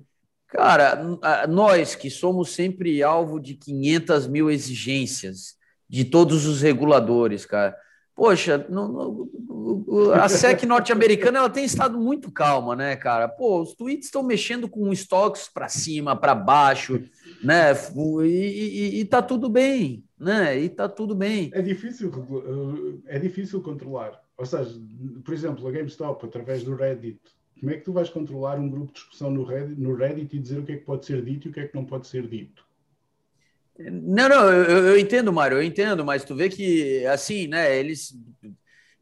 Cara, 0.48 0.98
nós 1.46 1.94
que 1.94 2.08
somos 2.08 2.52
sempre 2.54 3.02
alvo 3.02 3.38
de 3.38 3.54
500 3.54 4.27
mil 4.29 4.50
exigências 4.50 5.56
de 5.87 6.06
todos 6.06 6.46
os 6.46 6.62
reguladores, 6.62 7.44
cara 7.44 7.77
poxa, 8.21 8.66
no, 8.68 8.87
no, 8.87 10.12
a 10.12 10.29
SEC 10.29 10.66
norte-americana 10.66 11.38
ela 11.38 11.48
tem 11.48 11.64
estado 11.64 11.98
muito 11.98 12.31
calma, 12.31 12.77
né, 12.77 12.94
cara? 12.94 13.27
Pô, 13.27 13.62
os 13.62 13.73
tweets 13.73 14.08
estão 14.08 14.23
mexendo 14.23 14.68
com 14.68 14.92
estoques 14.92 15.48
para 15.48 15.71
cima, 15.71 16.14
para 16.14 16.35
baixo, 16.35 17.02
né? 17.42 17.73
E, 18.23 18.29
e, 18.29 19.00
e, 19.00 19.04
tá 19.06 19.23
tudo 19.23 19.48
bem, 19.48 20.04
né? 20.18 20.60
E 20.60 20.68
tá 20.68 20.87
tudo 20.87 21.14
bem. 21.14 21.50
É 21.54 21.62
difícil, 21.62 22.12
é 23.06 23.18
difícil 23.18 23.62
controlar. 23.62 24.21
Ou 24.37 24.44
seja, 24.44 24.79
por 25.25 25.33
exemplo, 25.33 25.66
a 25.66 25.71
GameStop, 25.71 26.27
através 26.27 26.62
do 26.62 26.75
Reddit, 26.75 27.18
como 27.58 27.73
é 27.73 27.79
que 27.79 27.85
tu 27.85 27.92
vais 27.94 28.10
controlar 28.10 28.58
um 28.58 28.68
grupo 28.68 28.88
de 28.88 29.00
discussão 29.00 29.31
no 29.31 29.44
Reddit, 29.44 29.81
no 29.81 29.94
Reddit 29.94 30.37
e 30.37 30.38
dizer 30.38 30.58
o 30.58 30.62
que 30.62 30.73
é 30.73 30.77
que 30.77 30.85
pode 30.85 31.06
ser 31.06 31.25
dito 31.25 31.48
e 31.48 31.50
o 31.50 31.54
que 31.54 31.60
é 31.60 31.66
que 31.66 31.75
não 31.75 31.87
pode 31.87 32.06
ser 32.06 32.27
dito? 32.27 32.68
Não, 33.88 34.28
não, 34.28 34.52
eu, 34.52 34.88
eu 34.88 34.98
entendo, 34.98 35.33
Mário, 35.33 35.56
eu 35.56 35.62
entendo, 35.62 36.04
mas 36.04 36.24
tu 36.24 36.35
vê 36.35 36.48
que, 36.48 37.06
assim, 37.06 37.46
né, 37.46 37.74
eles 37.76 38.14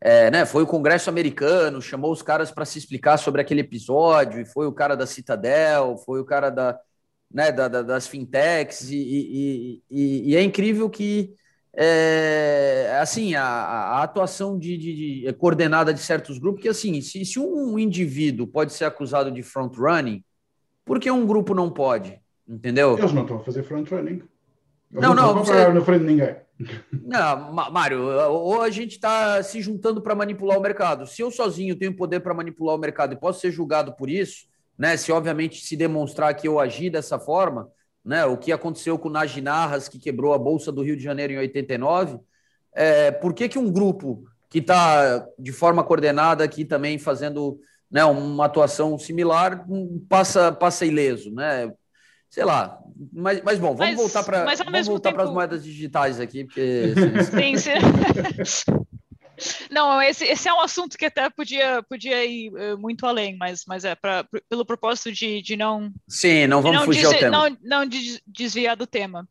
é, 0.00 0.30
né, 0.30 0.46
foi 0.46 0.62
o 0.62 0.66
Congresso 0.66 1.10
americano, 1.10 1.82
chamou 1.82 2.12
os 2.12 2.22
caras 2.22 2.50
para 2.50 2.64
se 2.64 2.78
explicar 2.78 3.16
sobre 3.16 3.40
aquele 3.40 3.62
episódio, 3.62 4.40
e 4.40 4.44
foi 4.44 4.66
o 4.66 4.72
cara 4.72 4.96
da 4.96 5.06
Citadel, 5.06 5.96
foi 6.04 6.20
o 6.20 6.24
cara 6.24 6.50
da, 6.50 6.78
né, 7.32 7.50
da, 7.50 7.66
da 7.66 7.82
das 7.82 8.06
fintechs, 8.06 8.90
e, 8.90 8.96
e, 8.96 9.82
e, 9.90 10.30
e, 10.30 10.36
é 10.36 10.42
incrível 10.42 10.88
que 10.88 11.34
é, 11.76 12.96
assim 13.00 13.34
a, 13.34 13.44
a 13.44 14.02
atuação 14.02 14.58
de, 14.58 14.76
de, 14.76 14.94
de, 14.94 15.26
é 15.26 15.32
coordenada 15.32 15.92
de 15.92 16.00
certos 16.00 16.38
grupos, 16.38 16.62
que 16.62 16.68
assim, 16.68 17.00
se, 17.00 17.24
se 17.24 17.40
um 17.40 17.76
indivíduo 17.78 18.46
pode 18.46 18.72
ser 18.72 18.84
acusado 18.84 19.32
de 19.32 19.42
front-running, 19.42 20.22
por 20.84 21.00
que 21.00 21.10
um 21.10 21.26
grupo 21.26 21.54
não 21.54 21.70
pode? 21.70 22.20
Entendeu? 22.48 22.96
Eles 22.96 23.12
não 23.12 23.22
estão 23.22 23.36
a 23.36 23.40
fazer 23.40 23.62
front-running. 23.64 24.22
Não, 24.90 25.14
não, 25.14 25.34
não 25.34 25.44
você... 25.44 25.68
na 25.68 25.80
frente 25.82 26.00
de 26.00 26.06
ninguém. 26.06 26.36
Não, 26.92 27.52
Mário, 27.52 28.02
ou 28.30 28.62
a 28.62 28.70
gente 28.70 28.92
está 28.92 29.42
se 29.42 29.60
juntando 29.60 30.02
para 30.02 30.14
manipular 30.14 30.58
o 30.58 30.62
mercado. 30.62 31.06
Se 31.06 31.22
eu 31.22 31.30
sozinho 31.30 31.76
tenho 31.76 31.94
poder 31.94 32.20
para 32.20 32.34
manipular 32.34 32.74
o 32.74 32.78
mercado 32.78 33.12
e 33.12 33.16
posso 33.16 33.40
ser 33.40 33.52
julgado 33.52 33.94
por 33.94 34.10
isso, 34.10 34.46
né? 34.76 34.96
Se 34.96 35.12
obviamente 35.12 35.64
se 35.64 35.76
demonstrar 35.76 36.34
que 36.34 36.48
eu 36.48 36.58
agi 36.58 36.90
dessa 36.90 37.18
forma, 37.18 37.70
né? 38.04 38.24
O 38.24 38.36
que 38.36 38.50
aconteceu 38.50 38.98
com 38.98 39.08
o 39.08 39.12
Najinarras, 39.12 39.88
que 39.88 39.98
quebrou 39.98 40.34
a 40.34 40.38
Bolsa 40.38 40.72
do 40.72 40.82
Rio 40.82 40.96
de 40.96 41.02
Janeiro 41.02 41.32
em 41.32 41.38
89, 41.38 42.18
é, 42.74 43.10
por 43.10 43.32
que, 43.34 43.48
que 43.48 43.58
um 43.58 43.70
grupo 43.70 44.24
que 44.48 44.58
está 44.58 45.26
de 45.38 45.52
forma 45.52 45.84
coordenada 45.84 46.42
aqui 46.42 46.64
também 46.64 46.98
fazendo 46.98 47.60
né, 47.90 48.04
uma 48.04 48.46
atuação 48.46 48.98
similar 48.98 49.66
passa, 50.08 50.52
passa 50.52 50.86
ileso, 50.86 51.32
né? 51.32 51.72
Sei 52.30 52.44
lá. 52.44 52.78
Mas, 53.12 53.42
mas 53.42 53.58
bom, 53.58 53.74
vamos 53.74 53.94
mas, 53.94 53.96
voltar 53.96 54.22
para 54.24 54.44
vamos 54.44 54.86
voltar 54.86 55.12
para 55.12 55.24
as 55.24 55.30
moedas 55.30 55.62
digitais 55.62 56.20
aqui, 56.20 56.44
porque 56.44 56.94
sim, 57.30 57.56
sim. 58.44 58.72
Não, 59.70 60.02
esse, 60.02 60.24
esse 60.24 60.48
é 60.48 60.52
um 60.52 60.60
assunto 60.60 60.98
que 60.98 61.04
até 61.04 61.30
podia, 61.30 61.82
podia 61.84 62.24
ir 62.24 62.50
uh, 62.50 62.76
muito 62.76 63.06
além, 63.06 63.36
mas, 63.36 63.64
mas 63.66 63.84
é 63.84 63.94
pra, 63.94 64.26
pelo 64.48 64.64
propósito 64.64 65.12
de, 65.12 65.40
de 65.40 65.56
não. 65.56 65.92
Sim, 66.08 66.46
não 66.46 66.60
vamos 66.60 66.78
não 66.78 66.84
fugir 66.84 67.06
ao 67.06 67.12
tema. 67.14 67.30
Não, 67.30 67.56
não 67.62 67.86
de 67.86 68.20
desviar 68.26 68.76
do 68.76 68.86
tema. 68.86 69.28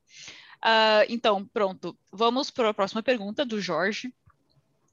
Uh, 0.63 1.05
então, 1.09 1.45
pronto. 1.53 1.95
Vamos 2.11 2.49
para 2.49 2.69
a 2.69 2.73
próxima 2.73 3.03
pergunta 3.03 3.45
do 3.45 3.59
Jorge. 3.59 4.13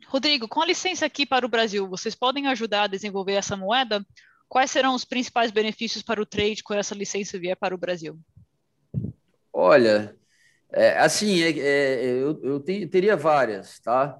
Rodrigo, 0.06 0.46
com 0.48 0.60
a 0.60 0.66
licença 0.66 1.06
aqui 1.06 1.24
para 1.24 1.46
o 1.46 1.48
Brasil, 1.48 1.88
vocês 1.88 2.14
podem 2.14 2.46
ajudar 2.48 2.82
a 2.82 2.88
desenvolver 2.88 3.34
essa 3.34 3.56
moeda? 3.56 4.04
Quais 4.54 4.70
serão 4.70 4.94
os 4.94 5.04
principais 5.04 5.50
benefícios 5.50 6.00
para 6.00 6.22
o 6.22 6.24
trade 6.24 6.62
quando 6.62 6.78
essa 6.78 6.94
licença 6.94 7.36
vier 7.36 7.56
para 7.56 7.74
o 7.74 7.78
Brasil? 7.78 8.16
Olha, 9.52 10.14
é, 10.72 10.96
assim, 10.96 11.42
é, 11.42 11.58
é, 11.58 12.04
eu, 12.04 12.40
eu 12.40 12.60
teria 12.60 13.16
várias, 13.16 13.80
tá? 13.80 14.16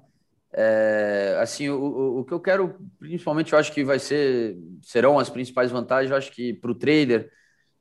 É, 0.51 1.37
assim, 1.39 1.69
o, 1.69 2.19
o, 2.19 2.25
que 2.25 2.33
eu 2.33 2.41
quero, 2.41 2.75
principalmente, 2.99 3.53
eu 3.53 3.59
acho 3.59 3.71
que 3.71 3.81
vai 3.85 3.97
ser, 3.97 4.57
serão 4.81 5.17
as 5.17 5.29
principais 5.29 5.71
vantagens, 5.71 6.11
eu 6.11 6.17
acho 6.17 6.33
que 6.33 6.53
para 6.53 6.71
o 6.71 6.75
trader 6.75 7.31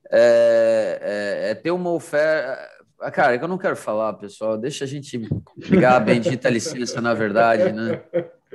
é, 0.08 1.00
é, 1.02 1.50
é, 1.50 1.54
ter 1.56 1.72
uma 1.72 1.90
oferta. 1.90 2.56
Cara, 3.12 3.34
é 3.34 3.38
que 3.38 3.42
eu 3.42 3.48
não 3.48 3.58
quero 3.58 3.74
falar, 3.74 4.12
pessoal, 4.12 4.56
deixa 4.56 4.84
a 4.84 4.86
gente 4.86 5.20
a 5.84 5.98
bendita 5.98 6.48
licença, 6.48 7.00
na 7.00 7.14
verdade, 7.14 7.72
né? 7.72 8.00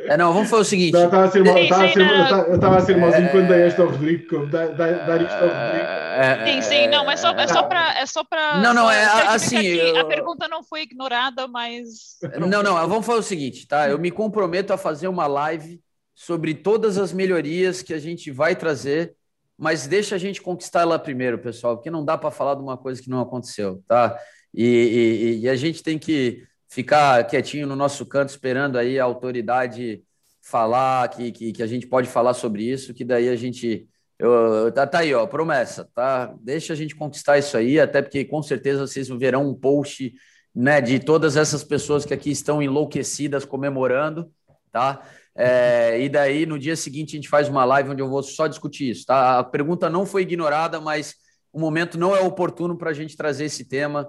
É, 0.05 0.17
não, 0.17 0.33
vamos 0.33 0.49
fazer 0.49 0.61
o 0.61 0.65
seguinte. 0.65 0.93
eu 0.95 1.05
estava 1.05 1.25
a 1.25 1.31
ser, 1.31 1.39
eu 1.39 2.55
estava 2.55 2.77
a 2.77 2.81
ser 2.81 2.97
malzinho 2.97 3.29
quando 3.31 3.47
dei 3.47 3.61
esta 3.63 3.81
ao 3.81 3.89
Rodrigo, 3.89 4.45
dar, 4.47 4.67
dar 4.69 5.21
isto 5.21 5.33
ao 5.33 5.41
Rodrigo. 5.41 5.85
É, 6.19 6.45
sim, 6.45 6.61
sim, 6.61 6.87
não, 6.87 7.05
mas 7.05 7.19
só, 7.19 7.31
é 7.31 7.47
só 7.47 7.63
para. 7.63 7.99
É 7.99 8.05
só 8.05 8.23
para 8.23 8.59
não, 8.59 8.73
não, 8.73 8.91
é 8.91 9.05
assim. 9.27 9.57
Eu... 9.57 9.99
A 9.99 10.05
pergunta 10.05 10.47
não 10.47 10.63
foi 10.63 10.81
ignorada, 10.81 11.47
mas. 11.47 12.17
Não, 12.37 12.61
não, 12.61 12.75
vamos 12.87 13.05
fazer 13.05 13.19
o 13.19 13.23
seguinte, 13.23 13.67
tá? 13.67 13.89
Eu 13.89 13.97
me 13.97 14.11
comprometo 14.11 14.73
a 14.73 14.77
fazer 14.77 15.07
uma 15.07 15.27
live 15.27 15.81
sobre 16.13 16.53
todas 16.53 16.97
as 16.97 17.13
melhorias 17.13 17.81
que 17.81 17.93
a 17.93 17.99
gente 17.99 18.31
vai 18.31 18.55
trazer, 18.55 19.15
mas 19.57 19.87
deixa 19.87 20.15
a 20.15 20.17
gente 20.17 20.41
conquistar 20.41 20.81
ela 20.81 20.99
primeiro, 20.99 21.39
pessoal, 21.39 21.77
porque 21.77 21.89
não 21.89 22.03
dá 22.03 22.17
para 22.17 22.31
falar 22.31 22.55
de 22.55 22.61
uma 22.61 22.77
coisa 22.77 23.01
que 23.01 23.09
não 23.09 23.21
aconteceu, 23.21 23.81
tá? 23.87 24.17
E, 24.53 24.65
e, 24.65 25.39
e 25.43 25.49
a 25.49 25.55
gente 25.55 25.81
tem 25.81 25.97
que 25.97 26.43
ficar 26.69 27.23
quietinho 27.25 27.67
no 27.67 27.75
nosso 27.75 28.05
canto 28.05 28.29
esperando 28.29 28.77
aí 28.77 28.99
a 28.99 29.03
autoridade 29.03 30.03
falar 30.41 31.07
que, 31.09 31.31
que, 31.31 31.51
que 31.51 31.63
a 31.63 31.67
gente 31.67 31.87
pode 31.87 32.07
falar 32.07 32.33
sobre 32.33 32.63
isso, 32.63 32.93
que 32.93 33.03
daí 33.03 33.27
a 33.27 33.35
gente. 33.35 33.87
Eu, 34.17 34.71
tá, 34.71 34.85
tá 34.85 34.99
aí, 34.99 35.13
ó, 35.13 35.25
promessa, 35.25 35.89
tá? 35.95 36.33
Deixa 36.41 36.73
a 36.73 36.75
gente 36.75 36.95
conquistar 36.95 37.37
isso 37.37 37.55
aí, 37.55 37.79
até 37.79 38.01
porque 38.01 38.25
com 38.25 38.43
certeza 38.43 38.85
vocês 38.85 39.07
verão 39.07 39.47
um 39.47 39.53
post 39.53 40.13
né, 40.53 40.81
de 40.81 40.99
todas 40.99 41.37
essas 41.37 41.63
pessoas 41.63 42.03
que 42.03 42.13
aqui 42.13 42.29
estão 42.29 42.61
enlouquecidas 42.61 43.45
comemorando, 43.45 44.29
tá? 44.71 45.01
É, 45.33 46.01
e 46.01 46.09
daí 46.09 46.45
no 46.45 46.59
dia 46.59 46.75
seguinte 46.75 47.15
a 47.15 47.15
gente 47.15 47.29
faz 47.29 47.47
uma 47.47 47.63
live 47.63 47.91
onde 47.91 48.01
eu 48.01 48.09
vou 48.09 48.21
só 48.21 48.45
discutir 48.45 48.89
isso, 48.89 49.05
tá? 49.05 49.39
A 49.39 49.43
pergunta 49.43 49.89
não 49.89 50.05
foi 50.05 50.23
ignorada, 50.23 50.81
mas 50.81 51.15
o 51.53 51.59
momento 51.59 51.97
não 51.97 52.13
é 52.13 52.19
oportuno 52.19 52.77
para 52.77 52.89
a 52.89 52.93
gente 52.93 53.15
trazer 53.15 53.45
esse 53.45 53.63
tema 53.63 54.05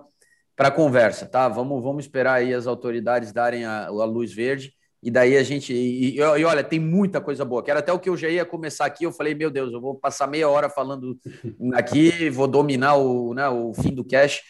para 0.61 0.71
conversa, 0.71 1.25
tá? 1.25 1.49
Vamos, 1.49 1.83
vamos 1.83 2.05
esperar 2.05 2.35
aí 2.35 2.53
as 2.53 2.67
autoridades 2.67 3.33
darem 3.33 3.65
a, 3.65 3.87
a 3.87 4.05
luz 4.05 4.31
verde 4.31 4.75
e 5.03 5.11
daí 5.11 5.39
a 5.39 5.43
gente. 5.43 5.73
E, 5.73 6.17
e, 6.17 6.19
e, 6.19 6.45
olha, 6.45 6.63
tem 6.63 6.79
muita 6.79 7.19
coisa 7.19 7.47
boa. 7.47 7.63
Quero 7.63 7.79
até 7.79 7.91
o 7.91 7.99
que 7.99 8.11
eu 8.11 8.17
já 8.17 8.29
ia 8.29 8.45
começar 8.45 8.85
aqui. 8.85 9.05
Eu 9.05 9.11
falei, 9.11 9.35
meu 9.35 9.51
Deus, 9.51 9.73
eu 9.73 9.81
vou 9.81 9.95
passar 9.95 10.27
meia 10.27 10.51
hora 10.51 10.69
falando 10.69 11.19
aqui, 11.73 12.29
vou 12.29 12.47
dominar 12.47 12.97
o, 12.97 13.33
né, 13.33 13.49
o 13.49 13.73
fim 13.73 13.95
do 13.95 14.05
cash. 14.05 14.43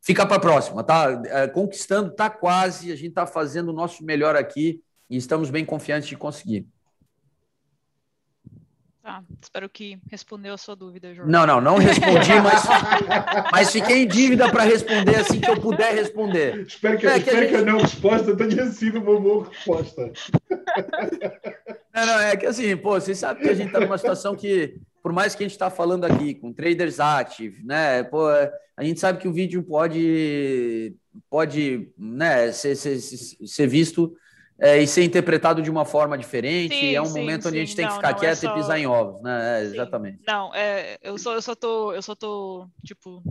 Fica 0.00 0.24
para 0.24 0.36
a 0.36 0.40
próxima, 0.40 0.84
tá? 0.84 1.20
É, 1.26 1.48
conquistando, 1.48 2.14
tá 2.14 2.30
quase. 2.30 2.92
A 2.92 2.94
gente 2.94 3.08
está 3.08 3.26
fazendo 3.26 3.70
o 3.70 3.74
nosso 3.74 4.04
melhor 4.04 4.36
aqui 4.36 4.80
e 5.10 5.16
estamos 5.16 5.50
bem 5.50 5.64
confiantes 5.64 6.08
de 6.08 6.16
conseguir. 6.16 6.64
Tá, 9.06 9.22
espero 9.40 9.68
que 9.68 10.00
respondeu 10.10 10.52
a 10.52 10.58
sua 10.58 10.74
dúvida, 10.74 11.14
Jorge. 11.14 11.30
Não, 11.30 11.46
não, 11.46 11.60
não 11.60 11.78
respondi, 11.78 12.32
mas, 12.42 12.64
mas 13.52 13.70
fiquei 13.70 14.02
em 14.02 14.06
dívida 14.08 14.50
para 14.50 14.64
responder 14.64 15.14
assim 15.14 15.38
que 15.38 15.48
eu 15.48 15.60
puder 15.60 15.94
responder. 15.94 16.66
Espero 16.66 16.98
que, 16.98 17.06
é, 17.06 17.18
espero 17.18 17.24
que, 17.24 17.30
a, 17.30 17.40
gente... 17.40 17.50
que 17.50 17.56
a 17.56 17.72
não 17.72 17.78
resposta 17.78 18.36
tenha 18.36 18.66
sido 18.66 18.98
uma 18.98 19.20
boa 19.20 19.48
resposta. 19.48 20.12
Não, 21.94 22.04
não, 22.04 22.18
é 22.18 22.36
que 22.36 22.46
assim, 22.46 22.76
pô, 22.76 23.00
vocês 23.00 23.16
sabem 23.16 23.44
que 23.44 23.48
a 23.48 23.54
gente 23.54 23.68
está 23.68 23.78
numa 23.78 23.96
situação 23.96 24.34
que, 24.34 24.74
por 25.00 25.12
mais 25.12 25.36
que 25.36 25.44
a 25.44 25.46
gente 25.46 25.54
está 25.54 25.70
falando 25.70 26.04
aqui 26.04 26.34
com 26.34 26.52
traders 26.52 26.98
active, 26.98 27.64
né, 27.64 28.02
pô, 28.02 28.26
a 28.76 28.82
gente 28.82 28.98
sabe 28.98 29.20
que 29.20 29.28
o 29.28 29.32
vídeo 29.32 29.62
pode, 29.62 30.96
pode 31.30 31.92
né, 31.96 32.50
ser, 32.50 32.74
ser, 32.74 32.98
ser 32.98 33.68
visto 33.68 34.16
é, 34.58 34.78
e 34.78 34.86
ser 34.86 35.04
interpretado 35.04 35.60
de 35.60 35.70
uma 35.70 35.84
forma 35.84 36.16
diferente. 36.16 36.74
Sim, 36.74 36.94
é 36.94 37.00
um 37.00 37.06
sim, 37.06 37.20
momento 37.20 37.42
sim. 37.42 37.48
onde 37.48 37.58
a 37.58 37.60
gente 37.60 37.76
tem 37.76 37.84
não, 37.84 37.92
que 37.92 37.96
ficar 37.96 38.10
é 38.10 38.14
quieto 38.14 38.32
é 38.32 38.34
só... 38.34 38.52
e 38.52 38.54
pisar 38.54 38.78
em 38.78 38.86
ovos, 38.86 39.22
né? 39.22 39.60
É, 39.60 39.64
exatamente. 39.64 40.20
Não, 40.26 40.54
é, 40.54 40.98
eu 41.02 41.18
só, 41.18 41.34
eu 41.34 41.42
só 41.42 41.54
tô, 41.54 41.92
eu 41.92 42.02
só 42.02 42.14
tô, 42.14 42.66
tipo, 42.84 43.22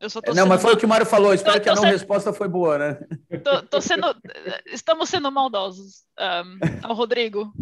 eu 0.00 0.10
só 0.10 0.20
tô 0.20 0.34
não, 0.34 0.46
mas 0.46 0.60
foi 0.60 0.74
o 0.74 0.76
que 0.76 0.84
o 0.84 0.88
Mário 0.88 1.06
falou. 1.06 1.32
Espero 1.32 1.56
tô, 1.56 1.62
que 1.62 1.68
a 1.68 1.74
não 1.74 1.82
sendo... 1.82 1.92
resposta 1.92 2.32
foi 2.32 2.48
boa, 2.48 2.78
né? 2.78 2.98
Tô, 3.42 3.62
tô 3.62 3.80
sendo, 3.80 4.14
estamos 4.66 5.08
sendo 5.08 5.30
maldosos, 5.30 6.02
um, 6.18 6.86
ao 6.86 6.94
Rodrigo. 6.94 7.52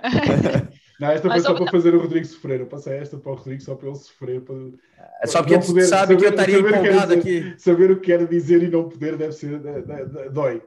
Não, 1.00 1.10
esta 1.10 1.30
foi 1.30 1.40
só 1.40 1.54
para 1.54 1.70
fazer 1.70 1.94
o 1.94 2.00
Rodrigo 2.00 2.26
sofrer. 2.26 2.60
Eu 2.60 2.66
passei 2.66 2.98
esta 2.98 3.16
para 3.16 3.32
o 3.32 3.34
Rodrigo 3.34 3.62
só 3.62 3.74
para 3.74 3.88
ele 3.88 3.96
sofrer. 3.96 4.42
Para... 4.42 4.56
É 5.22 5.26
só 5.26 5.42
porque 5.42 5.58
poder, 5.58 5.86
sabe 5.86 6.12
saber, 6.12 6.16
que 6.18 6.24
eu 6.26 6.30
estaria 6.30 6.58
empolgado 6.58 7.14
aqui. 7.14 7.54
Saber 7.56 7.90
o 7.90 7.98
que 7.98 8.06
quer 8.06 8.28
dizer 8.28 8.62
e 8.62 8.68
não 8.68 8.86
poder 8.86 9.16
deve 9.16 9.32
ser. 9.32 9.58
dói. 10.30 10.62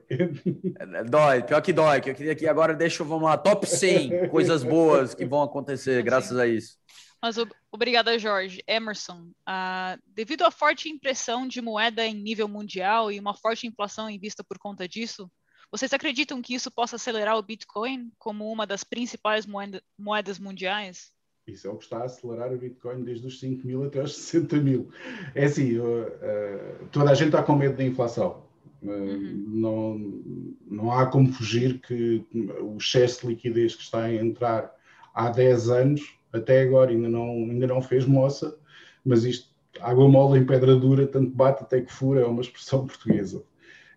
Dói, 1.07 1.43
pior 1.43 1.61
que 1.61 1.71
dói. 1.71 2.01
Que 2.01 2.09
eu 2.09 2.15
queria 2.15 2.33
que 2.33 2.47
agora 2.47 2.73
deixa, 2.73 3.03
vamos 3.03 3.25
lá, 3.25 3.37
top 3.37 3.67
100 3.67 4.29
coisas 4.29 4.63
boas 4.63 5.13
que 5.13 5.23
vão 5.23 5.43
acontecer 5.43 6.01
graças 6.01 6.35
a 6.35 6.47
isso. 6.47 6.79
Mas 7.21 7.35
obrigada, 7.71 8.17
Jorge. 8.17 8.63
Emerson, 8.67 9.29
uh, 9.47 10.01
devido 10.07 10.43
à 10.45 10.49
forte 10.49 10.89
impressão 10.89 11.47
de 11.47 11.61
moeda 11.61 12.03
em 12.03 12.15
nível 12.15 12.47
mundial 12.47 13.11
e 13.11 13.19
uma 13.19 13.35
forte 13.35 13.67
inflação 13.67 14.09
em 14.09 14.19
vista 14.19 14.43
por 14.43 14.57
conta 14.57 14.87
disso, 14.87 15.29
vocês 15.73 15.91
acreditam 15.91 16.39
que 16.39 16.53
isso 16.53 16.69
possa 16.69 16.97
acelerar 16.97 17.35
o 17.35 17.41
Bitcoin 17.41 18.11
como 18.19 18.51
uma 18.51 18.67
das 18.67 18.83
principais 18.83 19.47
moeda, 19.47 19.81
moedas 19.97 20.37
mundiais? 20.37 21.11
Isso 21.47 21.67
é 21.67 21.71
o 21.71 21.77
que 21.77 21.85
está 21.85 21.97
a 21.97 22.03
acelerar 22.03 22.53
o 22.53 22.57
Bitcoin 22.59 23.03
desde 23.03 23.25
os 23.25 23.39
5 23.39 23.65
mil 23.65 23.83
até 23.83 24.03
os 24.03 24.15
60 24.15 24.57
mil. 24.61 24.91
É 25.33 25.45
assim, 25.45 25.79
uh, 25.79 26.85
toda 26.91 27.09
a 27.09 27.15
gente 27.15 27.29
está 27.29 27.41
com 27.41 27.55
medo 27.55 27.75
da 27.75 27.83
inflação. 27.83 28.43
Uh, 28.83 28.87
uhum. 28.91 29.45
não, 29.47 30.23
não 30.67 30.91
há 30.91 31.07
como 31.07 31.33
fugir 31.33 31.81
que 31.81 32.23
o 32.61 32.77
excesso 32.77 33.21
de 33.21 33.33
liquidez 33.33 33.75
que 33.75 33.81
está 33.81 34.03
a 34.03 34.13
entrar 34.13 34.71
há 35.11 35.31
10 35.31 35.69
anos, 35.69 36.01
até 36.31 36.61
agora 36.61 36.91
ainda 36.91 37.09
não, 37.09 37.31
ainda 37.31 37.65
não 37.65 37.81
fez 37.81 38.05
moça, 38.05 38.55
mas 39.03 39.23
isto, 39.25 39.49
água 39.81 40.07
mole 40.07 40.39
em 40.39 40.45
pedra 40.45 40.75
dura, 40.75 41.07
tanto 41.07 41.31
bate 41.31 41.63
até 41.63 41.81
que 41.81 41.91
fura, 41.91 42.21
é 42.21 42.25
uma 42.27 42.41
expressão 42.41 42.85
portuguesa. 42.85 43.43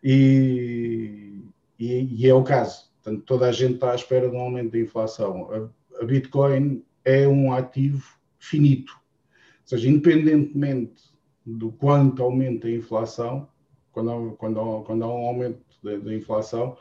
E, 0.03 1.36
e, 1.79 2.23
e, 2.23 2.29
é 2.29 2.35
o 2.35 2.43
caso. 2.43 2.91
Portanto, 3.03 3.25
toda 3.25 3.47
a 3.47 3.53
gente 3.53 3.75
está 3.75 3.93
à 3.93 3.95
espera 3.95 4.29
de 4.29 4.37
um 4.37 4.41
aumento 4.41 4.73
da 4.73 4.79
inflação. 4.79 5.51
A, 5.53 6.03
a 6.03 6.05
Bitcoin 6.05 6.85
é 7.05 7.27
um 7.27 7.53
ativo 7.53 8.19
finito. 8.39 8.93
Ou 8.93 9.69
seja, 9.69 9.89
independentemente 9.89 11.03
do 11.45 11.71
quanto 11.73 12.23
aumenta 12.23 12.67
a 12.67 12.73
inflação, 12.73 13.49
quando 13.93 14.33
quando 14.37 14.83
quando 14.83 15.05
há 15.05 15.09
um 15.09 15.27
aumento 15.27 15.65
da 15.83 16.15
inflação, 16.15 16.77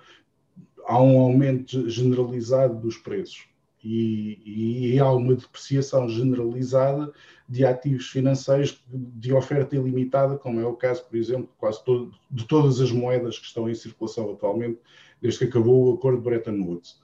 há 0.86 1.02
um 1.02 1.20
aumento 1.20 1.90
generalizado 1.90 2.80
dos 2.80 2.98
preços 2.98 3.48
e, 3.86 4.96
e 4.96 5.00
há 5.00 5.12
uma 5.12 5.36
depreciação 5.36 6.10
generalizada 6.10 7.14
de 7.48 7.64
ativos 7.64 8.08
financeiros 8.08 8.84
de 8.90 9.32
oferta 9.32 9.76
ilimitada, 9.76 10.38
como 10.38 10.60
é 10.60 10.66
o 10.66 10.74
caso, 10.74 11.06
por 11.06 11.16
exemplo, 11.16 11.50
quase 11.60 11.86
todo, 11.86 12.12
de 12.32 12.48
todas 12.48 12.82
as 12.82 12.92
moedas 12.92 13.38
que 13.38 13.46
estão 13.46 13.70
em 13.70 13.76
circulação 13.76 14.32
atualmente, 14.32 14.80
desde 15.22 15.40
que 15.40 15.46
acabou 15.46 15.92
o 15.92 15.94
acordo 15.94 16.18
de 16.18 16.24
Bretton 16.24 16.64
Woods. 16.64 17.00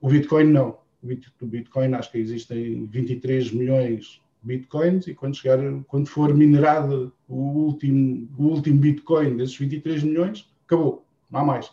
O 0.00 0.08
Bitcoin 0.08 0.44
não. 0.44 0.78
O 1.02 1.46
Bitcoin 1.46 1.94
acho 1.94 2.12
que 2.12 2.18
existem 2.18 2.86
23 2.86 3.50
milhões 3.50 4.22
de 4.42 4.56
Bitcoins 4.56 5.08
e 5.08 5.14
quando 5.14 5.36
chegar, 5.36 5.58
quando 5.88 6.06
for 6.06 6.32
minerado 6.32 7.12
o 7.26 7.34
último, 7.34 8.28
o 8.38 8.44
último 8.44 8.78
Bitcoin 8.78 9.36
desses 9.36 9.56
23 9.56 10.04
milhões, 10.04 10.48
acabou, 10.64 11.04
não 11.28 11.40
há 11.40 11.44
mais. 11.44 11.72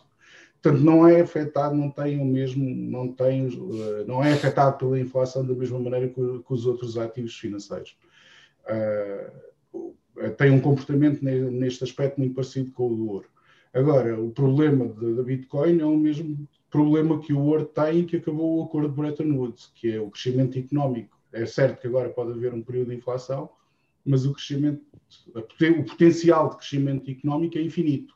Portanto, 0.62 0.84
não 0.84 1.08
é 1.08 1.20
afetado, 1.20 1.74
não 1.74 1.90
tem 1.90 2.20
o 2.20 2.24
mesmo, 2.24 2.64
não 2.64 3.10
tem, 3.12 3.46
eh, 3.46 4.04
não 4.06 4.22
é 4.22 4.32
afetado 4.32 4.76
pela 4.76 5.00
inflação 5.00 5.44
da 5.44 5.54
mesma 5.54 5.78
maneira 5.78 6.08
que, 6.08 6.14
que 6.14 6.52
os 6.52 6.66
outros 6.66 6.98
ativos 6.98 7.34
financeiros. 7.34 7.96
Uh, 8.66 9.50
tem 10.36 10.50
um 10.50 10.60
comportamento 10.60 11.22
neste 11.22 11.82
aspecto 11.82 12.18
muito 12.18 12.34
parecido 12.34 12.70
com 12.72 12.92
o 12.92 12.96
do 12.96 13.08
ouro. 13.08 13.28
Agora, 13.72 14.20
o 14.20 14.30
problema 14.30 14.86
da 14.86 15.22
Bitcoin 15.22 15.80
é 15.80 15.84
o 15.84 15.96
mesmo 15.96 16.46
problema 16.68 17.18
que 17.20 17.32
o 17.32 17.40
ouro 17.40 17.64
tem 17.64 18.04
que 18.04 18.16
acabou 18.16 18.58
o 18.58 18.64
acordo 18.64 18.88
de 18.88 18.94
Bretton 18.94 19.32
Woods, 19.32 19.72
que 19.74 19.92
é 19.92 20.00
o 20.00 20.10
crescimento 20.10 20.58
económico. 20.58 21.18
É 21.32 21.46
certo 21.46 21.80
que 21.80 21.86
agora 21.86 22.10
pode 22.10 22.32
haver 22.32 22.52
um 22.52 22.62
período 22.62 22.90
de 22.90 22.96
inflação, 22.96 23.48
mas 24.04 24.26
o 24.26 24.32
crescimento, 24.32 24.82
o 25.34 25.84
potencial 25.84 26.50
de 26.50 26.56
crescimento 26.56 27.10
económico 27.10 27.56
é 27.56 27.62
infinito. 27.62 28.14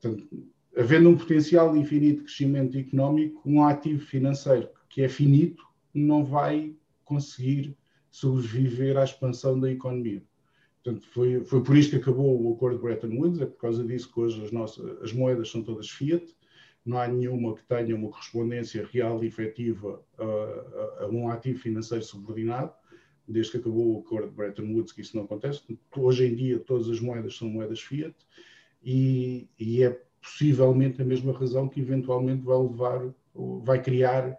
Portanto, 0.00 0.28
havendo 0.76 1.08
um 1.08 1.16
potencial 1.16 1.76
infinito 1.76 2.18
de 2.18 2.24
crescimento 2.24 2.78
económico, 2.78 3.42
um 3.44 3.64
ativo 3.64 4.04
financeiro 4.04 4.68
que 4.88 5.02
é 5.02 5.08
finito 5.08 5.64
não 5.92 6.24
vai 6.24 6.74
conseguir 7.04 7.76
sobreviver 8.10 8.96
à 8.96 9.04
expansão 9.04 9.58
da 9.58 9.70
economia. 9.70 10.22
Portanto, 10.82 11.06
foi, 11.12 11.44
foi 11.44 11.62
por 11.62 11.76
isso 11.76 11.90
que 11.90 11.96
acabou 11.96 12.42
o 12.42 12.54
acordo 12.54 12.76
de 12.76 12.82
Bretton 12.82 13.16
Woods, 13.16 13.40
é 13.40 13.46
por 13.46 13.58
causa 13.58 13.84
disso 13.84 14.12
que 14.12 14.20
hoje 14.20 14.42
as, 14.42 14.50
nossas, 14.50 15.00
as 15.00 15.12
moedas 15.12 15.50
são 15.50 15.62
todas 15.62 15.88
fiat, 15.88 16.34
não 16.84 16.98
há 16.98 17.06
nenhuma 17.06 17.54
que 17.54 17.62
tenha 17.64 17.94
uma 17.94 18.08
correspondência 18.08 18.86
real 18.92 19.22
e 19.22 19.28
efetiva 19.28 20.02
a, 20.18 20.24
a, 20.24 21.04
a 21.04 21.08
um 21.08 21.28
ativo 21.30 21.58
financeiro 21.58 22.04
subordinado, 22.04 22.72
desde 23.28 23.52
que 23.52 23.58
acabou 23.58 23.96
o 23.96 24.00
acordo 24.00 24.28
de 24.28 24.34
Bretton 24.34 24.72
Woods, 24.72 24.92
que 24.92 25.00
isso 25.00 25.16
não 25.16 25.24
acontece. 25.24 25.62
Hoje 25.96 26.26
em 26.26 26.34
dia, 26.34 26.58
todas 26.58 26.88
as 26.88 26.98
moedas 26.98 27.36
são 27.36 27.48
moedas 27.48 27.80
fiat 27.80 28.14
e, 28.82 29.48
e 29.58 29.84
é 29.84 30.02
possivelmente 30.22 31.02
a 31.02 31.04
mesma 31.04 31.32
razão 31.32 31.68
que 31.68 31.80
eventualmente 31.80 32.42
vai 32.42 32.58
levar, 32.58 33.12
vai 33.34 33.82
criar 33.82 34.38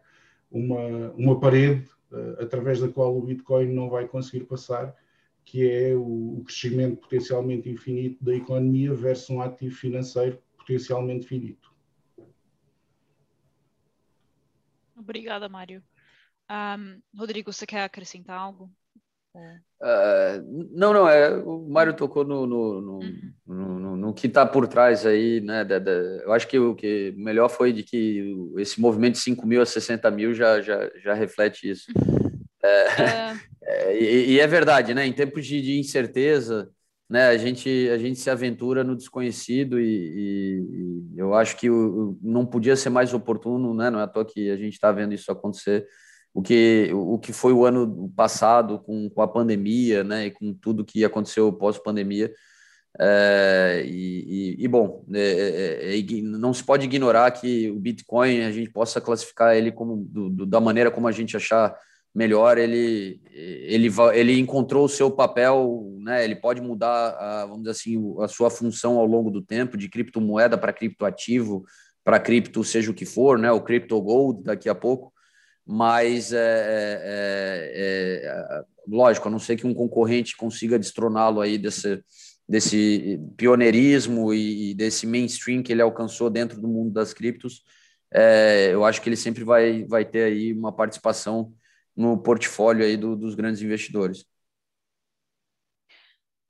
uma, 0.49 1.11
uma 1.11 1.39
parede 1.39 1.89
uh, 2.11 2.41
através 2.41 2.79
da 2.79 2.87
qual 2.87 3.17
o 3.17 3.21
Bitcoin 3.21 3.73
não 3.73 3.89
vai 3.89 4.07
conseguir 4.07 4.45
passar, 4.45 4.95
que 5.43 5.69
é 5.69 5.93
o, 5.93 6.39
o, 6.39 6.43
crescimento 6.45 7.01
potencialmente 7.01 7.69
infinito 7.69 8.23
da 8.23 8.33
economia 8.33 8.93
versus 8.93 9.29
um 9.29 9.41
ativo 9.41 9.75
financeiro 9.75 10.41
potencialmente 10.57 11.27
finito. 11.27 11.73
Obrigada, 14.95 15.49
Mário. 15.49 15.83
Um, 16.49 17.01
Rodrigo, 17.17 17.51
você 17.51 17.65
quer 17.65 17.83
acrescentar 17.83 18.39
algo? 18.39 18.71
Uh, 19.35 20.69
não, 20.71 20.93
não, 20.93 21.09
é, 21.09 21.35
o 21.35 21.67
Mário 21.67 21.93
tocou 21.93 22.23
no, 22.23 22.45
no, 22.45 22.81
no, 22.81 22.99
uhum. 23.47 23.79
no, 23.79 23.97
no 23.97 24.13
que 24.13 24.27
está 24.27 24.45
por 24.45 24.67
trás 24.67 25.05
aí, 25.05 25.41
né? 25.41 25.65
Da, 25.65 25.79
da, 25.79 25.91
eu 25.91 26.31
acho 26.31 26.47
que 26.47 26.57
o 26.57 26.75
que 26.75 27.13
melhor 27.17 27.49
foi 27.49 27.73
de 27.73 27.83
que 27.83 28.35
esse 28.57 28.79
movimento 28.79 29.13
de 29.13 29.19
5 29.19 29.45
mil 29.45 29.61
a 29.61 29.65
60 29.65 30.09
mil 30.11 30.33
já, 30.33 30.61
já, 30.61 30.89
já 31.03 31.13
reflete 31.13 31.69
isso. 31.69 31.91
É, 32.63 33.01
é... 33.01 33.37
É, 33.65 33.97
e, 33.97 34.31
e, 34.33 34.39
é 34.41 34.45
verdade, 34.45 34.93
né? 34.93 35.07
Em 35.07 35.13
tempos 35.13 35.45
de, 35.45 35.61
de, 35.61 35.79
incerteza, 35.79 36.69
né? 37.09 37.27
A 37.27 37.37
gente, 37.37 37.89
a 37.89 37.97
gente 37.97 38.19
se 38.19 38.29
aventura 38.29 38.83
no 38.83 38.93
desconhecido 38.93 39.79
e, 39.79 39.85
e, 39.85 41.13
e 41.15 41.17
eu 41.17 41.33
acho 41.33 41.55
que 41.55 41.69
o, 41.69 42.17
não 42.21 42.45
podia 42.45 42.75
ser 42.75 42.89
mais 42.89 43.13
oportuno, 43.13 43.73
né? 43.73 43.89
Não 43.89 44.01
é 44.01 44.03
à 44.03 44.07
toa 44.07 44.25
que 44.25 44.51
a 44.51 44.57
gente 44.57 44.73
está 44.73 44.91
vendo 44.91 45.13
isso 45.13 45.31
acontecer 45.31 45.87
o 46.33 46.41
que, 46.41 46.89
o 46.93 47.19
que 47.19 47.31
foi 47.31 47.53
o 47.53 47.65
ano 47.65 48.11
passado 48.15 48.79
com, 48.79 49.09
com 49.09 49.21
a 49.21 49.27
pandemia, 49.27 50.03
né, 50.03 50.25
e 50.25 50.31
com 50.31 50.53
tudo 50.53 50.83
que 50.83 51.05
aconteceu 51.05 51.53
pós-pandemia. 51.53 52.33
É, 52.99 53.83
e, 53.85 54.55
e, 54.57 54.63
e, 54.63 54.67
bom, 54.67 55.05
é, 55.13 55.91
é, 55.93 55.99
é 55.99 56.21
não 56.21 56.53
se 56.53 56.63
pode 56.63 56.85
ignorar 56.85 57.29
que 57.31 57.69
o 57.69 57.79
Bitcoin 57.79 58.41
a 58.41 58.51
gente 58.51 58.69
possa 58.71 58.99
classificar 58.99 59.55
ele 59.55 59.71
como 59.71 59.97
do, 59.97 60.29
do, 60.29 60.45
da 60.45 60.59
maneira 60.59 60.91
como 60.91 61.07
a 61.07 61.11
gente 61.11 61.37
achar 61.37 61.75
melhor. 62.13 62.57
Ele, 62.57 63.21
ele, 63.31 63.89
ele 64.13 64.39
encontrou 64.39 64.85
o 64.85 64.89
seu 64.89 65.09
papel, 65.09 65.91
né? 65.99 66.23
Ele 66.23 66.35
pode 66.35 66.61
mudar, 66.61 67.15
a, 67.19 67.45
vamos 67.45 67.63
dizer 67.63 67.71
assim, 67.71 68.15
a 68.19 68.27
sua 68.27 68.49
função 68.49 68.97
ao 68.97 69.05
longo 69.05 69.31
do 69.31 69.41
tempo 69.41 69.75
de 69.75 69.89
criptomoeda 69.89 70.57
para 70.57 70.73
criptoativo, 70.73 71.63
para 72.03 72.19
cripto 72.19 72.63
seja 72.63 72.91
o 72.91 72.93
que 72.93 73.05
for, 73.05 73.39
né? 73.39 73.51
O 73.51 73.61
crypto 73.61 73.99
gold 74.01 74.43
daqui 74.43 74.69
a 74.69 74.75
pouco 74.75 75.12
mas 75.65 76.33
é, 76.33 76.37
é, 76.37 77.71
é, 77.73 78.25
é, 78.25 78.63
lógico, 78.87 79.27
a 79.27 79.31
não 79.31 79.39
ser 79.39 79.55
que 79.55 79.65
um 79.65 79.73
concorrente 79.73 80.35
consiga 80.35 80.77
destroná-lo 80.77 81.39
aí 81.39 81.57
desse, 81.57 82.03
desse 82.47 83.19
pioneirismo 83.37 84.33
e, 84.33 84.71
e, 84.71 84.73
desse 84.73 85.07
mainstream 85.07 85.63
que 85.63 85.71
ele 85.71 85.81
alcançou 85.81 86.29
dentro 86.29 86.59
do 86.59 86.67
mundo 86.67 86.91
das 86.91 87.13
criptos, 87.13 87.63
é, 88.11 88.69
eu 88.73 88.83
acho 88.85 89.01
que 89.01 89.09
ele 89.09 89.15
sempre 89.15 89.43
vai, 89.43 89.85
vai 89.85 90.05
ter 90.05 90.25
aí 90.25 90.53
uma 90.53 90.71
participação 90.71 91.53
no 91.95 92.17
portfólio 92.21 92.85
aí 92.85 92.97
do, 92.97 93.15
dos 93.15 93.35
grandes 93.35 93.61
investidores. 93.61 94.25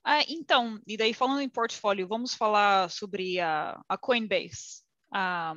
Ah, 0.02 0.22
então, 0.28 0.78
e 0.86 0.98
daí 0.98 1.14
falando 1.14 1.40
em 1.40 1.48
portfólio, 1.48 2.06
vamos 2.06 2.34
falar 2.34 2.90
sobre 2.90 3.40
a, 3.40 3.80
a 3.88 3.96
Coinbase. 3.96 4.82
Um, 5.10 5.16
ah, 5.16 5.54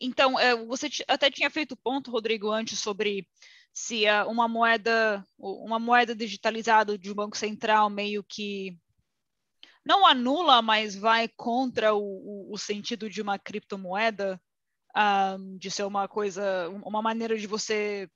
então, 0.00 0.38
é, 0.38 0.56
você 0.64 0.88
até 1.06 1.30
tinha 1.30 1.50
feito 1.50 1.76
ponto, 1.76 2.10
Rodrigo, 2.10 2.50
antes 2.50 2.78
sobre 2.78 3.28
se 3.72 4.04
uma 4.26 4.48
moeda, 4.48 5.24
uma 5.38 5.78
moeda 5.78 6.14
digitalizada 6.14 6.98
de 6.98 7.10
um 7.10 7.14
banco 7.14 7.36
central 7.36 7.88
meio 7.88 8.24
que 8.24 8.76
não 9.84 10.06
anula, 10.06 10.60
mas 10.60 10.94
vai 10.94 11.28
contra 11.28 11.94
o, 11.94 12.52
o 12.52 12.58
sentido 12.58 13.08
de 13.08 13.22
uma 13.22 13.38
criptomoeda, 13.38 14.40
um, 14.96 15.56
de 15.56 15.70
ser 15.70 15.84
uma 15.84 16.08
coisa, 16.08 16.68
uma 16.68 17.00
maneira 17.00 17.38
de 17.38 17.46
você 17.46 18.08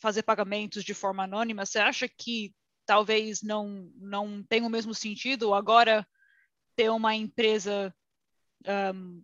fazer 0.00 0.22
pagamentos 0.22 0.84
de 0.84 0.94
forma 0.94 1.24
anônima. 1.24 1.66
Você 1.66 1.78
acha 1.78 2.08
que 2.08 2.54
talvez 2.86 3.42
não 3.42 3.90
não 3.96 4.42
tenha 4.42 4.66
o 4.66 4.70
mesmo 4.70 4.94
sentido 4.94 5.52
agora 5.52 6.06
ter 6.76 6.90
uma 6.90 7.14
empresa 7.14 7.94
um, 8.94 9.22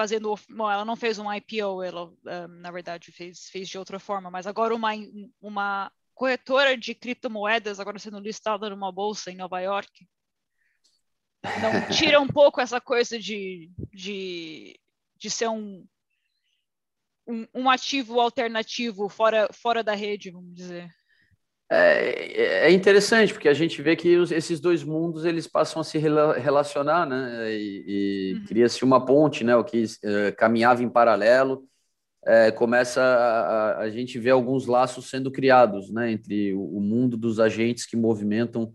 fazendo. 0.00 0.34
Bom, 0.48 0.70
ela 0.70 0.84
não 0.84 0.96
fez 0.96 1.18
um 1.18 1.30
IPO, 1.30 1.82
ela, 1.82 2.06
um, 2.06 2.48
na 2.60 2.70
verdade, 2.70 3.12
fez, 3.12 3.50
fez 3.50 3.68
de 3.68 3.76
outra 3.76 3.98
forma, 3.98 4.30
mas 4.30 4.46
agora 4.46 4.74
uma, 4.74 4.92
uma 5.40 5.92
corretora 6.14 6.74
de 6.76 6.94
criptomoedas, 6.94 7.78
agora 7.78 7.98
sendo 7.98 8.18
listada 8.18 8.70
numa 8.70 8.90
bolsa 8.90 9.30
em 9.30 9.36
Nova 9.36 9.60
York. 9.60 10.08
Não 11.42 11.70
tira 11.94 12.18
um 12.18 12.28
pouco 12.28 12.62
essa 12.62 12.80
coisa 12.80 13.18
de, 13.18 13.70
de, 13.92 14.80
de 15.16 15.30
ser 15.30 15.48
um, 15.48 15.86
um, 17.26 17.46
um 17.54 17.70
ativo 17.70 18.20
alternativo 18.20 19.06
fora, 19.10 19.50
fora 19.52 19.84
da 19.84 19.94
rede, 19.94 20.30
vamos 20.30 20.54
dizer. 20.54 20.90
É, 21.72 22.66
é 22.66 22.72
interessante 22.72 23.32
porque 23.32 23.48
a 23.48 23.54
gente 23.54 23.80
vê 23.80 23.94
que 23.94 24.16
os, 24.16 24.32
esses 24.32 24.58
dois 24.58 24.82
mundos 24.82 25.24
eles 25.24 25.46
passam 25.46 25.80
a 25.80 25.84
se 25.84 25.98
rela 25.98 26.36
relacionar, 26.36 27.06
né? 27.06 27.52
E, 27.52 27.84
e 27.86 28.34
uhum. 28.34 28.44
cria-se 28.46 28.84
uma 28.84 29.04
ponte, 29.04 29.44
né? 29.44 29.54
O 29.54 29.62
que 29.62 29.84
uh, 29.84 30.36
caminhava 30.36 30.82
em 30.82 30.88
paralelo 30.88 31.64
é, 32.26 32.50
começa 32.50 33.00
a, 33.00 33.78
a, 33.78 33.90
gente 33.90 34.18
ver 34.18 34.30
alguns 34.30 34.66
laços 34.66 35.08
sendo 35.08 35.30
criados, 35.30 35.92
né? 35.92 36.10
Entre 36.10 36.52
o, 36.54 36.78
o 36.78 36.80
mundo 36.80 37.16
dos 37.16 37.38
agentes 37.38 37.86
que 37.86 37.96
movimentam 37.96 38.72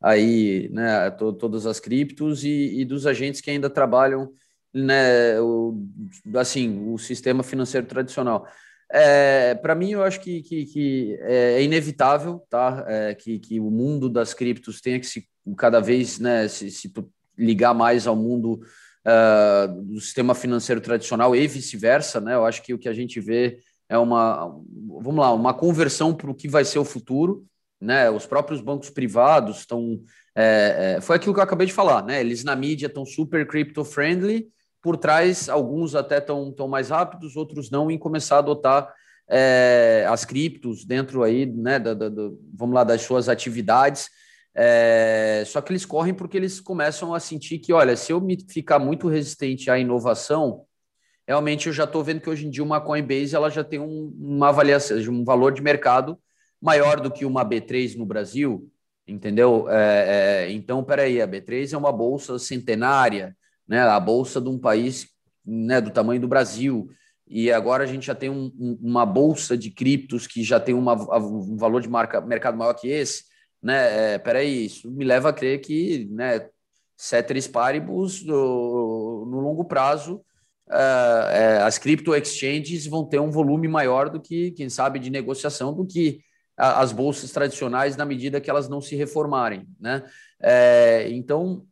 aí, 0.00 0.70
né? 0.72 1.10
To, 1.10 1.34
todas 1.34 1.66
as 1.66 1.78
criptos 1.78 2.44
e, 2.44 2.80
e, 2.80 2.84
dos 2.84 3.06
agentes 3.06 3.42
que 3.42 3.50
ainda 3.50 3.68
trabalham, 3.68 4.32
né? 4.72 5.38
O, 5.40 5.86
assim, 6.34 6.90
o 6.90 6.96
sistema 6.96 7.42
financeiro 7.42 7.86
tradicional. 7.86 8.46
É, 8.90 9.54
para 9.54 9.74
mim, 9.74 9.90
eu 9.90 10.02
acho 10.02 10.20
que, 10.20 10.42
que, 10.42 10.64
que 10.64 11.18
é 11.20 11.62
inevitável 11.62 12.42
tá? 12.48 12.84
É, 12.88 13.14
que, 13.14 13.38
que 13.38 13.60
o 13.60 13.70
mundo 13.70 14.08
das 14.08 14.32
criptos 14.32 14.80
tenha 14.80 14.98
que 14.98 15.06
se 15.06 15.28
cada 15.56 15.80
vez 15.80 16.18
né, 16.18 16.48
se, 16.48 16.70
se 16.70 16.92
ligar 17.36 17.74
mais 17.74 18.06
ao 18.06 18.16
mundo 18.16 18.60
uh, 19.06 19.82
do 19.82 20.00
sistema 20.00 20.34
financeiro 20.34 20.80
tradicional 20.80 21.34
e 21.34 21.46
vice-versa. 21.46 22.20
Né? 22.20 22.34
Eu 22.34 22.44
acho 22.44 22.62
que 22.62 22.74
o 22.74 22.78
que 22.78 22.88
a 22.88 22.92
gente 22.92 23.20
vê 23.20 23.58
é 23.88 23.96
uma, 23.96 24.54
vamos 25.00 25.20
lá, 25.20 25.32
uma 25.32 25.54
conversão 25.54 26.14
para 26.14 26.30
o 26.30 26.34
que 26.34 26.48
vai 26.48 26.64
ser 26.64 26.78
o 26.78 26.84
futuro. 26.84 27.46
Né? 27.80 28.10
Os 28.10 28.26
próprios 28.26 28.60
bancos 28.60 28.90
privados 28.90 29.60
estão. 29.60 30.02
É, 30.34 30.96
é, 30.96 31.00
foi 31.00 31.16
aquilo 31.16 31.32
que 31.32 31.40
eu 31.40 31.44
acabei 31.44 31.66
de 31.66 31.72
falar, 31.72 32.04
né? 32.04 32.20
Eles 32.20 32.44
na 32.44 32.54
mídia 32.54 32.86
estão 32.86 33.04
super 33.04 33.46
crypto-friendly, 33.46 34.48
por 34.82 34.96
trás, 34.96 35.48
alguns 35.48 35.94
até 35.94 36.18
estão 36.18 36.52
tão 36.52 36.68
mais 36.68 36.90
rápidos, 36.90 37.36
outros 37.36 37.70
não, 37.70 37.90
em 37.90 37.98
começar 37.98 38.36
a 38.36 38.38
adotar 38.38 38.92
é, 39.28 40.06
as 40.08 40.24
criptos 40.24 40.84
dentro 40.84 41.22
aí, 41.22 41.44
né, 41.46 41.78
da, 41.78 41.94
da, 41.94 42.08
vamos 42.54 42.74
lá, 42.74 42.84
das 42.84 43.02
suas 43.02 43.28
atividades. 43.28 44.08
É, 44.54 45.44
só 45.46 45.60
que 45.60 45.70
eles 45.70 45.84
correm 45.84 46.14
porque 46.14 46.36
eles 46.36 46.60
começam 46.60 47.14
a 47.14 47.20
sentir 47.20 47.58
que, 47.58 47.72
olha, 47.72 47.96
se 47.96 48.12
eu 48.12 48.20
me 48.20 48.36
ficar 48.48 48.78
muito 48.78 49.08
resistente 49.08 49.70
à 49.70 49.78
inovação, 49.78 50.64
realmente 51.26 51.66
eu 51.68 51.72
já 51.72 51.84
estou 51.84 52.02
vendo 52.02 52.20
que 52.20 52.30
hoje 52.30 52.46
em 52.46 52.50
dia 52.50 52.64
uma 52.64 52.80
Coinbase 52.80 53.36
ela 53.36 53.50
já 53.50 53.62
tem 53.62 53.78
um, 53.78 54.12
uma 54.18 54.48
avaliação, 54.48 54.98
um 55.12 55.24
valor 55.24 55.52
de 55.52 55.62
mercado 55.62 56.18
maior 56.60 57.00
do 57.00 57.10
que 57.10 57.24
uma 57.24 57.44
B3 57.44 57.96
no 57.96 58.04
Brasil, 58.04 58.68
entendeu? 59.06 59.68
É, 59.68 60.46
é, 60.46 60.50
então, 60.50 60.82
peraí, 60.82 61.22
a 61.22 61.28
B3 61.28 61.72
é 61.72 61.76
uma 61.76 61.92
bolsa 61.92 62.38
centenária, 62.38 63.36
né? 63.68 63.80
A 63.80 64.00
bolsa 64.00 64.40
de 64.40 64.48
um 64.48 64.58
país 64.58 65.06
né, 65.44 65.80
do 65.80 65.90
tamanho 65.90 66.20
do 66.20 66.28
Brasil. 66.28 66.88
E 67.26 67.52
agora 67.52 67.84
a 67.84 67.86
gente 67.86 68.06
já 68.06 68.14
tem 68.14 68.30
um, 68.30 68.50
um, 68.58 68.78
uma 68.80 69.04
bolsa 69.04 69.56
de 69.56 69.70
criptos 69.70 70.26
que 70.26 70.42
já 70.42 70.58
tem 70.58 70.74
uma, 70.74 70.94
um 71.18 71.56
valor 71.56 71.82
de 71.82 71.88
marca, 71.88 72.20
mercado 72.20 72.56
maior 72.56 72.72
que 72.74 72.88
esse. 72.88 73.24
Né? 73.62 74.14
É, 74.14 74.18
peraí, 74.18 74.66
isso 74.66 74.90
me 74.90 75.04
leva 75.04 75.28
a 75.28 75.32
crer 75.32 75.60
que 75.60 76.08
né, 76.10 76.48
ceteris 76.96 77.46
paribus, 77.46 78.24
no, 78.24 79.26
no 79.26 79.40
longo 79.40 79.64
prazo, 79.64 80.16
uh, 80.68 81.28
é, 81.30 81.62
as 81.62 81.78
cripto 81.78 82.14
exchanges 82.14 82.86
vão 82.86 83.04
ter 83.04 83.20
um 83.20 83.30
volume 83.30 83.68
maior 83.68 84.08
do 84.08 84.20
que, 84.20 84.52
quem 84.52 84.68
sabe, 84.68 84.98
de 84.98 85.10
negociação 85.10 85.74
do 85.74 85.86
que 85.86 86.20
a, 86.56 86.80
as 86.80 86.92
bolsas 86.92 87.30
tradicionais 87.30 87.96
na 87.96 88.04
medida 88.04 88.40
que 88.40 88.50
elas 88.50 88.68
não 88.68 88.80
se 88.80 88.96
reformarem. 88.96 89.66
Né? 89.78 90.02
É, 90.40 91.08
então, 91.10 91.64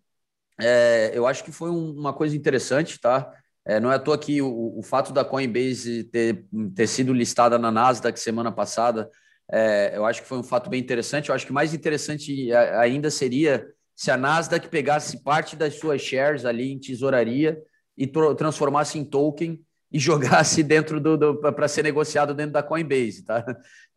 é, 0.60 1.10
eu 1.14 1.26
acho 1.26 1.44
que 1.44 1.52
foi 1.52 1.70
um, 1.70 1.92
uma 1.92 2.12
coisa 2.12 2.36
interessante, 2.36 3.00
tá? 3.00 3.32
É, 3.64 3.80
não 3.80 3.90
é 3.90 3.96
à 3.96 3.98
toa 3.98 4.16
que 4.16 4.40
o, 4.40 4.78
o, 4.78 4.82
fato 4.82 5.12
da 5.12 5.24
Coinbase 5.24 6.04
ter, 6.04 6.46
ter 6.74 6.86
sido 6.86 7.12
listada 7.12 7.58
na 7.58 7.70
Nasdaq 7.70 8.18
semana 8.18 8.52
passada, 8.52 9.10
é, 9.50 9.92
eu 9.94 10.04
acho 10.06 10.22
que 10.22 10.28
foi 10.28 10.38
um 10.38 10.42
fato 10.42 10.70
bem 10.70 10.80
interessante. 10.80 11.28
Eu 11.28 11.34
acho 11.34 11.46
que 11.46 11.52
mais 11.52 11.74
interessante 11.74 12.52
ainda 12.52 13.10
seria 13.10 13.66
se 13.94 14.10
a 14.10 14.16
Nasdaq 14.16 14.68
pegasse 14.68 15.22
parte 15.22 15.56
das 15.56 15.74
suas 15.74 16.00
shares 16.00 16.44
ali 16.44 16.70
em 16.70 16.78
tesouraria 16.78 17.60
e 17.96 18.06
transformasse 18.06 18.98
em 18.98 19.04
token 19.04 19.60
e 19.90 19.98
jogasse 20.00 20.62
dentro 20.62 21.00
do, 21.00 21.16
do 21.16 21.40
para 21.40 21.68
ser 21.68 21.82
negociado 21.82 22.34
dentro 22.34 22.52
da 22.52 22.62
Coinbase, 22.62 23.24
tá? 23.24 23.44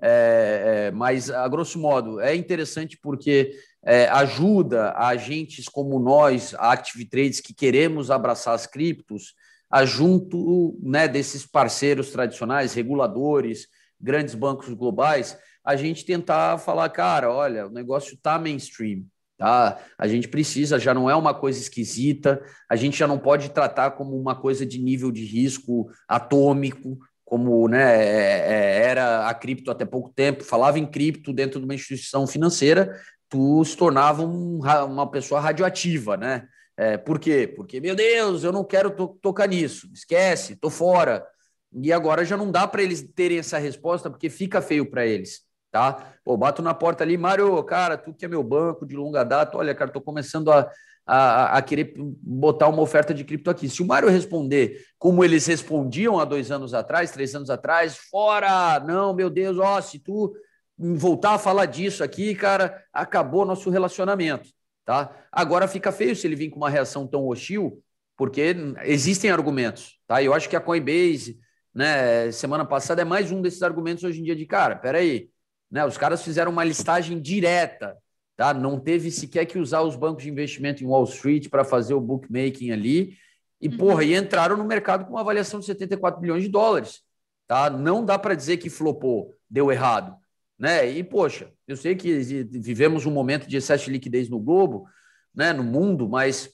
É, 0.02 0.88
é, 0.88 0.92
mas 0.92 1.30
a 1.30 1.48
grosso 1.48 1.78
modo 1.78 2.22
é 2.22 2.34
interessante 2.36 2.98
porque 3.02 3.52
é, 3.84 4.08
ajuda 4.08 4.90
a 4.90 5.08
agentes 5.10 5.68
como 5.68 6.00
nós, 6.00 6.54
a 6.56 6.74
Active 6.74 7.06
Trades, 7.06 7.40
que 7.40 7.54
queremos 7.54 8.12
abraçar 8.12 8.54
as 8.54 8.68
criptos, 8.68 9.34
a 9.70 9.86
junto 9.86 10.78
né, 10.82 11.08
desses 11.08 11.46
parceiros 11.46 12.10
tradicionais, 12.12 12.74
reguladores, 12.74 13.68
grandes 14.00 14.34
bancos 14.34 14.74
globais, 14.74 15.38
a 15.64 15.76
gente 15.76 16.06
tentar 16.06 16.58
falar, 16.58 16.90
cara, 16.90 17.32
olha, 17.32 17.68
o 17.68 17.70
negócio 17.70 18.16
está 18.16 18.40
mainstream, 18.40 19.04
tá? 19.38 19.78
A 19.98 20.08
gente 20.08 20.28
precisa, 20.28 20.80
já 20.80 20.94
não 20.94 21.10
é 21.10 21.16
uma 21.16 21.34
coisa 21.34 21.60
esquisita, 21.60 22.42
a 22.68 22.76
gente 22.76 22.98
já 22.98 23.08
não 23.08 23.20
pode 23.20 23.50
tratar 23.50 23.92
como 23.92 24.20
uma 24.20 24.36
coisa 24.36 24.66
de 24.66 24.80
nível 24.80 25.12
de 25.12 25.24
risco 25.24 25.90
atômico, 26.08 26.98
como 27.24 27.68
né, 27.68 28.04
é, 28.04 28.54
é, 28.54 28.84
era 28.88 29.28
a 29.28 29.34
cripto 29.36 29.70
até 29.70 29.86
pouco 29.86 30.12
tempo, 30.12 30.44
falava 30.44 30.80
em 30.80 30.88
cripto 30.88 31.32
dentro 31.32 31.60
de 31.60 31.66
uma 31.66 31.76
instituição 31.76 32.26
financeira, 32.26 33.00
tu 33.30 33.64
se 33.64 33.78
tornava 33.78 34.24
um, 34.24 34.60
uma 34.88 35.10
pessoa 35.10 35.40
radioativa, 35.40 36.18
né? 36.18 36.48
É, 36.76 36.98
por 36.98 37.20
quê? 37.20 37.46
Porque, 37.46 37.80
meu 37.80 37.96
Deus, 37.96 38.44
eu 38.44 38.52
não 38.52 38.64
quero 38.64 38.90
to 38.90 39.20
tocar 39.22 39.48
nisso, 39.48 39.90
esquece, 39.94 40.56
tô 40.56 40.70
fora. 40.70 41.26
E 41.74 41.94
agora 41.94 42.26
já 42.26 42.36
não 42.36 42.50
dá 42.50 42.68
para 42.68 42.82
eles 42.82 43.08
terem 43.14 43.38
essa 43.38 43.58
resposta, 43.58 44.10
porque 44.10 44.30
fica 44.30 44.62
feio 44.62 44.90
para 44.90 45.06
eles, 45.06 45.42
tá? 45.72 46.14
Pô, 46.24 46.36
bato 46.36 46.62
na 46.62 46.74
porta 46.74 47.04
ali, 47.04 47.18
Mário, 47.18 47.62
cara, 47.64 47.98
tu 47.98 48.14
que 48.14 48.26
é 48.26 48.28
meu 48.28 48.42
banco 48.42 48.86
de 48.86 48.96
longa 48.96 49.24
data, 49.24 49.58
olha, 49.58 49.76
cara, 49.76 49.92
tô 49.92 50.02
começando 50.02 50.52
a, 50.52 50.72
a, 51.06 51.58
a, 51.58 51.62
querer 51.62 51.94
botar 51.98 52.70
uma 52.70 52.82
oferta 52.82 53.14
de 53.14 53.24
cripto 53.24 53.50
aqui. 53.50 53.70
Se 53.70 53.84
o 53.84 53.86
Mário 53.86 54.10
responder 54.10 54.82
como 54.98 55.24
eles 55.24 55.46
respondiam 55.46 56.20
há 56.20 56.26
dois 56.26 56.50
anos 56.50 56.74
atrás, 56.74 57.12
três 57.12 57.36
anos 57.36 57.50
atrás, 57.50 57.98
fora, 57.98 58.80
não, 58.80 59.14
meu 59.14 59.30
Deus, 59.30 59.58
ó, 59.60 59.82
se 59.82 60.00
tu 60.00 60.34
voltar 60.80 61.34
a 61.34 61.40
falar 61.40 61.66
disso 61.66 62.04
aqui, 62.04 62.34
cara, 62.34 62.82
acabou 62.94 63.46
nosso 63.46 63.70
relacionamento. 63.70 64.50
Tá? 64.86 65.14
Agora 65.32 65.68
fica 65.68 65.92
feio 65.92 66.16
se 66.16 66.26
ele 66.26 66.36
vir 66.36 66.50
com 66.50 66.58
uma 66.58 66.70
reação 66.70 67.06
tão 67.06 67.28
hostil, 67.28 67.84
porque 68.16 68.56
existem 68.84 69.30
argumentos. 69.30 70.00
Tá? 70.08 70.24
Eu 70.24 70.34
acho 70.34 70.50
que 70.50 70.56
a 70.56 70.62
Coinbase, 70.62 71.40
né, 71.74 72.32
semana 72.32 72.66
passada, 72.66 73.02
é 73.02 73.06
mais 73.06 73.32
um 73.32 73.42
desses 73.42 73.62
argumentos 73.62 74.04
hoje 74.04 74.22
em 74.22 74.24
dia 74.24 74.36
de 74.36 74.46
cara, 74.46 74.76
peraí, 74.76 75.30
né, 75.70 75.86
os 75.86 75.98
caras 75.98 76.24
fizeram 76.24 76.52
uma 76.52 76.64
listagem 76.64 77.22
direta, 77.22 77.96
tá? 78.36 78.54
não 78.54 78.80
teve 78.80 79.12
sequer 79.12 79.46
que 79.46 79.60
usar 79.60 79.82
os 79.82 79.96
bancos 79.96 80.24
de 80.24 80.30
investimento 80.30 80.84
em 80.84 80.88
Wall 80.88 81.04
Street 81.04 81.50
para 81.50 81.64
fazer 81.64 81.94
o 81.94 82.02
bookmaking 82.02 82.72
ali, 82.72 83.16
e, 83.62 83.68
uhum. 83.68 83.78
porra, 83.78 84.04
e 84.04 84.16
entraram 84.16 84.56
no 84.56 84.64
mercado 84.64 85.06
com 85.06 85.12
uma 85.12 85.22
avaliação 85.22 85.60
de 85.60 85.66
74 85.66 86.20
bilhões 86.20 86.44
de 86.44 86.50
dólares. 86.50 87.02
Tá? 87.46 87.70
Não 87.70 88.04
dá 88.06 88.18
para 88.18 88.36
dizer 88.36 88.58
que 88.58 88.70
flopou, 88.70 89.36
deu 89.50 89.72
errado. 89.72 90.16
Né? 90.60 90.90
E, 90.90 91.04
poxa, 91.04 91.50
eu 91.66 91.78
sei 91.78 91.96
que 91.96 92.44
vivemos 92.44 93.06
um 93.06 93.12
momento 93.12 93.48
de 93.48 93.56
excesso 93.56 93.86
de 93.86 93.92
liquidez 93.92 94.28
no 94.28 94.40
globo, 94.40 94.86
né, 95.34 95.54
no 95.54 95.64
mundo, 95.64 96.10
mas 96.10 96.50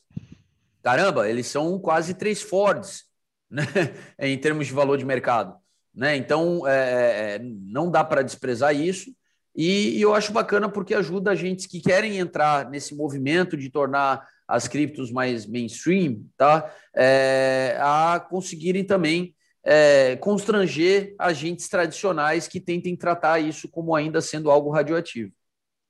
caramba, 0.83 1.27
eles 1.27 1.47
são 1.47 1.79
quase 1.79 2.13
três 2.13 2.43
Fords 2.43 3.05
né, 3.49 3.65
em 4.19 4.37
termos 4.37 4.67
de 4.67 4.73
valor 4.73 4.97
de 4.97 5.05
mercado. 5.05 5.55
Né? 5.93 6.15
Então, 6.15 6.67
é, 6.67 7.37
é 7.37 7.39
não 7.39 7.89
dá 7.89 8.03
para 8.03 8.21
desprezar 8.21 8.75
isso. 8.75 9.09
E, 9.55 9.97
e, 9.97 10.01
eu 10.01 10.13
acho 10.13 10.33
bacana 10.33 10.69
porque 10.69 10.93
ajuda 10.93 11.31
a 11.31 11.35
gente 11.35 11.67
que 11.67 11.79
querem 11.79 12.17
entrar 12.17 12.69
nesse 12.69 12.93
movimento 12.93 13.57
de 13.57 13.69
tornar 13.69 14.27
as 14.47 14.67
criptos 14.67 15.11
mais 15.11 15.45
mainstream, 15.45 16.23
tá? 16.37 16.69
É, 16.95 17.77
a 17.79 18.19
conseguirem 18.19 18.83
também 18.83 19.34
é, 19.65 20.15
constranger 20.17 21.15
agentes 21.17 21.67
tradicionais 21.67 22.47
que 22.47 22.61
tentem 22.61 22.95
tratar 22.95 23.39
isso 23.39 23.67
como 23.67 23.95
ainda 23.95 24.21
sendo 24.21 24.51
algo 24.51 24.69
radioativo. 24.69 25.33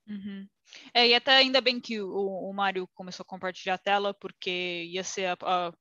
Uhum. 0.07 0.47
É, 0.93 1.07
e 1.07 1.13
até 1.13 1.35
ainda 1.35 1.59
bem 1.59 1.79
que 1.79 2.01
o, 2.01 2.49
o 2.49 2.53
Mário 2.53 2.87
começou 2.95 3.23
a 3.23 3.27
compartilhar 3.27 3.75
a 3.75 3.79
tela, 3.79 4.13
porque 4.13 4.85
ia 4.85 5.03
ser 5.03 5.25
a, 5.25 5.37
a, 5.41 5.73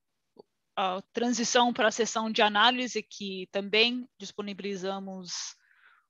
a 0.76 1.02
transição 1.12 1.72
para 1.72 1.88
a 1.88 1.92
sessão 1.92 2.30
de 2.30 2.42
análise, 2.42 3.00
que 3.00 3.48
também 3.52 4.08
disponibilizamos 4.18 5.54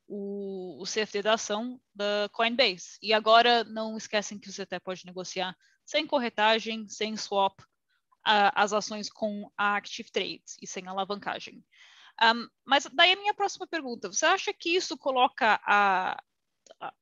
o, 0.08 0.82
o 0.82 0.84
CFD 0.84 1.22
da 1.22 1.34
ação 1.34 1.78
da 1.94 2.28
Coinbase. 2.32 2.98
E 3.02 3.12
agora 3.12 3.62
não 3.64 3.96
esquecem 3.96 4.38
que 4.38 4.50
você 4.50 4.62
até 4.62 4.78
pode 4.78 5.04
negociar 5.04 5.54
sem 5.84 6.06
corretagem, 6.06 6.88
sem 6.88 7.14
swap, 7.16 7.60
as 8.24 8.72
ações 8.72 9.10
com 9.10 9.50
a 9.56 9.76
Active 9.76 10.10
Trades 10.10 10.56
e 10.60 10.66
sem 10.66 10.86
alavancagem. 10.86 11.64
Um, 12.22 12.48
mas 12.64 12.86
daí 12.92 13.12
a 13.12 13.16
minha 13.16 13.34
próxima 13.34 13.66
pergunta: 13.66 14.10
você 14.12 14.24
acha 14.26 14.52
que 14.52 14.70
isso 14.70 14.96
coloca 14.96 15.60
a, 15.64 16.22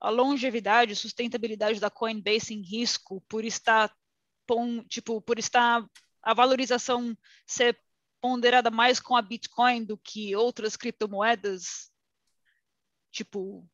a 0.00 0.10
longevidade, 0.10 0.96
sustentabilidade 0.96 1.78
da 1.78 1.90
Coinbase 1.90 2.54
em 2.54 2.62
risco 2.62 3.20
por 3.28 3.44
estar, 3.44 3.94
tipo, 4.88 5.20
por 5.20 5.38
estar 5.38 5.86
a 6.22 6.34
valorização 6.34 7.16
ser 7.46 7.78
ponderada 8.20 8.70
mais 8.70 9.00
com 9.00 9.16
a 9.16 9.22
Bitcoin 9.22 9.84
do 9.84 9.98
que 9.98 10.34
outras 10.34 10.76
criptomoedas? 10.76 11.90
Tipo, 13.10 13.68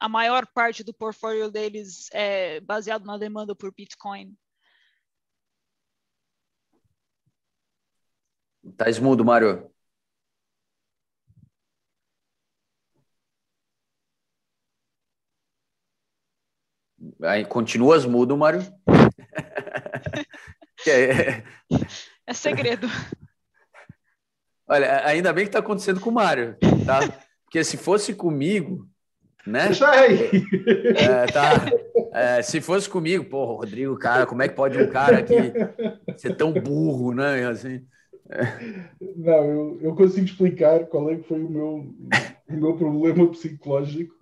a 0.00 0.08
maior 0.08 0.46
parte 0.46 0.82
do 0.82 0.92
portfólio 0.92 1.50
deles 1.50 2.08
é 2.12 2.60
baseado 2.60 3.04
na 3.04 3.16
demanda 3.16 3.54
por 3.54 3.72
Bitcoin. 3.72 4.36
Tá 8.74 8.86
mudo, 9.00 9.24
Mário. 9.24 9.70
Aí, 17.22 17.44
continuas 17.44 18.04
mudo, 18.04 18.36
Mário? 18.36 18.60
é... 20.88 21.42
é 22.26 22.32
segredo. 22.32 22.88
Olha, 24.68 25.06
ainda 25.06 25.32
bem 25.32 25.44
que 25.44 25.50
está 25.50 25.60
acontecendo 25.60 26.00
com 26.00 26.10
o 26.10 26.14
Mário, 26.14 26.56
tá? 26.84 27.00
Porque 27.44 27.62
se 27.62 27.76
fosse 27.76 28.14
comigo, 28.14 28.88
né? 29.46 29.66
Deixa 29.66 29.88
aí. 29.88 30.30
É, 30.96 31.26
tá. 31.26 31.50
É, 32.12 32.42
se 32.42 32.60
fosse 32.60 32.88
comigo, 32.88 33.24
pô, 33.24 33.44
Rodrigo, 33.44 33.96
cara, 33.96 34.26
como 34.26 34.42
é 34.42 34.48
que 34.48 34.56
pode 34.56 34.76
um 34.78 34.88
cara 34.88 35.18
aqui 35.18 35.52
ser 36.16 36.34
tão 36.34 36.52
burro, 36.52 37.14
né? 37.14 37.46
Assim, 37.46 37.86
não, 39.16 39.44
eu, 39.44 39.78
eu 39.80 39.94
consigo 39.94 40.26
explicar 40.26 40.86
qual 40.86 41.10
é 41.10 41.16
que 41.16 41.28
foi 41.28 41.42
o 41.42 41.50
meu, 41.50 41.94
o 42.48 42.52
meu 42.52 42.76
problema 42.76 43.26
psicológico. 43.30 44.14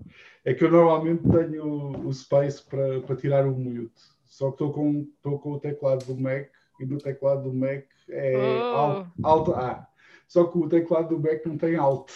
É 0.44 0.52
que 0.52 0.64
eu 0.64 0.70
normalmente 0.70 1.22
tenho 1.22 2.06
o 2.06 2.12
space 2.12 2.62
para, 2.62 3.00
para 3.00 3.16
tirar 3.16 3.46
o 3.46 3.58
mute. 3.58 3.92
Só 4.26 4.48
que 4.48 4.54
estou 4.54 4.72
com, 4.72 5.06
estou 5.16 5.38
com 5.38 5.52
o 5.52 5.60
teclado 5.60 6.04
do 6.04 6.20
Mac 6.20 6.48
e 6.78 6.84
no 6.84 6.98
teclado 6.98 7.44
do 7.44 7.54
Mac 7.54 7.84
é 8.10 8.34
oh. 8.36 9.06
Alt 9.22 9.48
A. 9.50 9.86
Só 10.28 10.44
que 10.44 10.58
o 10.58 10.68
teclado 10.68 11.16
do 11.16 11.22
Mac 11.22 11.44
não 11.46 11.56
tem 11.56 11.76
Alt. 11.76 12.10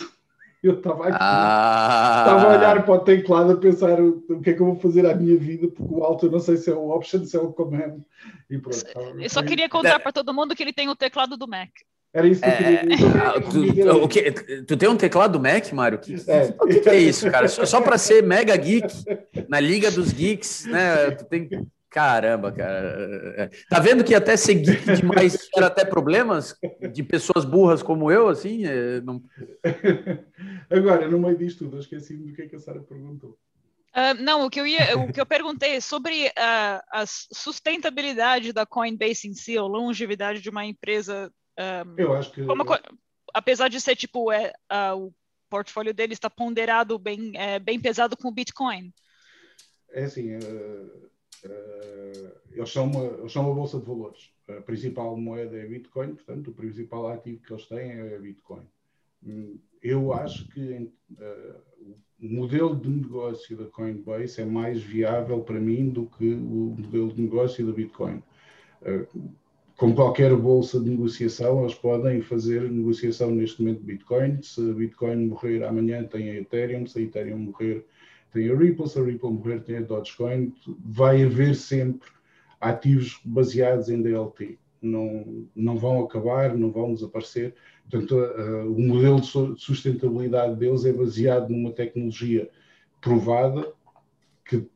Eu 0.63 0.75
estava 0.75 1.05
aqui, 1.05 1.19
ah. 1.21 2.25
estava 2.27 2.43
a 2.43 2.59
olhar 2.59 2.85
para 2.85 2.95
o 2.95 2.99
teclado 2.99 3.53
a 3.53 3.57
pensar 3.57 4.01
o, 4.01 4.25
o, 4.29 4.41
que 4.41 4.51
é 4.51 4.53
que 4.55 4.61
eu 4.61 4.67
vou 4.67 4.77
fazer 4.77 5.07
à 5.07 5.15
minha 5.15 5.37
vida, 5.37 5.69
porque 5.69 5.95
o 5.95 6.03
Alt 6.03 6.23
eu 6.25 6.31
não 6.33 6.41
sei 6.41 6.57
se 6.57 6.69
é 6.69 6.75
o 6.75 6.91
Option, 6.91 7.25
se 7.25 7.37
é 7.37 7.41
o 7.41 7.53
Command. 7.53 8.01
E 8.51 8.59
pronto, 8.59 8.85
eu 9.21 9.31
só 9.31 9.43
queria 9.43 9.69
contar 9.69 10.01
para 10.01 10.13
todo 10.13 10.35
mundo 10.35 10.57
que 10.57 10.63
ele 10.63 10.73
tem 10.73 10.89
o 10.89 10.97
teclado 10.97 11.37
do 11.37 11.47
Mac. 11.47 11.71
Era 12.13 12.27
isso 12.27 12.41
que 12.41 12.49
eu 12.49 12.57
queria 12.57 12.87
dizer. 12.87 13.17
É, 13.17 13.41
tu, 13.85 14.05
o 14.05 14.09
que, 14.09 14.63
tu 14.63 14.77
tem 14.77 14.89
um 14.89 14.97
teclado 14.97 15.33
do 15.33 15.41
Mac, 15.41 15.71
Mário? 15.73 15.99
Que, 15.99 16.15
é. 16.27 16.55
O 16.61 16.67
que, 16.67 16.81
que, 16.81 16.89
é 16.89 16.99
isso, 16.99 17.31
cara? 17.31 17.47
Só, 17.49 17.65
só 17.67 17.81
para 17.81 17.99
ser 17.99 18.23
mega 18.23 18.57
geek, 18.57 18.89
na 19.49 19.61
Liga 19.61 19.91
dos 19.91 20.13
Geeks, 20.13 20.65
né? 20.67 21.11
Tu 21.13 21.25
tem. 21.27 21.49
Caramba, 21.99 22.53
cara. 22.53 23.51
Tá 23.69 23.81
vendo 23.81 24.05
que 24.05 24.15
até 24.15 24.37
ser 24.37 24.55
geek 24.55 24.95
demais 24.95 25.49
gera 25.53 25.67
até 25.67 25.85
problemas 25.85 26.57
de 26.93 27.03
pessoas 27.03 27.45
burras 27.45 27.83
como 27.83 28.11
eu, 28.11 28.29
assim? 28.29 28.65
É, 28.65 29.01
não... 29.01 29.21
Agora, 30.71 31.09
no 31.09 31.19
meio 31.19 31.37
disto 31.37 31.65
tudo, 31.65 31.77
eu 31.77 31.81
esqueci 31.81 32.17
do 32.17 32.33
que, 32.33 32.43
é 32.43 32.47
que 32.47 32.55
a 32.55 32.61
Sara 32.61 32.81
perguntou. 32.81 33.37
Uh, 33.97 34.15
não, 34.23 34.47
o 34.47 34.51
que 34.51 34.61
eu 34.61 34.67
ia, 34.67 34.97
o 34.97 35.13
que 35.13 35.21
eu 35.21 35.27
perguntei 35.27 35.77
é 35.77 35.81
sobre 35.81 36.27
uh, 36.27 36.81
a 36.93 37.05
sustentabilidade 37.05 38.53
da 38.53 38.65
Coinbase 38.65 39.27
em 39.27 39.35
si, 39.35 39.59
a 39.59 39.63
longevidade 39.63 40.41
de 40.41 40.51
uma 40.51 40.65
empresa 40.65 41.33
um, 41.59 41.95
eu 41.97 42.15
acho 42.15 42.31
que. 42.31 42.45
Como, 42.45 42.65
apesar 43.35 43.69
de 43.69 43.81
ser 43.81 43.97
tipo, 43.97 44.31
é, 44.31 44.53
uh, 44.73 45.07
o 45.07 45.15
portfólio 45.51 45.93
dele 45.93 46.13
está 46.13 46.31
ponderado 46.31 46.97
bem, 46.99 47.33
é, 47.35 47.59
bem 47.59 47.81
pesado 47.81 48.17
com 48.17 48.29
o 48.29 48.33
Bitcoin. 48.33 48.93
É 49.91 50.05
assim, 50.05 50.37
uh, 50.37 51.11
eles, 52.53 52.71
são 52.71 52.87
uma, 52.87 53.05
eles 53.05 53.33
são 53.33 53.45
uma 53.45 53.55
bolsa 53.55 53.79
de 53.79 53.87
valores. 53.87 54.31
A 54.49 54.61
principal 54.61 55.17
moeda 55.17 55.57
é 55.57 55.67
Bitcoin, 55.67 56.15
portanto, 56.15 56.49
o 56.49 56.55
principal 56.55 57.09
ativo 57.09 57.43
que 57.43 57.53
eles 57.53 57.67
têm 57.67 57.91
é 57.91 58.19
Bitcoin. 58.19 58.63
Hum, 59.27 59.59
eu 59.83 60.13
acho 60.13 60.49
que 60.49 60.91
o 62.21 62.27
modelo 62.27 62.75
de 62.77 62.89
negócio 62.89 63.57
da 63.57 63.67
Coinbase 63.67 64.41
é 64.41 64.45
mais 64.45 64.83
viável 64.83 65.41
para 65.41 65.61
mim 65.61 65.91
do 65.91 66.07
que 66.07 66.33
o 66.35 66.77
modelo 66.79 67.13
de 67.13 67.23
negócio 67.23 67.67
da 67.67 67.73
Bitcoin 67.73 68.23
como 69.79 69.95
qualquer 69.95 70.35
bolsa 70.37 70.81
de 70.81 70.91
negociação, 70.91 71.61
eles 71.61 71.75
podem 71.75 72.21
fazer 72.21 72.69
negociação 72.69 73.31
neste 73.31 73.63
momento 73.63 73.79
de 73.79 73.87
Bitcoin. 73.87 74.43
Se 74.43 74.61
Bitcoin 74.75 75.29
morrer 75.29 75.63
amanhã, 75.63 76.03
tem 76.03 76.31
a 76.31 76.35
Ethereum. 76.35 76.85
Se 76.85 76.99
a 76.99 77.03
Ethereum 77.03 77.39
morrer, 77.39 77.87
tem 78.33 78.51
a 78.51 78.57
Ripple. 78.57 78.89
Se 78.89 78.99
a 78.99 79.03
Ripple 79.03 79.31
morrer, 79.31 79.61
tem 79.61 79.79
a 79.79 79.81
Dogecoin. 79.81 80.53
Vai 80.85 81.23
haver 81.23 81.55
sempre 81.55 82.09
ativos 82.61 83.21
baseados 83.25 83.89
em 83.89 84.03
DLT. 84.03 84.59
Não, 84.81 85.47
não 85.55 85.77
vão 85.77 86.05
acabar, 86.05 86.57
não 86.57 86.71
vão 86.71 86.95
desaparecer. 86.95 87.55
Portanto, 87.91 88.15
uh, 88.17 88.73
o 88.73 88.81
modelo 88.81 89.21
de 89.21 89.27
sustentabilidade 89.61 90.57
deles 90.57 90.85
é 90.85 90.93
baseado 90.93 91.51
numa 91.51 91.73
tecnologia 91.73 92.49
provada 93.01 93.73
que, 94.45 94.67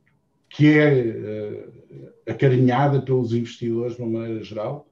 que 0.49 0.79
é 0.79 1.67
uh, 1.67 2.13
acarinhada 2.27 3.03
pelos 3.03 3.33
investidores 3.33 3.97
de 3.97 4.03
uma 4.03 4.21
maneira 4.21 4.43
geral 4.43 4.89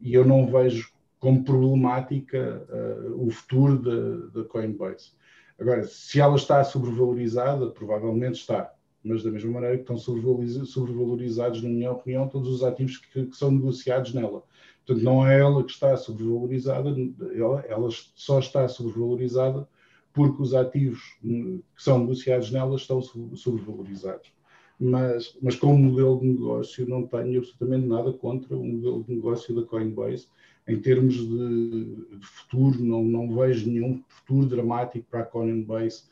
e 0.00 0.14
eu 0.14 0.24
não 0.24 0.46
vejo 0.46 0.90
como 1.18 1.44
problemática 1.44 2.66
uh, 2.68 3.26
o 3.26 3.30
futuro 3.30 3.78
da, 3.78 4.40
da 4.40 4.48
Coinbase. 4.48 5.12
Agora, 5.60 5.84
se 5.84 6.20
ela 6.20 6.36
está 6.36 6.64
sobrevalorizada, 6.64 7.70
provavelmente 7.70 8.40
está, 8.40 8.72
mas 9.04 9.22
da 9.22 9.30
mesma 9.30 9.52
maneira 9.52 9.76
que 9.76 9.82
estão 9.82 9.98
sobrevalorizados, 9.98 11.62
na 11.62 11.68
minha 11.68 11.92
opinião, 11.92 12.28
todos 12.28 12.48
os 12.48 12.62
ativos 12.62 12.96
que, 12.96 13.26
que, 13.26 13.36
são 13.36 13.50
negociados 13.50 14.14
nela. 14.14 14.42
Portanto, 14.86 15.04
não 15.04 15.26
é 15.26 15.38
ela 15.38 15.62
que 15.62 15.70
está 15.70 15.96
sobrevalorizada, 15.96 16.94
ela, 17.34 17.60
ela 17.68 17.88
só 18.14 18.38
está 18.38 18.66
sobrevalorizada 18.68 19.68
porque 20.12 20.42
os 20.42 20.54
ativos 20.54 21.16
que 21.22 21.62
são 21.76 22.00
negociados 22.00 22.50
nela 22.50 22.76
estão 22.76 23.00
sobrevalorizados 23.00 24.32
mas, 24.80 25.36
mas 25.42 25.56
como 25.56 25.76
modelo 25.76 26.18
de 26.18 26.26
negócio 26.26 26.88
não 26.88 27.06
tenho 27.06 27.38
absolutamente 27.38 27.86
nada 27.86 28.12
contra 28.14 28.56
o 28.56 28.64
modelo 28.64 29.04
de 29.04 29.14
negócio 29.14 29.54
da 29.54 29.62
Coinbase. 29.62 30.26
Em 30.70 30.80
termos 30.80 31.14
de, 31.16 32.16
de 32.16 32.26
futuro, 32.26 32.82
não, 32.82 33.02
não 33.02 33.34
vejo 33.34 33.68
nenhum 33.68 34.02
futuro 34.06 34.46
dramático 34.46 35.04
para 35.10 35.20
a 35.20 35.24
Coinbase 35.24 36.04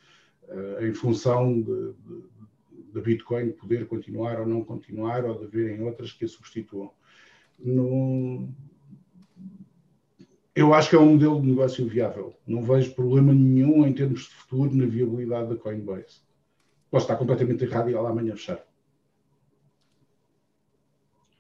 uh, 0.49 0.85
em 0.85 0.93
função 0.93 1.65
da 2.93 3.01
Bitcoin 3.01 3.53
poder 3.53 3.87
continuar 3.87 4.41
ou 4.41 4.47
não 4.47 4.65
continuar, 4.65 5.25
ou 5.25 5.39
de 5.39 5.45
haverem 5.45 5.83
outras 5.83 6.13
que 6.13 6.25
a 6.25 6.29
substituam. 6.29 6.91
No, 7.59 8.49
eu 10.59 10.75
acho 10.75 10.91
que 10.91 10.97
é 10.97 10.99
um 10.99 11.13
modelo 11.13 11.41
de 11.41 11.47
negócio 11.47 11.87
viável. 11.87 12.35
Não 12.45 12.63
vejo 12.65 12.93
problema 12.93 13.33
nenhum 13.33 13.87
em 13.87 13.93
termos 13.93 14.23
de 14.23 14.31
futuro 14.31 14.75
na 14.75 14.87
viabilidade 14.87 15.51
da 15.51 15.57
Coinbase. 15.57 16.21
Posso 16.91 17.05
estar 17.05 17.17
completamente 17.17 17.63
errado 17.63 17.91
e 17.91 17.95
ela 17.95 18.11
amanhã 18.11 18.35
fechar. 18.35 18.65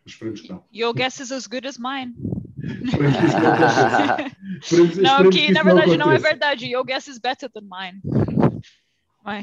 Esperemos 0.06 0.40
que 0.40 0.48
não. 0.48 0.64
Your 0.72 0.94
guess 0.94 1.20
is 1.20 1.32
as 1.32 1.48
good 1.48 1.66
as 1.66 1.78
mine. 1.78 2.14
Não, 5.00 5.30
que, 5.30 5.50
na 5.52 5.62
verdade 5.62 5.96
não, 5.96 6.06
não, 6.06 6.12
é 6.12 6.18
verdade. 6.18 6.66
Your 6.66 6.84
guess 6.84 7.08
is 7.08 7.18
better 7.18 7.50
than 7.50 7.62
mine. 7.62 8.00
Vai. 9.24 9.42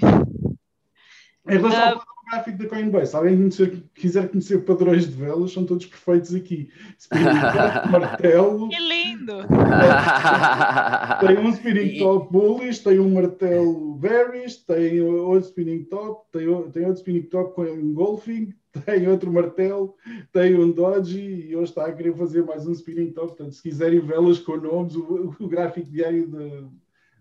Em 1.47 1.57
relação 1.57 1.97
uh, 1.97 2.14
gráfico 2.29 2.57
da 2.57 2.67
Coinbase, 2.67 3.11
se 3.11 3.15
alguém 3.15 3.37
conhecer, 3.37 3.83
quiser 3.93 4.29
conhecer 4.29 4.65
padrões 4.65 5.07
de 5.07 5.15
velas, 5.15 5.51
são 5.51 5.65
todos 5.65 5.85
perfeitos 5.85 6.33
aqui. 6.33 6.69
Spinning 6.97 7.23
top, 7.25 7.91
martelo. 7.91 8.69
Que 8.69 8.79
lindo! 8.79 9.33
Tem 11.25 11.37
um 11.37 11.49
spinning 11.49 11.99
top 11.99 12.31
bullish, 12.31 12.83
tem 12.83 12.99
um 12.99 13.13
martelo 13.13 13.95
bearish, 13.95 14.57
tem 14.65 15.01
outro 15.01 15.49
spinning 15.49 15.83
top, 15.85 16.25
tem, 16.31 16.45
tem 16.71 16.85
outro 16.85 16.99
spinning 16.99 17.23
top 17.23 17.55
com 17.55 17.65
engolfing, 17.65 18.53
tem 18.85 19.07
outro 19.07 19.31
martelo, 19.31 19.95
tem 20.31 20.55
um 20.55 20.71
Dodge 20.71 21.19
e 21.19 21.55
hoje 21.55 21.71
está 21.71 21.85
a 21.85 21.93
querer 21.93 22.15
fazer 22.15 22.43
mais 22.43 22.67
um 22.67 22.71
spinning 22.71 23.11
top. 23.11 23.29
Portanto, 23.29 23.53
se 23.53 23.63
quiserem 23.63 23.99
velas 23.99 24.39
com 24.39 24.57
nomes, 24.57 24.95
o, 24.95 25.35
o 25.39 25.47
gráfico 25.47 25.89
diário 25.89 26.27
da, 26.27 26.67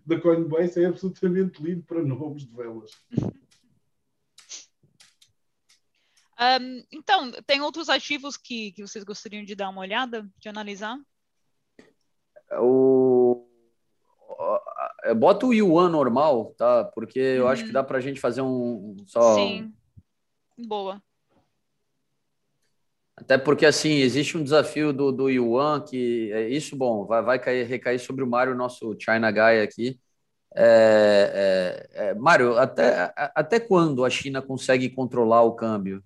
da 0.05 0.21
Coinbase 0.21 0.83
é 0.83 0.87
absolutamente 0.87 1.63
lindo 1.63 1.83
para 1.83 2.03
nomes 2.03 2.43
de 2.43 2.55
velas. 2.55 2.91
Um, 6.39 6.83
então, 6.91 7.31
tem 7.45 7.61
outros 7.61 7.89
ativos 7.89 8.35
que, 8.35 8.71
que 8.73 8.81
vocês 8.81 9.03
gostariam 9.03 9.43
de 9.43 9.55
dar 9.55 9.69
uma 9.69 9.81
olhada, 9.81 10.27
de 10.37 10.49
analisar? 10.49 10.97
O... 12.59 13.47
Bota 15.17 15.45
o 15.45 15.53
Yuan 15.53 15.89
normal, 15.89 16.53
tá? 16.57 16.83
Porque 16.83 17.19
eu 17.19 17.43
uhum. 17.43 17.49
acho 17.49 17.65
que 17.65 17.71
dá 17.71 17.83
para 17.83 17.97
a 17.97 18.01
gente 18.01 18.19
fazer 18.19 18.41
um 18.41 18.97
só. 19.05 19.35
Sim, 19.35 19.73
boa. 20.57 21.01
Até 23.15 23.37
porque, 23.37 23.65
assim, 23.65 23.93
existe 23.93 24.37
um 24.37 24.43
desafio 24.43 24.91
do, 24.91 25.09
do 25.11 25.29
Yuan 25.29 25.79
que 25.81 26.31
é 26.33 26.49
isso, 26.49 26.75
bom, 26.75 27.05
vai, 27.05 27.21
vai 27.23 27.39
cair, 27.39 27.65
recair 27.65 27.97
sobre 27.97 28.25
o 28.25 28.27
Mário, 28.27 28.53
nosso 28.53 28.93
China 28.99 29.31
Guy 29.31 29.61
aqui. 29.61 29.99
É, 30.53 31.87
é, 31.93 32.07
é, 32.07 32.13
Mário, 32.13 32.57
até, 32.57 33.13
até 33.15 33.59
quando 33.59 34.03
a 34.03 34.09
China 34.09 34.41
consegue 34.41 34.89
controlar 34.89 35.43
o 35.43 35.53
câmbio? 35.53 36.03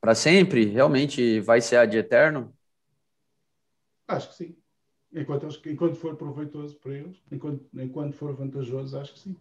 Para 0.00 0.14
sempre? 0.14 0.64
Realmente 0.66 1.40
vai 1.40 1.60
ser 1.60 1.76
ad 1.76 1.96
eterno? 1.96 2.52
Acho 4.08 4.28
que 4.28 4.34
sim. 4.34 4.56
Enquanto, 5.12 5.48
enquanto 5.66 5.96
for 5.96 6.16
proveitoso 6.16 6.78
para 6.78 6.94
eles, 6.94 7.22
enquanto, 7.32 7.64
enquanto 7.74 8.14
for 8.14 8.34
vantajoso, 8.34 8.98
acho 8.98 9.14
que 9.14 9.18
sim. 9.20 9.36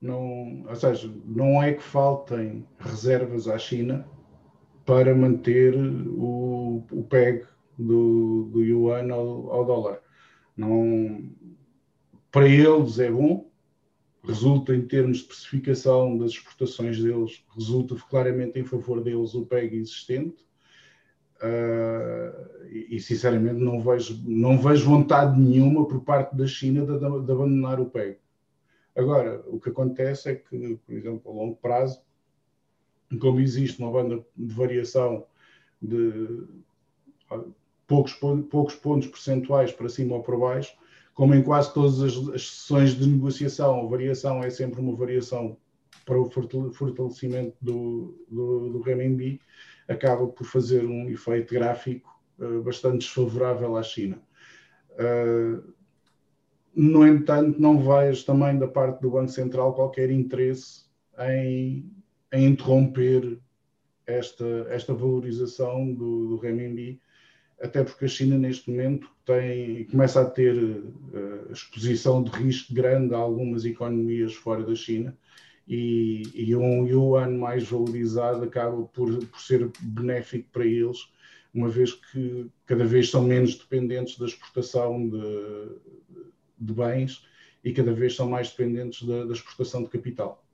Não, 0.00 0.64
ou 0.68 0.76
seja, 0.76 1.12
não 1.24 1.62
é 1.62 1.72
que 1.72 1.82
faltem 1.82 2.66
reservas 2.78 3.48
à 3.48 3.58
China 3.58 4.06
para 4.84 5.14
manter 5.14 5.74
o, 5.74 6.84
o 6.92 7.02
PEG 7.04 7.46
do, 7.76 8.44
do 8.52 8.62
yuan 8.62 9.12
ao, 9.12 9.50
ao 9.50 9.64
dólar. 9.64 10.00
Não, 10.56 11.28
para 12.30 12.48
eles 12.48 12.98
é 12.98 13.10
bom, 13.10 13.35
resulta 14.26 14.74
em 14.74 14.82
termos 14.86 15.18
de 15.18 15.22
especificação 15.24 16.18
das 16.18 16.32
exportações 16.32 17.00
deles, 17.00 17.44
resulta 17.54 17.94
claramente 18.10 18.58
em 18.58 18.64
favor 18.64 19.02
deles 19.02 19.34
o 19.34 19.46
PEG 19.46 19.76
existente. 19.76 20.44
Uh, 21.36 22.66
e, 22.70 22.96
e, 22.96 23.00
sinceramente 23.00 23.60
não 23.60 23.78
vejo, 23.82 24.18
não 24.26 24.58
vejo 24.58 24.88
vontade 24.88 25.38
nenhuma 25.38 25.86
por 25.86 26.00
parte 26.02 26.34
da 26.34 26.46
China 26.46 26.80
de, 26.80 26.98
de, 26.98 27.04
abandonar 27.04 27.78
o 27.78 27.90
PEG. 27.90 28.18
Agora, 28.96 29.44
o 29.46 29.60
que 29.60 29.68
acontece 29.68 30.30
é 30.30 30.34
que, 30.34 30.78
por 30.86 30.94
exemplo, 30.94 31.30
a 31.30 31.34
longo 31.34 31.56
prazo, 31.56 32.00
como 33.20 33.38
existe 33.38 33.78
uma 33.78 33.92
banda 33.92 34.24
de 34.34 34.54
variação 34.54 35.26
de 35.80 36.46
poucos, 37.86 38.14
poucos 38.14 38.74
pontos 38.74 39.08
percentuais 39.08 39.70
para 39.72 39.90
cima 39.90 40.16
ou 40.16 40.22
para 40.22 40.38
baixo, 40.38 40.74
como 41.16 41.34
em 41.34 41.42
quase 41.42 41.72
todas 41.72 42.02
as, 42.02 42.14
as 42.28 42.46
sessões 42.46 42.94
de 42.94 43.08
negociação, 43.08 43.80
a 43.80 43.88
variação 43.88 44.44
é 44.44 44.50
sempre 44.50 44.80
uma 44.80 44.94
variação 44.94 45.56
para 46.04 46.20
o 46.20 46.30
fortalecimento 46.30 47.56
do, 47.60 48.24
do, 48.28 48.68
do 48.68 48.80
renminbi, 48.82 49.40
acaba 49.88 50.26
por 50.26 50.44
fazer 50.46 50.84
um 50.84 51.08
efeito 51.08 51.54
gráfico 51.54 52.14
bastante 52.62 52.98
desfavorável 52.98 53.76
à 53.76 53.82
China. 53.82 54.22
No 56.74 57.06
entanto, 57.06 57.58
não 57.58 57.78
vejo 57.78 58.24
também 58.26 58.58
da 58.58 58.68
parte 58.68 59.00
do 59.00 59.10
Banco 59.10 59.30
Central 59.30 59.74
qualquer 59.74 60.10
interesse 60.10 60.84
em, 61.18 61.90
em 62.30 62.44
interromper 62.44 63.40
esta, 64.06 64.66
esta 64.68 64.92
valorização 64.92 65.94
do, 65.94 66.28
do 66.28 66.36
renminbi, 66.36 67.00
até 67.60 67.82
porque 67.82 68.04
a 68.04 68.08
China 68.08 68.38
neste 68.38 68.70
momento 68.70 69.08
tem, 69.24 69.84
começa 69.86 70.20
a 70.20 70.24
ter 70.24 70.54
uh, 70.54 71.52
exposição 71.52 72.22
de 72.22 72.30
risco 72.30 72.74
grande 72.74 73.14
a 73.14 73.18
algumas 73.18 73.64
economias 73.64 74.34
fora 74.34 74.62
da 74.64 74.74
China 74.74 75.16
e, 75.66 76.22
e 76.34 76.54
um 76.54 76.86
yuan 76.86 77.30
mais 77.30 77.64
valorizado 77.68 78.44
acaba 78.44 78.82
por, 78.84 79.26
por 79.26 79.40
ser 79.40 79.70
benéfico 79.80 80.48
para 80.52 80.64
eles, 80.64 81.10
uma 81.52 81.68
vez 81.68 81.92
que 81.92 82.46
cada 82.66 82.84
vez 82.84 83.10
são 83.10 83.24
menos 83.24 83.56
dependentes 83.56 84.18
da 84.18 84.26
exportação 84.26 85.08
de, 85.08 85.78
de 86.58 86.72
bens 86.72 87.26
e 87.64 87.72
cada 87.72 87.92
vez 87.92 88.14
são 88.14 88.28
mais 88.28 88.50
dependentes 88.50 89.06
da, 89.06 89.24
da 89.24 89.32
exportação 89.32 89.82
de 89.82 89.90
capital. 89.90 90.45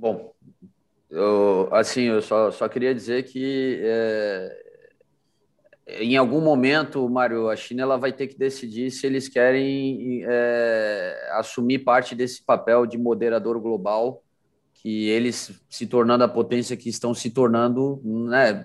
Bom, 0.00 0.32
eu, 1.10 1.68
assim, 1.72 2.04
eu 2.04 2.22
só, 2.22 2.50
só 2.50 2.66
queria 2.70 2.94
dizer 2.94 3.24
que 3.24 3.78
é, 3.82 4.62
em 6.00 6.16
algum 6.16 6.40
momento, 6.40 7.06
Mário, 7.06 7.50
a 7.50 7.54
China 7.54 7.82
ela 7.82 7.98
vai 7.98 8.10
ter 8.10 8.26
que 8.26 8.38
decidir 8.38 8.90
se 8.90 9.06
eles 9.06 9.28
querem 9.28 10.24
é, 10.24 11.32
assumir 11.32 11.80
parte 11.80 12.14
desse 12.14 12.42
papel 12.42 12.86
de 12.86 12.96
moderador 12.96 13.60
global 13.60 14.22
que 14.72 15.06
eles 15.10 15.52
se 15.68 15.86
tornando 15.86 16.24
a 16.24 16.28
potência 16.28 16.78
que 16.78 16.88
estão 16.88 17.12
se 17.12 17.28
tornando, 17.28 18.00
né, 18.02 18.64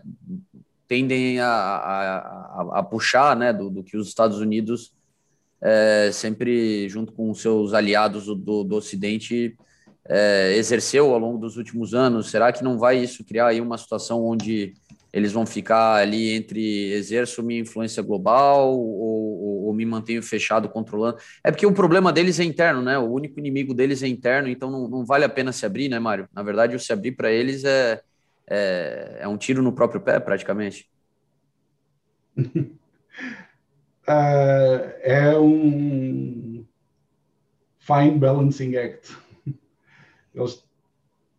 tendem 0.88 1.42
a, 1.42 1.50
a, 1.50 2.80
a 2.80 2.84
puxar, 2.84 3.36
né, 3.36 3.52
do, 3.52 3.70
do, 3.70 3.84
que 3.84 3.98
os 3.98 4.08
Estados 4.08 4.40
Unidos 4.40 4.94
é, 5.60 6.12
sempre 6.14 6.88
junto 6.88 7.12
com 7.12 7.34
seus 7.34 7.74
aliados 7.74 8.26
do, 8.26 8.64
do 8.64 8.76
Ocidente 8.78 9.58
é, 10.08 10.56
exerceu 10.56 11.14
ao 11.14 11.20
longo 11.20 11.38
dos 11.38 11.58
últimos 11.58 11.94
anos. 11.94 12.30
Será 12.30 12.52
que 12.52 12.64
não 12.64 12.78
vai 12.78 12.98
isso 12.98 13.24
criar 13.24 13.48
aí 13.48 13.62
uma 13.62 13.78
situação 13.78 14.24
onde 14.24 14.74
eles 15.16 15.32
vão 15.32 15.46
ficar 15.46 15.94
ali 15.96 16.32
entre 16.32 16.92
exerço 16.92 17.42
minha 17.42 17.62
influência 17.62 18.04
global 18.04 18.74
ou, 18.74 19.00
ou, 19.00 19.64
ou, 19.68 19.74
me 19.74 19.86
mantenho 19.86 20.22
fechado 20.22 20.68
controlando. 20.68 21.18
É 21.42 21.52
porque 21.52 21.66
o 21.66 21.72
problema 21.72 22.12
deles 22.12 22.38
é 22.38 22.44
interno, 22.44 22.82
né? 22.82 22.98
O 22.98 23.10
único 23.10 23.40
inimigo 23.40 23.74
deles 23.74 24.04
é 24.04 24.10
interno, 24.10 24.50
então 24.50 24.70
não, 24.70 24.90
não 24.90 25.06
vale 25.06 25.24
a 25.24 25.30
pena 25.30 25.54
se 25.54 25.66
abrir, 25.66 25.88
né, 25.88 26.00
Mário? 26.00 26.28
Na 26.34 26.44
verdade, 26.44 26.76
o 26.76 26.80
se 26.80 26.92
abrir 26.92 27.14
para 27.14 27.32
eles 27.32 27.64
é, 27.64 28.02
é, 28.46 29.20
é, 29.22 29.28
um 29.30 29.38
tiro 29.38 29.62
no 29.62 29.72
próprio 29.72 30.02
pé, 30.02 30.20
praticamente. 30.20 30.90
uh, 32.38 32.66
é 35.02 35.40
um 35.40 36.66
fine 37.80 38.20
balancing 38.20 38.76
act. 38.76 39.25
Eles 40.36 40.64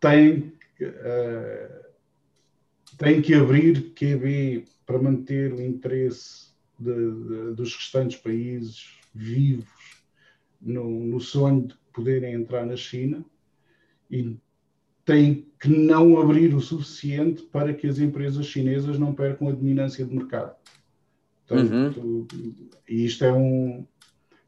têm. 0.00 0.52
Uh, 0.80 1.86
tem 2.98 3.20
que 3.20 3.34
abrir 3.34 3.92
QB 3.94 4.64
para 4.86 4.98
manter 4.98 5.52
o 5.52 5.60
interesse 5.60 6.48
de, 6.78 6.92
de, 6.92 7.54
dos 7.54 7.74
restantes 7.74 8.18
países 8.18 8.98
vivos 9.14 9.66
no, 10.60 11.04
no, 11.04 11.20
sonho 11.20 11.66
de 11.66 11.74
poderem 11.92 12.34
entrar 12.34 12.64
na 12.64 12.76
China 12.76 13.24
e 14.10 14.36
tem 15.04 15.46
que 15.60 15.68
não 15.68 16.20
abrir 16.20 16.54
o 16.54 16.60
suficiente 16.60 17.42
para 17.42 17.72
que 17.72 17.86
as 17.86 17.98
empresas 17.98 18.46
chinesas 18.46 18.98
não 18.98 19.14
percam 19.14 19.48
a 19.48 19.52
dominância 19.52 20.04
de 20.04 20.14
mercado. 20.14 20.54
Portanto, 21.46 22.00
uhum. 22.00 22.26
isto 22.88 23.24
é 23.24 23.32
um 23.32 23.86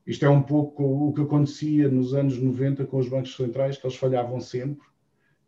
isto 0.09 0.25
é 0.25 0.29
um 0.29 0.43
pouco 0.43 0.83
o 0.83 1.13
que 1.13 1.21
acontecia 1.21 1.89
nos 1.89 2.15
anos 2.15 2.37
90 2.37 2.85
com 2.87 2.97
os 2.99 3.09
bancos 3.09 3.37
centrais, 3.37 3.77
que 3.77 3.87
eles 3.87 3.97
falhavam 3.97 4.41
sempre 4.41 4.89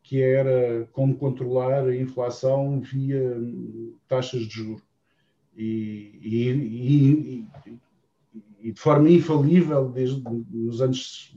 que 0.03 0.21
era 0.21 0.89
como 0.93 1.17
controlar 1.17 1.87
a 1.87 1.97
inflação 1.97 2.81
via 2.81 3.23
taxas 4.09 4.43
de 4.43 4.55
juros. 4.55 4.83
E, 5.57 6.19
e, 6.23 6.51
e, 6.51 7.49
e 8.61 8.73
de 8.73 8.81
forma 8.81 9.11
infalível 9.11 9.89
desde 9.89 10.23
nos 10.23 10.81
anos 10.81 11.37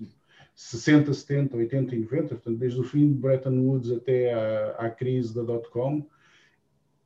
60, 0.56 1.14
70, 1.14 1.58
80 1.58 1.96
e 1.96 2.00
90, 2.00 2.28
portanto, 2.28 2.58
desde 2.58 2.80
o 2.80 2.84
fim 2.84 3.08
de 3.10 3.20
Bretton 3.20 3.60
Woods 3.60 3.92
até 3.92 4.34
à, 4.34 4.70
à 4.86 4.90
crise 4.90 5.34
da 5.34 5.44
dot-com, 5.44 6.06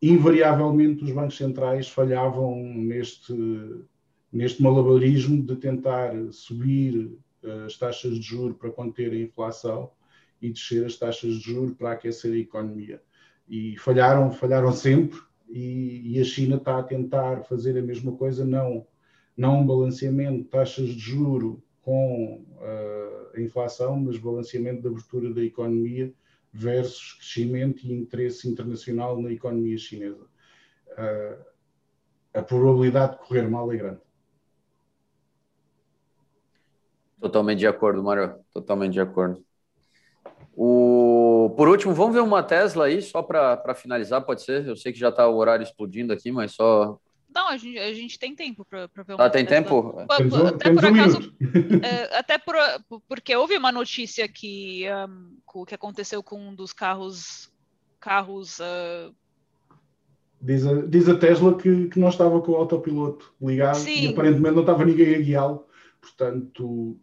invariavelmente 0.01 1.03
os 1.03 1.11
bancos 1.11 1.37
centrais 1.37 1.87
falhavam 1.87 2.55
neste, 2.55 3.33
neste 4.37 4.61
malabarismo 4.61 5.41
de 5.41 5.55
tentar 5.55 6.13
subir 6.31 7.11
eh, 7.43 7.63
as 7.65 7.75
taxas 7.75 8.19
de 8.19 8.21
juros 8.21 8.55
para 8.55 8.69
conter 8.69 9.11
a 9.11 9.17
inflação 9.17 9.89
e 10.39 10.51
descer 10.51 10.85
as 10.85 10.95
taxas 10.95 11.39
de 11.39 11.53
juros 11.53 11.75
para 11.75 11.93
aquecer 11.93 12.31
a 12.31 12.37
economia. 12.37 13.01
E 13.49 13.75
falharam, 13.79 14.29
falharam 14.29 14.71
sempre, 14.71 15.19
e, 15.49 16.13
e 16.13 16.21
a 16.21 16.23
China 16.23 16.57
está 16.57 16.77
a 16.77 16.83
tentar 16.83 17.45
fazer 17.45 17.79
a 17.79 17.81
mesma 17.81 18.11
coisa, 18.11 18.45
não, 18.45 18.85
não 19.35 19.61
um 19.61 19.65
balanceamento 19.65 20.43
de 20.43 20.49
taxas 20.49 20.89
de 20.89 20.99
juro 20.99 21.63
com 21.81 22.45
uh, 22.59 23.35
a 23.35 23.41
inflação, 23.41 23.99
mas 23.99 24.19
balanceamento 24.19 24.83
da 24.83 24.89
abertura 24.89 25.33
da 25.33 25.43
economia 25.43 26.13
versus 26.53 27.13
crescimento 27.13 27.87
e 27.87 27.91
interesse 27.91 28.47
internacional 28.47 29.19
na 29.19 29.31
economia 29.31 29.79
chinesa. 29.79 30.27
Uh, 30.91 31.43
a 32.35 32.43
probabilidade 32.43 33.13
de 33.13 33.25
correr 33.25 33.49
mal 33.49 33.71
é 33.73 33.77
grande. 33.77 34.06
Totalmente 37.19 37.59
de 37.59 37.67
acordo, 37.67 38.03
Mário. 38.03 38.35
Totalmente 38.53 38.93
de 38.93 39.01
acordo. 39.01 39.43
O, 40.59 41.53
por 41.55 41.67
último, 41.67 41.93
vamos 41.93 42.15
ver 42.15 42.21
uma 42.21 42.41
Tesla 42.41 42.85
aí, 42.85 42.99
só 42.99 43.21
para 43.21 43.75
finalizar, 43.75 44.23
pode 44.23 44.41
ser? 44.41 44.65
Eu 44.67 44.75
sei 44.75 44.91
que 44.91 44.97
já 44.97 45.09
está 45.09 45.27
o 45.27 45.37
horário 45.37 45.63
explodindo 45.63 46.11
aqui, 46.11 46.31
mas 46.31 46.53
só. 46.53 46.99
Não, 47.33 47.49
a 47.49 47.57
gente, 47.57 47.77
a 47.77 47.93
gente 47.93 48.17
tem 48.17 48.33
tempo 48.35 48.65
para 48.65 48.87
ver 48.87 49.13
uma 49.13 49.23
Ah, 49.23 49.29
tem 49.29 49.45
Tesla. 49.45 49.63
tempo? 49.63 49.99
Até 50.47 50.73
por 50.73 50.85
acaso, 50.85 51.35
é, 51.83 52.17
até 52.17 52.37
por, 52.39 52.55
porque 53.07 53.35
houve 53.35 53.55
uma 53.55 53.71
notícia 53.71 54.27
que, 54.27 54.85
um, 55.55 55.65
que 55.65 55.75
aconteceu 55.75 56.23
com 56.23 56.39
um 56.39 56.55
dos 56.55 56.73
carros. 56.73 57.51
carros 57.99 58.57
uh... 58.59 59.13
Diz, 60.41 60.65
a, 60.65 60.81
diz 60.87 61.07
a 61.07 61.17
Tesla 61.17 61.55
que, 61.55 61.87
que 61.87 61.99
não 61.99 62.09
estava 62.09 62.41
com 62.41 62.53
o 62.53 62.55
autopiloto 62.55 63.31
ligado 63.39 63.75
Sim. 63.75 64.07
e 64.07 64.07
aparentemente 64.07 64.55
não 64.55 64.61
estava 64.61 64.83
ninguém 64.83 65.15
a 65.15 65.19
guiá-lo. 65.19 65.67
Portanto, 66.01 66.99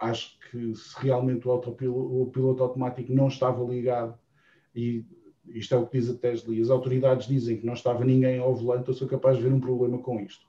acho 0.00 0.38
que 0.50 0.74
se 0.74 0.94
realmente 1.00 1.46
o, 1.46 1.50
autopiloto, 1.50 2.22
o 2.22 2.26
piloto 2.26 2.62
automático 2.62 3.12
não 3.12 3.28
estava 3.28 3.62
ligado, 3.64 4.18
e 4.74 5.04
isto 5.48 5.74
é 5.74 5.78
o 5.78 5.86
que 5.86 5.98
diz 5.98 6.10
a 6.10 6.14
Tesla, 6.14 6.54
e 6.54 6.60
as 6.60 6.70
autoridades 6.70 7.26
dizem 7.26 7.56
que 7.56 7.66
não 7.66 7.74
estava 7.74 8.04
ninguém 8.04 8.38
ao 8.38 8.54
volante, 8.54 8.88
eu 8.88 8.94
sou 8.94 9.08
capaz 9.08 9.36
de 9.36 9.42
ver 9.42 9.52
um 9.52 9.60
problema 9.60 9.98
com 9.98 10.20
isto. 10.20 10.46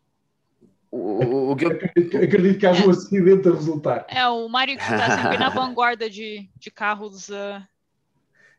O, 0.90 1.50
o, 1.50 1.52
acredito, 1.52 2.18
acredito, 2.18 2.60
que 2.60 2.66
haja 2.66 2.88
um 2.88 2.90
acidente 2.90 3.48
a 3.48 3.52
resultar. 3.52 4.06
É, 4.10 4.28
o 4.28 4.48
Mário 4.48 4.78
que 4.78 4.82
está 4.82 5.22
sempre 5.22 5.38
na 5.38 5.50
vanguarda 5.50 6.10
de, 6.10 6.50
de 6.58 6.72
carros. 6.72 7.28
Uh... 7.28 7.62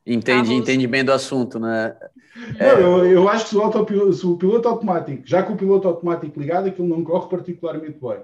Entende, 0.06 0.48
carros... 0.48 0.50
entende 0.50 0.86
bem 0.86 1.04
do 1.04 1.12
assunto, 1.12 1.58
né? 1.58 1.96
Não, 2.58 2.66
é... 2.66 2.82
eu, 2.82 3.06
eu, 3.06 3.28
acho 3.28 3.44
que 3.44 3.50
se 3.50 3.56
o, 3.56 4.12
se 4.12 4.26
o 4.26 4.36
piloto 4.36 4.68
automático, 4.68 5.22
já 5.24 5.42
com 5.42 5.54
o 5.54 5.56
piloto 5.56 5.88
automático 5.88 6.38
ligado, 6.38 6.68
aquilo 6.68 6.86
não 6.86 7.02
corre 7.02 7.28
particularmente 7.30 7.98
bem. 7.98 8.20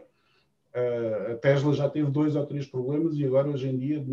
A 0.75 1.37
Tesla 1.37 1.73
já 1.73 1.89
teve 1.89 2.11
dois 2.11 2.35
ou 2.35 2.45
três 2.45 2.67
problemas 2.67 3.17
e 3.17 3.25
agora 3.25 3.49
hoje 3.49 3.69
em 3.69 3.79
dia 3.79 4.05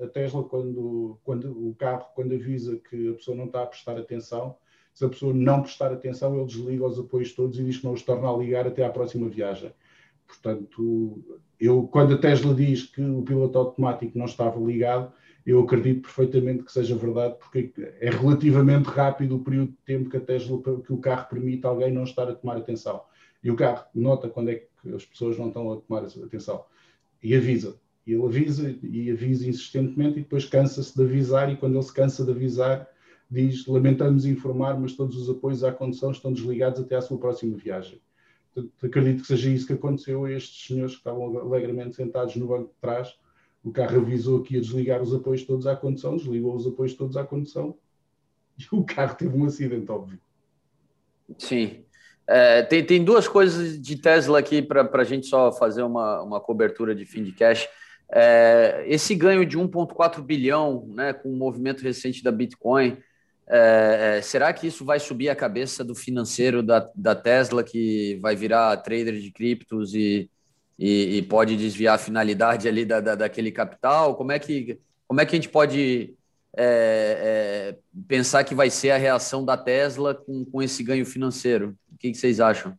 a 0.00 0.06
Tesla 0.06 0.44
quando, 0.44 1.18
quando 1.24 1.50
o 1.50 1.74
carro 1.74 2.06
quando 2.14 2.32
avisa 2.34 2.78
que 2.88 3.08
a 3.08 3.14
pessoa 3.14 3.36
não 3.36 3.46
está 3.46 3.64
a 3.64 3.66
prestar 3.66 3.98
atenção 3.98 4.54
se 4.92 5.04
a 5.04 5.08
pessoa 5.08 5.34
não 5.34 5.62
prestar 5.62 5.92
atenção 5.92 6.36
ele 6.36 6.46
desliga 6.46 6.86
os 6.86 7.00
apoios 7.00 7.32
todos 7.32 7.58
e 7.58 7.64
diz 7.64 7.78
que 7.78 7.84
não 7.84 7.94
os 7.94 8.02
torna 8.02 8.30
a 8.30 8.36
ligar 8.36 8.64
até 8.64 8.84
à 8.84 8.90
próxima 8.90 9.28
viagem. 9.28 9.72
Portanto 10.24 11.20
eu 11.58 11.82
quando 11.88 12.14
a 12.14 12.18
Tesla 12.18 12.54
diz 12.54 12.84
que 12.84 13.02
o 13.02 13.22
piloto 13.22 13.58
automático 13.58 14.16
não 14.16 14.26
estava 14.26 14.60
ligado 14.60 15.12
eu 15.44 15.58
acredito 15.62 16.02
perfeitamente 16.02 16.62
que 16.62 16.70
seja 16.70 16.94
verdade 16.94 17.34
porque 17.40 17.72
é 18.00 18.08
relativamente 18.08 18.86
rápido 18.86 19.34
o 19.34 19.42
período 19.42 19.72
de 19.72 19.78
tempo 19.84 20.08
que 20.08 20.16
a 20.16 20.20
Tesla 20.20 20.62
que 20.62 20.92
o 20.92 20.98
carro 20.98 21.28
permite 21.28 21.66
alguém 21.66 21.92
não 21.92 22.04
estar 22.04 22.28
a 22.28 22.34
tomar 22.36 22.56
atenção 22.56 23.02
e 23.44 23.50
o 23.50 23.56
carro 23.56 23.84
nota 23.94 24.28
quando 24.28 24.48
é 24.48 24.54
que 24.54 24.94
as 24.94 25.04
pessoas 25.04 25.38
não 25.38 25.48
estão 25.48 25.70
a 25.70 25.76
tomar 25.76 26.02
atenção. 26.02 26.64
E 27.22 27.36
avisa. 27.36 27.78
E 28.06 28.12
ele 28.12 28.24
avisa 28.24 28.74
e 28.82 29.10
avisa 29.10 29.46
insistentemente 29.46 30.18
e 30.18 30.22
depois 30.22 30.46
cansa-se 30.46 30.96
de 30.96 31.02
avisar 31.02 31.52
e 31.52 31.56
quando 31.56 31.74
ele 31.74 31.82
se 31.82 31.92
cansa 31.92 32.24
de 32.24 32.30
avisar 32.30 32.88
diz 33.30 33.66
lamentamos 33.66 34.26
informar, 34.26 34.78
mas 34.78 34.94
todos 34.94 35.16
os 35.16 35.28
apoios 35.28 35.64
à 35.64 35.72
condução 35.72 36.10
estão 36.10 36.32
desligados 36.32 36.80
até 36.80 36.96
à 36.96 37.02
sua 37.02 37.18
próxima 37.18 37.56
viagem. 37.56 38.00
Acredito 38.82 39.22
que 39.22 39.26
seja 39.26 39.50
isso 39.50 39.66
que 39.66 39.72
aconteceu 39.72 40.24
a 40.24 40.32
estes 40.32 40.66
senhores 40.66 40.92
que 40.92 40.98
estavam 40.98 41.38
alegremente 41.38 41.96
sentados 41.96 42.36
no 42.36 42.46
banco 42.46 42.68
de 42.68 42.80
trás 42.80 43.18
O 43.64 43.72
carro 43.72 43.96
avisou 43.96 44.42
que 44.42 44.54
ia 44.54 44.60
desligar 44.60 45.02
os 45.02 45.12
apoios 45.12 45.42
todos 45.42 45.66
à 45.66 45.74
condução, 45.74 46.16
desligou 46.16 46.54
os 46.54 46.66
apoios 46.66 46.94
todos 46.94 47.16
à 47.16 47.24
condução 47.24 47.76
e 48.58 48.64
o 48.70 48.84
carro 48.84 49.16
teve 49.16 49.36
um 49.36 49.44
acidente, 49.44 49.90
óbvio. 49.90 50.20
Sim. 51.36 51.84
É, 52.26 52.62
tem, 52.62 52.84
tem 52.84 53.04
duas 53.04 53.28
coisas 53.28 53.80
de 53.80 53.96
Tesla 53.96 54.38
aqui 54.38 54.62
para 54.62 54.88
a 54.92 55.04
gente 55.04 55.26
só 55.26 55.52
fazer 55.52 55.82
uma, 55.82 56.22
uma 56.22 56.40
cobertura 56.40 56.94
de 56.94 57.04
fim 57.04 57.22
de 57.22 57.32
cash. 57.32 57.68
É, 58.10 58.84
esse 58.86 59.14
ganho 59.14 59.44
de 59.44 59.58
1,4 59.58 60.22
bilhão, 60.22 60.86
né, 60.94 61.12
com 61.12 61.30
o 61.30 61.36
movimento 61.36 61.82
recente 61.82 62.22
da 62.22 62.32
Bitcoin, 62.32 62.96
é, 63.46 64.16
é, 64.18 64.22
será 64.22 64.52
que 64.52 64.66
isso 64.66 64.84
vai 64.84 64.98
subir 64.98 65.28
a 65.28 65.36
cabeça 65.36 65.84
do 65.84 65.94
financeiro 65.94 66.62
da, 66.62 66.88
da 66.94 67.14
Tesla, 67.14 67.62
que 67.62 68.18
vai 68.22 68.34
virar 68.34 68.76
trader 68.78 69.20
de 69.20 69.30
criptos 69.30 69.94
e, 69.94 70.30
e, 70.78 71.18
e 71.18 71.22
pode 71.22 71.56
desviar 71.56 71.96
a 71.96 71.98
finalidade 71.98 72.66
ali 72.66 72.84
da, 72.84 73.00
da, 73.00 73.14
daquele 73.14 73.52
capital? 73.52 74.14
Como 74.14 74.32
é 74.32 74.38
que, 74.38 74.78
como 75.06 75.20
é 75.20 75.26
que 75.26 75.34
a 75.34 75.38
gente 75.38 75.50
pode 75.50 76.14
é, 76.56 77.74
é, 77.74 77.78
pensar 78.08 78.44
que 78.44 78.54
vai 78.54 78.70
ser 78.70 78.90
a 78.92 78.96
reação 78.96 79.44
da 79.44 79.56
Tesla 79.56 80.14
com, 80.14 80.44
com 80.44 80.62
esse 80.62 80.82
ganho 80.82 81.04
financeiro? 81.04 81.76
O 82.04 82.06
que, 82.06 82.12
que 82.12 82.18
vocês 82.18 82.38
acham? 82.38 82.78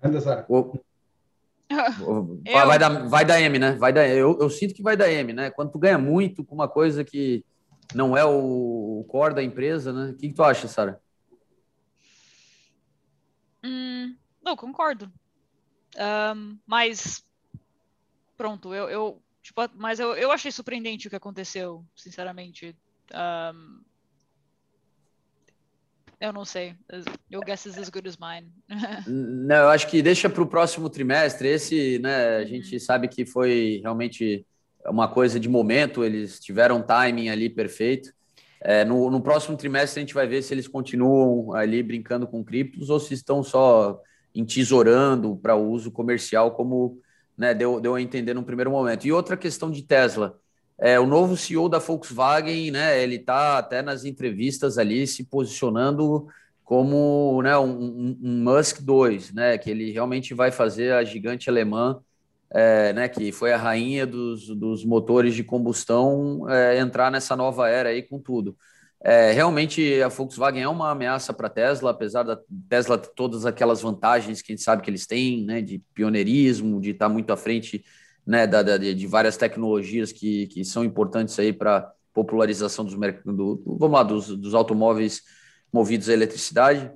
Anda, 0.00 0.20
Sara. 0.20 0.46
Vai, 1.68 2.66
vai, 2.66 2.78
dar, 2.78 3.08
vai 3.08 3.24
dar 3.24 3.40
M, 3.40 3.58
né? 3.58 3.72
Vai 3.72 3.92
dar, 3.92 4.06
eu, 4.06 4.38
eu 4.38 4.50
sinto 4.50 4.72
que 4.74 4.82
vai 4.82 4.96
dar 4.96 5.10
M, 5.10 5.32
né? 5.32 5.50
Quando 5.50 5.72
tu 5.72 5.78
ganha 5.78 5.98
muito 5.98 6.44
com 6.44 6.54
uma 6.54 6.68
coisa 6.68 7.02
que 7.02 7.44
não 7.94 8.16
é 8.16 8.24
o, 8.24 9.00
o 9.00 9.04
core 9.08 9.34
da 9.34 9.42
empresa, 9.42 9.92
né? 9.92 10.10
O 10.10 10.14
que, 10.14 10.28
que 10.28 10.34
tu 10.34 10.44
acha, 10.44 10.68
Sara? 10.68 11.00
Hum, 13.64 14.14
não, 14.44 14.54
concordo. 14.54 15.10
Um, 16.36 16.58
mas 16.66 17.24
pronto, 18.36 18.72
eu, 18.72 18.88
eu 18.88 19.22
tipo, 19.42 19.60
mas 19.74 19.98
eu, 19.98 20.14
eu 20.14 20.30
achei 20.30 20.52
surpreendente 20.52 21.06
o 21.06 21.10
que 21.10 21.16
aconteceu, 21.16 21.84
sinceramente. 21.96 22.76
Um, 23.12 23.82
eu 26.22 26.32
não 26.32 26.44
sei. 26.44 26.76
Your 27.30 27.44
guess 27.44 27.66
is 27.66 27.76
as 27.76 27.90
good 27.90 28.08
as 28.08 28.16
mine. 28.16 28.48
não, 29.08 29.56
eu 29.56 29.68
acho 29.68 29.88
que 29.88 30.00
deixa 30.00 30.30
para 30.30 30.42
o 30.42 30.46
próximo 30.46 30.88
trimestre. 30.88 31.48
Esse, 31.48 31.98
né, 31.98 32.36
a 32.36 32.44
gente 32.44 32.74
uhum. 32.74 32.80
sabe 32.80 33.08
que 33.08 33.26
foi 33.26 33.80
realmente 33.82 34.46
uma 34.86 35.08
coisa 35.08 35.38
de 35.38 35.48
momento, 35.48 36.04
eles 36.04 36.38
tiveram 36.38 36.80
timing 36.80 37.28
ali 37.28 37.50
perfeito. 37.50 38.12
É, 38.60 38.84
no, 38.84 39.10
no, 39.10 39.20
próximo 39.20 39.56
trimestre 39.56 39.98
a 39.98 40.02
gente 40.02 40.14
vai 40.14 40.26
ver 40.26 40.42
se 40.42 40.54
eles 40.54 40.68
continuam 40.68 41.52
ali 41.54 41.82
brincando 41.82 42.28
com 42.28 42.44
criptos 42.44 42.88
ou 42.88 43.00
se 43.00 43.14
estão 43.14 43.42
só 43.42 44.00
entesourando 44.32 45.36
para 45.36 45.56
uso 45.56 45.90
comercial, 45.90 46.52
como 46.52 47.00
né, 47.36 47.52
deu, 47.52 47.80
deu 47.80 47.96
a 47.96 48.00
entender 48.00 48.34
no 48.34 48.44
primeiro 48.44 48.70
momento. 48.70 49.04
E 49.04 49.12
outra 49.12 49.36
questão 49.36 49.70
de 49.70 49.82
Tesla. 49.82 50.38
É, 50.78 50.98
o 50.98 51.06
novo 51.06 51.36
CEO 51.36 51.68
da 51.68 51.78
Volkswagen, 51.78 52.70
né, 52.70 53.02
ele 53.02 53.16
está 53.16 53.58
até 53.58 53.82
nas 53.82 54.04
entrevistas 54.04 54.78
ali 54.78 55.06
se 55.06 55.24
posicionando 55.24 56.26
como 56.64 57.40
né, 57.42 57.56
um, 57.58 58.16
um, 58.22 58.42
Musk 58.42 58.80
2, 58.80 59.32
né, 59.32 59.58
que 59.58 59.70
ele 59.70 59.90
realmente 59.90 60.32
vai 60.34 60.50
fazer 60.50 60.92
a 60.92 61.04
gigante 61.04 61.50
alemã, 61.50 62.00
é, 62.50 62.92
né, 62.92 63.08
que 63.08 63.30
foi 63.32 63.52
a 63.52 63.56
rainha 63.56 64.06
dos, 64.06 64.48
dos 64.48 64.84
motores 64.84 65.34
de 65.34 65.44
combustão, 65.44 66.48
é, 66.48 66.78
entrar 66.78 67.10
nessa 67.10 67.36
nova 67.36 67.68
era 67.68 67.90
aí 67.90 68.02
com 68.02 68.18
tudo. 68.18 68.56
É, 69.04 69.32
realmente 69.32 70.00
a 70.00 70.08
Volkswagen 70.08 70.62
é 70.62 70.68
uma 70.68 70.90
ameaça 70.90 71.32
para 71.32 71.48
a 71.48 71.50
Tesla, 71.50 71.90
apesar 71.90 72.22
da 72.22 72.38
Tesla 72.68 72.96
ter 72.96 73.10
todas 73.16 73.44
aquelas 73.44 73.82
vantagens 73.82 74.40
que 74.40 74.52
a 74.52 74.54
gente 74.54 74.64
sabe 74.64 74.80
que 74.80 74.88
eles 74.88 75.06
têm, 75.06 75.44
né, 75.44 75.60
de 75.60 75.82
pioneirismo, 75.92 76.80
de 76.80 76.90
estar 76.90 77.08
tá 77.08 77.12
muito 77.12 77.32
à 77.32 77.36
frente 77.36 77.84
né, 78.26 78.46
da, 78.46 78.62
da, 78.62 78.76
de 78.78 79.06
várias 79.06 79.36
tecnologias 79.36 80.12
que, 80.12 80.46
que 80.46 80.64
são 80.64 80.84
importantes 80.84 81.38
aí 81.38 81.52
para 81.52 81.92
popularização 82.12 82.84
dos 82.84 82.94
do, 82.94 83.62
vamos 83.66 83.96
lá, 83.96 84.02
dos, 84.02 84.28
dos 84.36 84.54
automóveis 84.54 85.22
movidos 85.72 86.08
a 86.08 86.12
eletricidade? 86.12 86.90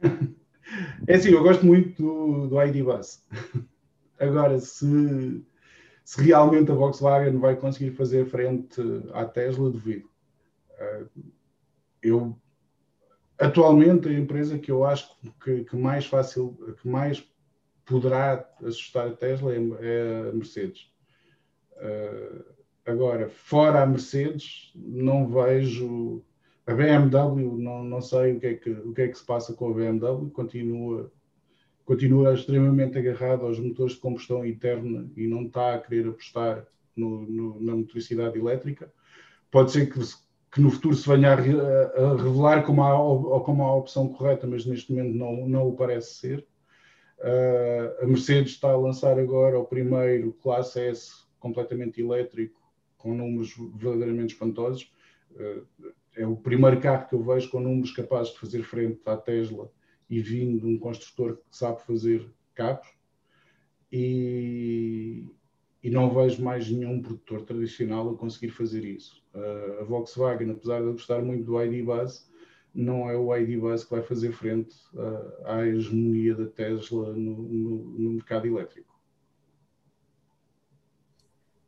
É 1.06 1.14
assim, 1.16 1.30
eu 1.30 1.42
gosto 1.42 1.64
muito 1.64 2.02
do, 2.02 2.48
do 2.48 2.62
ID 2.62 2.82
Bus. 2.82 3.22
Agora, 4.18 4.58
se, 4.58 5.44
se 6.04 6.22
realmente 6.22 6.70
a 6.70 6.74
Volkswagen 6.74 7.38
vai 7.38 7.54
conseguir 7.54 7.92
fazer 7.92 8.26
frente 8.26 8.80
à 9.12 9.24
Tesla, 9.24 9.70
duvido. 9.70 10.08
Ah, 10.78 11.04
eu 12.02 12.36
atualmente 13.38 14.08
a 14.08 14.12
empresa 14.12 14.58
que 14.58 14.70
eu 14.70 14.84
acho 14.84 15.16
que, 15.42 15.64
que 15.64 15.76
mais 15.76 16.06
fácil, 16.06 16.56
que 16.80 16.88
mais 16.88 17.20
poderá 17.84 18.48
assustar 18.62 19.08
a 19.08 19.12
Tesla 19.12 19.54
é, 19.54 19.58
é 19.80 20.28
a 20.28 20.32
Mercedes. 20.32 20.90
Uh, 21.76 22.44
agora, 22.86 23.28
fora 23.28 23.82
a 23.82 23.86
Mercedes, 23.86 24.72
não 24.74 25.26
vejo. 25.28 26.22
A 26.66 26.72
BMW, 26.72 27.58
não, 27.58 27.84
não 27.84 28.00
sei 28.00 28.32
o 28.32 28.40
que, 28.40 28.46
é 28.46 28.54
que, 28.54 28.70
o 28.70 28.94
que 28.94 29.02
é 29.02 29.08
que 29.08 29.18
se 29.18 29.24
passa 29.24 29.52
com 29.52 29.68
a 29.68 29.74
BMW, 29.74 30.30
continua, 30.30 31.12
continua 31.84 32.32
extremamente 32.32 32.96
agarrado 32.96 33.44
aos 33.44 33.58
motores 33.58 33.92
de 33.92 34.00
combustão 34.00 34.46
interna 34.46 35.06
e 35.14 35.26
não 35.26 35.42
está 35.42 35.74
a 35.74 35.78
querer 35.78 36.08
apostar 36.08 36.66
no, 36.96 37.26
no, 37.26 37.60
na 37.60 37.76
motoricidade 37.76 38.38
elétrica. 38.38 38.90
Pode 39.50 39.72
ser 39.72 39.92
que, 39.92 40.00
que 40.50 40.60
no 40.60 40.70
futuro 40.70 40.96
se 40.96 41.06
venha 41.06 41.34
a, 41.34 41.34
a 41.34 42.16
revelar 42.16 42.64
como 42.64 42.82
a, 42.82 43.44
como 43.44 43.62
a 43.62 43.76
opção 43.76 44.08
correta, 44.08 44.46
mas 44.46 44.64
neste 44.64 44.90
momento 44.90 45.14
não, 45.14 45.46
não 45.46 45.68
o 45.68 45.76
parece 45.76 46.14
ser. 46.14 46.46
Uh, 47.18 48.02
a 48.02 48.06
Mercedes 48.06 48.52
está 48.52 48.70
a 48.70 48.76
lançar 48.76 49.18
agora 49.18 49.58
o 49.58 49.64
primeiro 49.64 50.32
Classe 50.42 50.80
S 50.80 51.24
completamente 51.38 52.00
elétrico, 52.00 52.60
com 52.98 53.14
números 53.14 53.54
verdadeiramente 53.76 54.34
espantosos. 54.34 54.92
Uh, 55.32 55.92
é 56.16 56.26
o 56.26 56.36
primeiro 56.36 56.80
carro 56.80 57.08
que 57.08 57.14
eu 57.14 57.22
vejo 57.22 57.50
com 57.50 57.60
números 57.60 57.92
capazes 57.92 58.32
de 58.32 58.38
fazer 58.38 58.62
frente 58.62 59.00
à 59.06 59.16
Tesla 59.16 59.70
e 60.08 60.20
vindo 60.20 60.60
de 60.60 60.66
um 60.66 60.78
construtor 60.78 61.36
que 61.36 61.56
sabe 61.56 61.82
fazer 61.82 62.26
carros. 62.54 62.88
E, 63.90 65.24
e 65.82 65.90
não 65.90 66.12
vejo 66.12 66.42
mais 66.42 66.68
nenhum 66.70 67.00
produtor 67.00 67.42
tradicional 67.42 68.10
a 68.10 68.16
conseguir 68.16 68.50
fazer 68.50 68.84
isso. 68.84 69.22
Uh, 69.34 69.80
a 69.80 69.84
Volkswagen, 69.84 70.50
apesar 70.50 70.80
de 70.80 70.92
gostar 70.92 71.22
muito 71.22 71.44
do 71.44 71.62
ID 71.62 71.84
Buzz, 71.84 72.28
não 72.74 73.08
é 73.08 73.16
o 73.16 73.34
ID 73.36 73.58
Bus 73.60 73.84
que 73.84 73.90
vai 73.90 74.02
fazer 74.02 74.32
frente 74.32 74.74
uh, 74.94 75.46
à 75.46 75.66
hegemonia 75.66 76.34
da 76.34 76.46
Tesla 76.46 77.12
no, 77.12 77.42
no, 77.42 77.76
no 77.98 78.10
mercado 78.12 78.46
elétrico. 78.46 78.92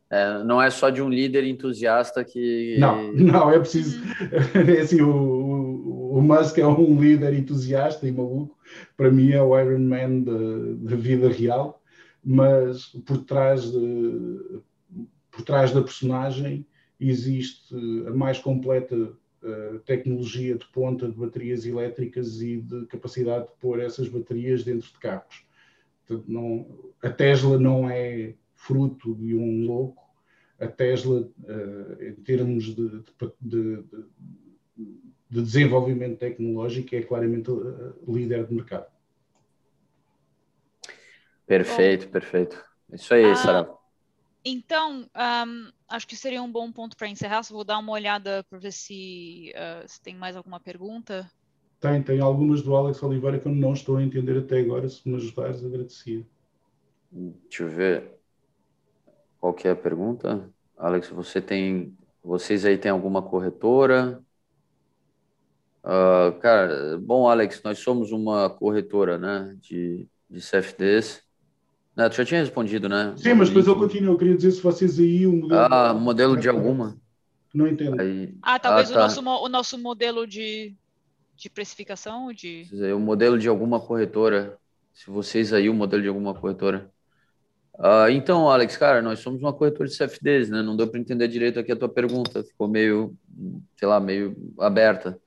É, 0.09 0.42
não 0.44 0.62
é 0.62 0.70
só 0.70 0.88
de 0.88 1.02
um 1.02 1.09
líder 1.09 1.44
entusiasta 1.44 2.24
que. 2.24 2.76
Não, 2.78 3.12
não, 3.14 3.50
é 3.50 3.59
preciso. 3.59 4.00
É 4.54 4.80
assim, 4.80 5.00
o, 5.00 5.11
o, 5.11 6.18
o, 6.18 6.22
Musk 6.22 6.59
é 6.59 6.66
um 6.66 7.00
líder 7.00 7.34
entusiasta 7.34 8.07
e 8.07 8.12
maluco. 8.12 8.57
Para 8.96 9.11
mim 9.11 9.30
é 9.30 9.42
o 9.42 9.59
Iron 9.59 9.80
Man 9.80 10.22
da 10.78 10.96
vida 10.96 11.28
real, 11.28 11.82
mas 12.24 12.86
por 13.04 13.18
trás, 13.18 13.70
de, 13.70 14.61
por 15.30 15.42
trás 15.42 15.72
da 15.72 15.82
personagem 15.82 16.66
existe 16.98 17.74
a 18.07 18.11
mais 18.11 18.38
completa 18.38 19.12
tecnologia 19.84 20.57
de 20.57 20.66
ponta 20.66 21.09
de 21.09 21.16
baterias 21.16 21.64
elétricas 21.64 22.40
e 22.40 22.59
de 22.59 22.86
capacidade 22.86 23.47
de 23.47 23.53
pôr 23.61 23.80
essas 23.80 24.09
baterias 24.09 24.64
dentro 24.64 24.88
de 24.88 24.99
carros. 24.99 25.47
Portanto, 26.07 26.30
não, 26.30 26.92
a 27.03 27.11
Tesla 27.11 27.59
não 27.59 27.88
é 27.90 28.34
fruto 28.55 29.14
de 29.14 29.34
um 29.34 29.66
louco, 29.66 30.07
a 30.59 30.66
Tesla, 30.66 31.20
uh, 31.20 32.03
em 32.03 32.14
termos 32.14 32.64
de, 32.64 32.88
de, 32.88 33.05
de, 33.40 33.84
de, 35.30 35.42
desenvolvimento 35.42 36.18
tecnológico, 36.18 36.94
é 36.94 37.03
claramente 37.03 37.51
uh, 37.51 37.94
líder 38.09 38.47
de 38.47 38.55
mercado. 38.55 38.86
Perfeito, 41.47 42.09
perfeito. 42.09 42.64
Isso 42.92 43.12
aí, 43.12 43.24
ah, 43.24 43.34
Sara. 43.34 43.75
Então, 44.49 45.01
um, 45.03 45.72
acho 45.88 46.07
que 46.07 46.14
seria 46.14 46.40
um 46.40 46.53
bom 46.53 46.70
ponto 46.70 46.97
para 46.97 47.09
encerrar. 47.09 47.42
Só 47.42 47.53
vou 47.53 47.64
dar 47.64 47.78
uma 47.78 47.90
olhada 47.90 48.44
para 48.44 48.61
ver 48.61 48.70
se, 48.70 49.53
uh, 49.57 49.88
se, 49.88 50.01
tem 50.01 50.14
mais 50.14 50.36
alguma 50.36 50.61
pergunta. 50.61 51.28
Tem, 51.80 52.01
tem 52.01 52.20
algumas 52.20 52.62
do 52.62 52.76
Alex 52.76 53.03
Oliveira 53.03 53.40
que 53.40 53.49
eu 53.49 53.53
não 53.53 53.72
estou 53.72 53.97
a 53.97 54.03
entender 54.05 54.38
até 54.38 54.61
agora. 54.61 54.88
Se 54.88 55.09
me 55.09 55.16
ajudares, 55.16 55.64
agradecia. 55.64 56.24
Deixa 57.11 57.64
eu 57.64 57.68
ver. 57.68 58.20
Qual 59.40 59.53
que 59.53 59.66
é 59.66 59.72
a 59.72 59.76
pergunta? 59.76 60.49
Alex, 60.78 61.09
você 61.09 61.40
tem. 61.40 61.99
Vocês 62.22 62.64
aí 62.64 62.78
têm 62.78 62.92
alguma 62.92 63.22
corretora? 63.22 64.22
Uh, 65.82 66.38
cara, 66.38 66.97
bom, 66.99 67.28
Alex, 67.28 67.64
nós 67.64 67.80
somos 67.80 68.12
uma 68.12 68.49
corretora 68.49 69.18
né, 69.18 69.57
de, 69.61 70.09
de 70.30 70.40
CFDs. 70.40 71.25
Não, 71.97 72.11
tu 72.11 72.16
já 72.16 72.24
tinha 72.26 72.40
respondido, 72.40 72.90
né? 72.90 73.14
Sim, 73.16 73.32
mas 73.32 73.49
depois 73.49 73.66
eu 73.66 73.74
continuo. 73.74 74.12
Eu 74.12 74.18
queria 74.18 74.36
dizer 74.36 74.51
se 74.51 74.61
vocês 74.61 74.99
aí 75.01 75.26
um 75.26 75.40
modelo. 75.40 75.74
Ah, 75.74 75.94
modelo 75.94 76.36
de 76.36 76.47
alguma? 76.47 76.94
Não 77.55 77.66
entendo. 77.66 77.99
Aí... 77.99 78.34
Ah, 78.42 78.59
talvez 78.59 78.90
ah, 78.90 78.94
tá. 78.94 78.99
o, 78.99 79.03
nosso, 79.03 79.44
o 79.44 79.49
nosso 79.49 79.78
modelo 79.78 80.26
de, 80.26 80.74
de 81.34 81.49
precificação? 81.49 82.30
De... 82.34 82.68
O 82.94 83.01
modelo 83.01 83.38
de 83.38 83.49
alguma 83.49 83.80
corretora. 83.80 84.59
se 84.92 85.09
vocês 85.11 85.55
aí, 85.55 85.70
o 85.70 85.74
modelo 85.74 86.03
de 86.03 86.09
alguma 86.09 86.34
corretora. 86.34 86.90
Uh, 87.78 88.11
então, 88.11 88.51
Alex, 88.51 88.76
cara, 88.76 89.01
nós 89.01 89.20
somos 89.20 89.40
uma 89.40 89.53
corretora 89.53 89.88
de 89.88 89.97
CFDs, 89.97 90.51
né? 90.51 90.62
Não 90.62 90.76
deu 90.76 90.88
para 90.88 91.01
entender 91.01 91.28
direito 91.28 91.59
aqui 91.59 91.72
a 91.72 91.76
tua 91.76 91.88
pergunta, 91.88 92.42
ficou 92.42 92.68
meio, 92.68 93.16
sei 93.78 93.88
lá, 93.88 93.99
meio 93.99 94.36
aberta. 94.59 95.18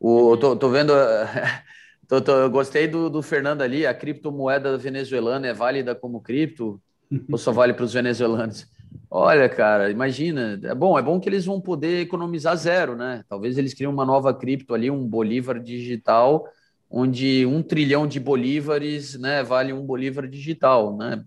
O, 0.00 0.36
tô, 0.36 0.56
tô 0.56 0.68
vendo, 0.68 0.92
tô, 2.08 2.20
tô, 2.20 2.50
gostei 2.50 2.88
do, 2.88 3.08
do 3.10 3.22
Fernando 3.22 3.62
ali, 3.62 3.86
a 3.86 3.94
criptomoeda 3.94 4.76
venezuelana 4.78 5.46
é 5.46 5.54
válida 5.54 5.94
como 5.94 6.20
cripto 6.20 6.80
ou 7.30 7.38
só 7.38 7.52
vale 7.52 7.74
para 7.74 7.84
os 7.84 7.92
venezuelanos? 7.92 8.66
Olha, 9.10 9.48
cara, 9.48 9.90
imagina. 9.90 10.60
É 10.64 10.74
bom, 10.74 10.98
é 10.98 11.02
bom 11.02 11.20
que 11.20 11.28
eles 11.28 11.44
vão 11.44 11.60
poder 11.60 12.00
economizar 12.02 12.56
zero, 12.56 12.96
né? 12.96 13.24
Talvez 13.28 13.56
eles 13.58 13.74
criem 13.74 13.88
uma 13.88 14.04
nova 14.04 14.34
cripto 14.34 14.74
ali, 14.74 14.90
um 14.90 15.06
bolívar 15.06 15.60
digital, 15.60 16.46
onde 16.90 17.46
um 17.46 17.62
trilhão 17.62 18.06
de 18.06 18.18
bolívares, 18.20 19.18
né, 19.18 19.42
vale 19.42 19.72
um 19.72 19.84
bolívar 19.84 20.26
digital, 20.26 20.96
né? 20.96 21.24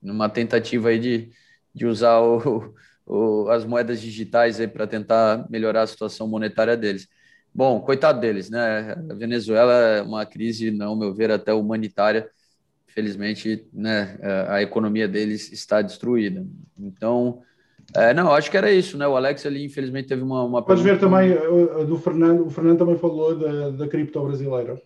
Numa 0.00 0.28
tentativa 0.28 0.90
aí 0.90 0.98
de, 0.98 1.30
de 1.74 1.86
usar 1.86 2.20
o, 2.20 2.74
o, 3.06 3.48
as 3.50 3.64
moedas 3.64 4.00
digitais 4.00 4.60
aí 4.60 4.68
para 4.68 4.86
tentar 4.86 5.46
melhorar 5.50 5.82
a 5.82 5.86
situação 5.86 6.28
monetária 6.28 6.76
deles. 6.76 7.08
Bom, 7.54 7.80
coitado 7.80 8.20
deles, 8.20 8.48
né? 8.48 8.96
A 9.10 9.14
Venezuela 9.14 9.72
é 9.72 10.02
uma 10.02 10.24
crise, 10.24 10.70
não 10.70 10.96
meu 10.96 11.12
ver, 11.12 11.30
até 11.30 11.52
humanitária 11.52 12.30
felizmente, 12.94 13.66
né, 13.72 14.18
a 14.48 14.62
economia 14.62 15.08
deles 15.08 15.50
está 15.50 15.82
destruída. 15.82 16.46
Então, 16.78 17.40
é, 17.94 18.14
não, 18.14 18.32
acho 18.32 18.50
que 18.50 18.56
era 18.56 18.70
isso, 18.70 18.96
né? 18.96 19.06
O 19.06 19.16
Alex 19.16 19.44
ali, 19.44 19.64
infelizmente, 19.64 20.08
teve 20.08 20.22
uma. 20.22 20.44
uma 20.44 20.62
Podes 20.62 20.82
ver 20.82 20.98
também 20.98 21.34
do 21.86 21.98
Fernando, 21.98 22.46
o 22.46 22.50
Fernando 22.50 22.78
também 22.78 22.96
falou 22.96 23.36
da, 23.36 23.70
da 23.70 23.88
cripto 23.88 24.22
brasileira. 24.22 24.80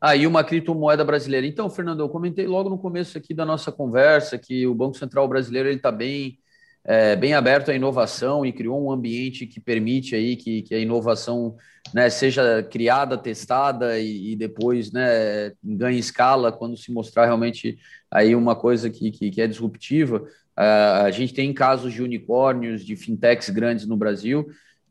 Ah, 0.00 0.14
e 0.14 0.26
uma 0.26 0.44
criptomoeda 0.44 1.04
brasileira. 1.04 1.46
Então, 1.46 1.68
Fernando, 1.68 2.00
eu 2.00 2.08
comentei 2.08 2.46
logo 2.46 2.70
no 2.70 2.78
começo 2.78 3.18
aqui 3.18 3.34
da 3.34 3.44
nossa 3.44 3.72
conversa 3.72 4.38
que 4.38 4.66
o 4.66 4.74
Banco 4.74 4.96
Central 4.96 5.26
brasileiro 5.26 5.68
ele 5.68 5.76
está 5.76 5.90
bem 5.90 6.38
é, 6.84 7.14
bem 7.16 7.34
aberto 7.34 7.70
à 7.70 7.74
inovação 7.74 8.44
e 8.46 8.52
criou 8.52 8.82
um 8.82 8.90
ambiente 8.90 9.46
que 9.46 9.60
permite 9.60 10.14
aí 10.14 10.36
que, 10.36 10.62
que 10.62 10.74
a 10.74 10.78
inovação 10.78 11.56
né, 11.94 12.08
seja 12.10 12.62
criada, 12.62 13.16
testada 13.16 13.98
e, 13.98 14.32
e, 14.32 14.36
depois 14.36 14.92
né, 14.92 15.52
ganhe 15.62 15.98
escala 15.98 16.52
quando 16.52 16.76
se 16.76 16.92
mostrar 16.92 17.26
realmente 17.26 17.78
aí 18.10 18.34
uma 18.34 18.54
coisa 18.54 18.90
que, 18.90 19.10
que, 19.10 19.30
que 19.30 19.40
é 19.40 19.46
disruptiva. 19.46 20.18
Uh, 20.58 21.04
a 21.04 21.10
gente 21.10 21.32
tem 21.32 21.52
casos 21.52 21.92
de 21.92 22.02
unicórnios, 22.02 22.84
de 22.84 22.96
fintechs 22.96 23.48
grandes 23.50 23.86
no 23.86 23.96
Brasil, 23.96 24.48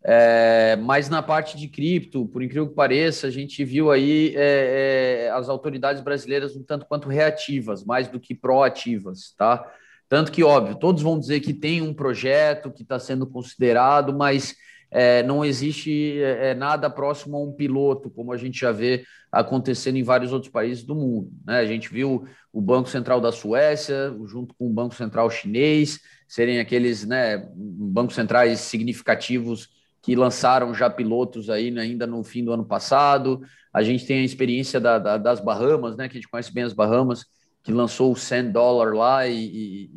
é, 0.10 0.78
mas 0.78 1.10
na 1.10 1.22
parte 1.22 1.58
de 1.58 1.68
cripto, 1.68 2.26
por 2.28 2.42
incrível 2.42 2.70
que 2.70 2.76
pareça, 2.76 3.28
a 3.28 3.30
gente 3.30 3.66
viu 3.66 3.92
aí 3.92 4.34
é, 4.38 5.26
é, 5.26 5.32
as 5.32 5.50
autoridades 5.50 6.02
brasileiras 6.02 6.56
um 6.56 6.64
tanto 6.64 6.86
quanto 6.86 7.10
reativas, 7.10 7.84
mais 7.84 8.08
do 8.08 8.18
que 8.18 8.34
proativas, 8.34 9.34
tá? 9.38 9.70
Tanto 10.10 10.32
que, 10.32 10.44
óbvio, 10.44 10.76
todos 10.76 11.02
vão 11.02 11.20
dizer 11.20 11.42
que 11.42 11.54
tem 11.54 11.82
um 11.82 11.94
projeto 11.94 12.72
que 12.72 12.84
está 12.84 12.98
sendo 12.98 13.28
considerado, 13.28 14.14
mas 14.14 14.56
é, 14.90 15.22
não 15.24 15.44
existe 15.44 16.22
é, 16.22 16.50
é, 16.50 16.56
nada 16.56 16.90
próximo 16.90 17.38
a 17.38 17.44
um 17.44 17.52
piloto, 17.52 18.10
como 18.10 18.32
a 18.32 18.38
gente 18.38 18.60
já 18.60 18.72
vê 18.72 19.04
acontecendo 19.32 19.98
em 19.98 20.04
vários 20.04 20.32
outros 20.32 20.52
países 20.52 20.84
do 20.84 20.96
mundo. 20.96 21.30
Né? 21.46 21.60
A 21.60 21.66
gente 21.66 21.92
viu 21.92 22.26
o 22.54 22.62
Banco 22.62 22.90
Central 22.90 23.20
da 23.20 23.32
Suécia, 23.32 24.16
junto 24.26 24.54
com 24.56 24.68
o 24.68 24.74
Banco 24.74 24.96
Central 24.96 25.30
chinês, 25.30 26.00
serem 26.28 26.60
aqueles 26.60 27.06
né, 27.06 27.50
bancos 27.56 28.16
centrais 28.16 28.60
significativos 28.60 29.70
que 30.02 30.16
lançaram 30.16 30.74
já 30.74 30.90
pilotos 30.90 31.50
aí 31.50 31.70
né, 31.70 31.82
ainda 31.82 32.08
no 32.08 32.24
fim 32.24 32.44
do 32.44 32.54
ano 32.54 32.66
passado. 32.66 33.42
A 33.74 33.84
gente 33.84 34.06
tem 34.06 34.20
a 34.20 34.24
experiência 34.26 34.80
da, 34.80 34.98
da, 34.98 35.18
das 35.18 35.42
Bahamas, 35.42 35.98
né, 35.98 36.08
que 36.08 36.18
a 36.18 36.20
gente 36.20 36.30
conhece 36.30 36.54
bem 36.54 36.64
as 36.64 36.74
Bahamas, 36.74 37.26
que 37.68 37.74
lançou 37.74 38.14
o 38.14 38.16
100 38.16 38.50
dólar 38.50 38.96
lá 38.96 39.28
e 39.28 39.92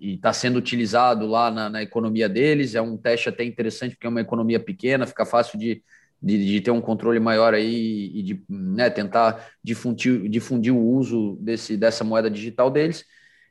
está 0.00 0.32
sendo 0.32 0.58
utilizado 0.60 1.26
lá 1.26 1.50
na, 1.50 1.68
na, 1.68 1.82
economia 1.82 2.28
deles. 2.28 2.76
É 2.76 2.80
um 2.80 2.96
teste 2.96 3.28
até 3.28 3.42
interessante, 3.42 3.96
porque 3.96 4.06
é 4.06 4.08
uma 4.08 4.20
economia 4.20 4.60
pequena, 4.60 5.04
fica 5.04 5.26
fácil 5.26 5.58
de, 5.58 5.82
de, 6.22 6.46
de 6.46 6.60
ter 6.60 6.70
um 6.70 6.80
controle 6.80 7.18
maior 7.18 7.52
aí 7.52 8.12
e 8.14 8.22
de 8.22 8.44
né, 8.48 8.88
tentar 8.90 9.44
difundir, 9.60 10.28
difundir 10.28 10.72
o 10.72 10.80
uso 10.80 11.36
desse, 11.40 11.76
dessa 11.76 12.04
moeda 12.04 12.30
digital 12.30 12.70
deles. 12.70 13.04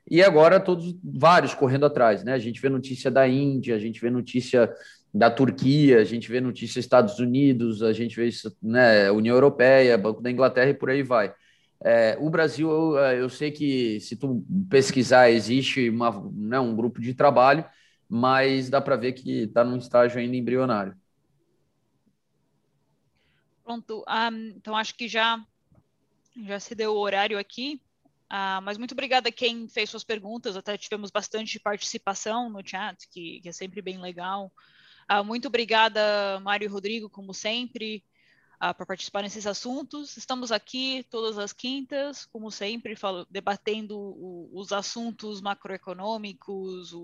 E 0.09 0.24
agora 0.24 0.57
todos, 0.57 0.95
vários 1.03 1.53
correndo 1.53 1.86
atrás, 1.86 2.24
né? 2.24 2.32
A 2.32 2.39
gente 2.39 2.62
vê 2.62 2.70
notícia 2.70 3.12
da 3.12 3.28
Índia, 3.28 3.76
a 3.76 3.80
gente 3.80 3.99
vê 3.99 4.09
notícia 4.09 4.72
da 5.14 5.30
Turquia, 5.30 5.99
a 5.99 6.05
gente 6.05 6.32
vê 6.32 6.39
notícia 6.39 6.80
Estados 6.80 7.20
Unidos, 7.20 7.84
a 7.84 7.91
gente 7.91 8.16
vê 8.16 8.30
né, 8.64 9.12
União 9.12 9.36
Europeia, 9.36 9.97
Banco 9.97 10.22
da 10.22 10.32
Inglaterra 10.32 10.70
e 10.70 10.74
por 10.74 10.89
aí 10.89 11.03
vai. 11.03 11.34
É, 11.84 12.15
o 12.19 12.29
Brasil, 12.29 12.69
eu, 12.69 12.99
é, 12.99 13.19
eu, 13.19 13.29
sei 13.29 13.51
que 13.51 13.99
se 13.99 14.15
tu 14.15 14.45
pesquisar, 14.69 15.32
existe 15.32 15.89
uma, 15.89 16.11
né, 16.32 16.59
um 16.59 16.75
grupo 16.75 17.01
de 17.01 17.13
trabalho, 17.13 17.65
mas 18.07 18.69
dá 18.69 18.79
para 18.79 18.95
ver 18.95 19.13
que 19.13 19.43
está 19.43 19.63
num 19.63 19.77
estágio 19.77 20.19
ainda 20.19 20.36
embrionário. 20.36 20.95
Pronto, 23.63 24.05
um, 24.07 24.47
então 24.55 24.75
acho 24.75 24.93
que 24.95 25.07
já, 25.07 25.43
já 26.45 26.59
se 26.59 26.75
deu 26.75 26.93
o 26.93 26.99
horário 26.99 27.39
aqui, 27.39 27.82
uh, 28.32 28.61
mas 28.61 28.77
muito 28.77 28.91
obrigada 28.91 29.29
a 29.29 29.32
quem 29.32 29.67
fez 29.67 29.89
suas 29.89 30.03
perguntas, 30.03 30.55
até 30.55 30.77
tivemos 30.77 31.09
bastante 31.09 31.59
participação 31.59 32.47
no 32.47 32.61
chat, 32.63 33.07
que, 33.09 33.39
que 33.41 33.49
é 33.49 33.51
sempre 33.51 33.82
bem 33.82 33.99
legal. 33.99 34.51
Uh, 35.11 35.23
muito 35.23 35.47
obrigada, 35.47 36.39
Mário 36.41 36.65
e 36.65 36.67
Rodrigo, 36.67 37.09
como 37.09 37.34
sempre 37.34 38.03
uh, 38.62 38.74
para 38.76 38.86
participar 38.86 39.24
nesses 39.24 39.47
assuntos. 39.47 40.16
Estamos 40.16 40.51
aqui 40.51 41.05
todas 41.09 41.38
as 41.38 41.51
quintas, 41.51 42.26
como 42.26 42.51
sempre, 42.51 42.95
falo, 42.95 43.26
debatendo 43.30 43.97
o, 43.97 44.49
os 44.53 44.72
assuntos 44.72 45.41
macroeconômicos, 45.41 46.93
o, 46.93 47.01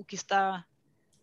o, 0.00 0.04
que 0.06 0.16
está, 0.16 0.64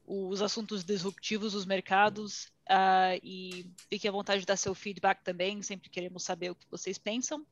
os 0.08 0.42
assuntos 0.42 0.84
disruptivos 0.84 1.52
dos 1.52 1.66
mercados. 1.66 2.46
Uh, 2.70 3.20
e 3.22 3.70
fique 3.90 4.08
à 4.08 4.12
vontade 4.12 4.40
de 4.40 4.46
dar 4.46 4.56
seu 4.56 4.74
feedback 4.74 5.22
também, 5.24 5.62
sempre 5.62 5.90
queremos 5.90 6.24
saber 6.24 6.52
o 6.52 6.56
que 6.56 6.66
vocês 6.72 6.98
pensam. 6.98 7.46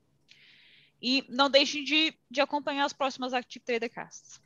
E 1.01 1.25
não 1.27 1.49
deixem 1.49 1.83
de, 1.83 2.13
de 2.31 2.39
acompanhar 2.39 2.85
as 2.85 2.93
próximas 2.93 3.33
Active 3.33 3.65
Trader 3.65 3.91
Casts. 3.91 4.39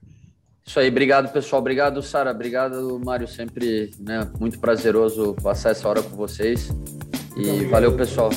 Isso 0.66 0.80
aí, 0.80 0.90
obrigado 0.90 1.32
pessoal, 1.32 1.62
obrigado 1.62 2.04
Sara, 2.04 2.32
obrigado 2.32 3.00
Mário, 3.00 3.26
sempre 3.26 3.92
né, 4.00 4.30
muito 4.38 4.60
prazeroso 4.60 5.34
passar 5.36 5.70
essa 5.70 5.88
hora 5.88 6.04
com 6.04 6.14
vocês. 6.18 6.70
E 7.40 7.66
valeu, 7.66 7.92
pessoal. 7.96 8.32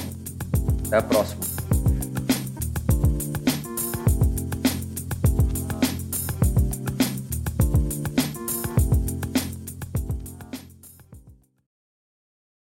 Até 0.86 0.98
a 0.98 1.02
próxima. 1.02 1.59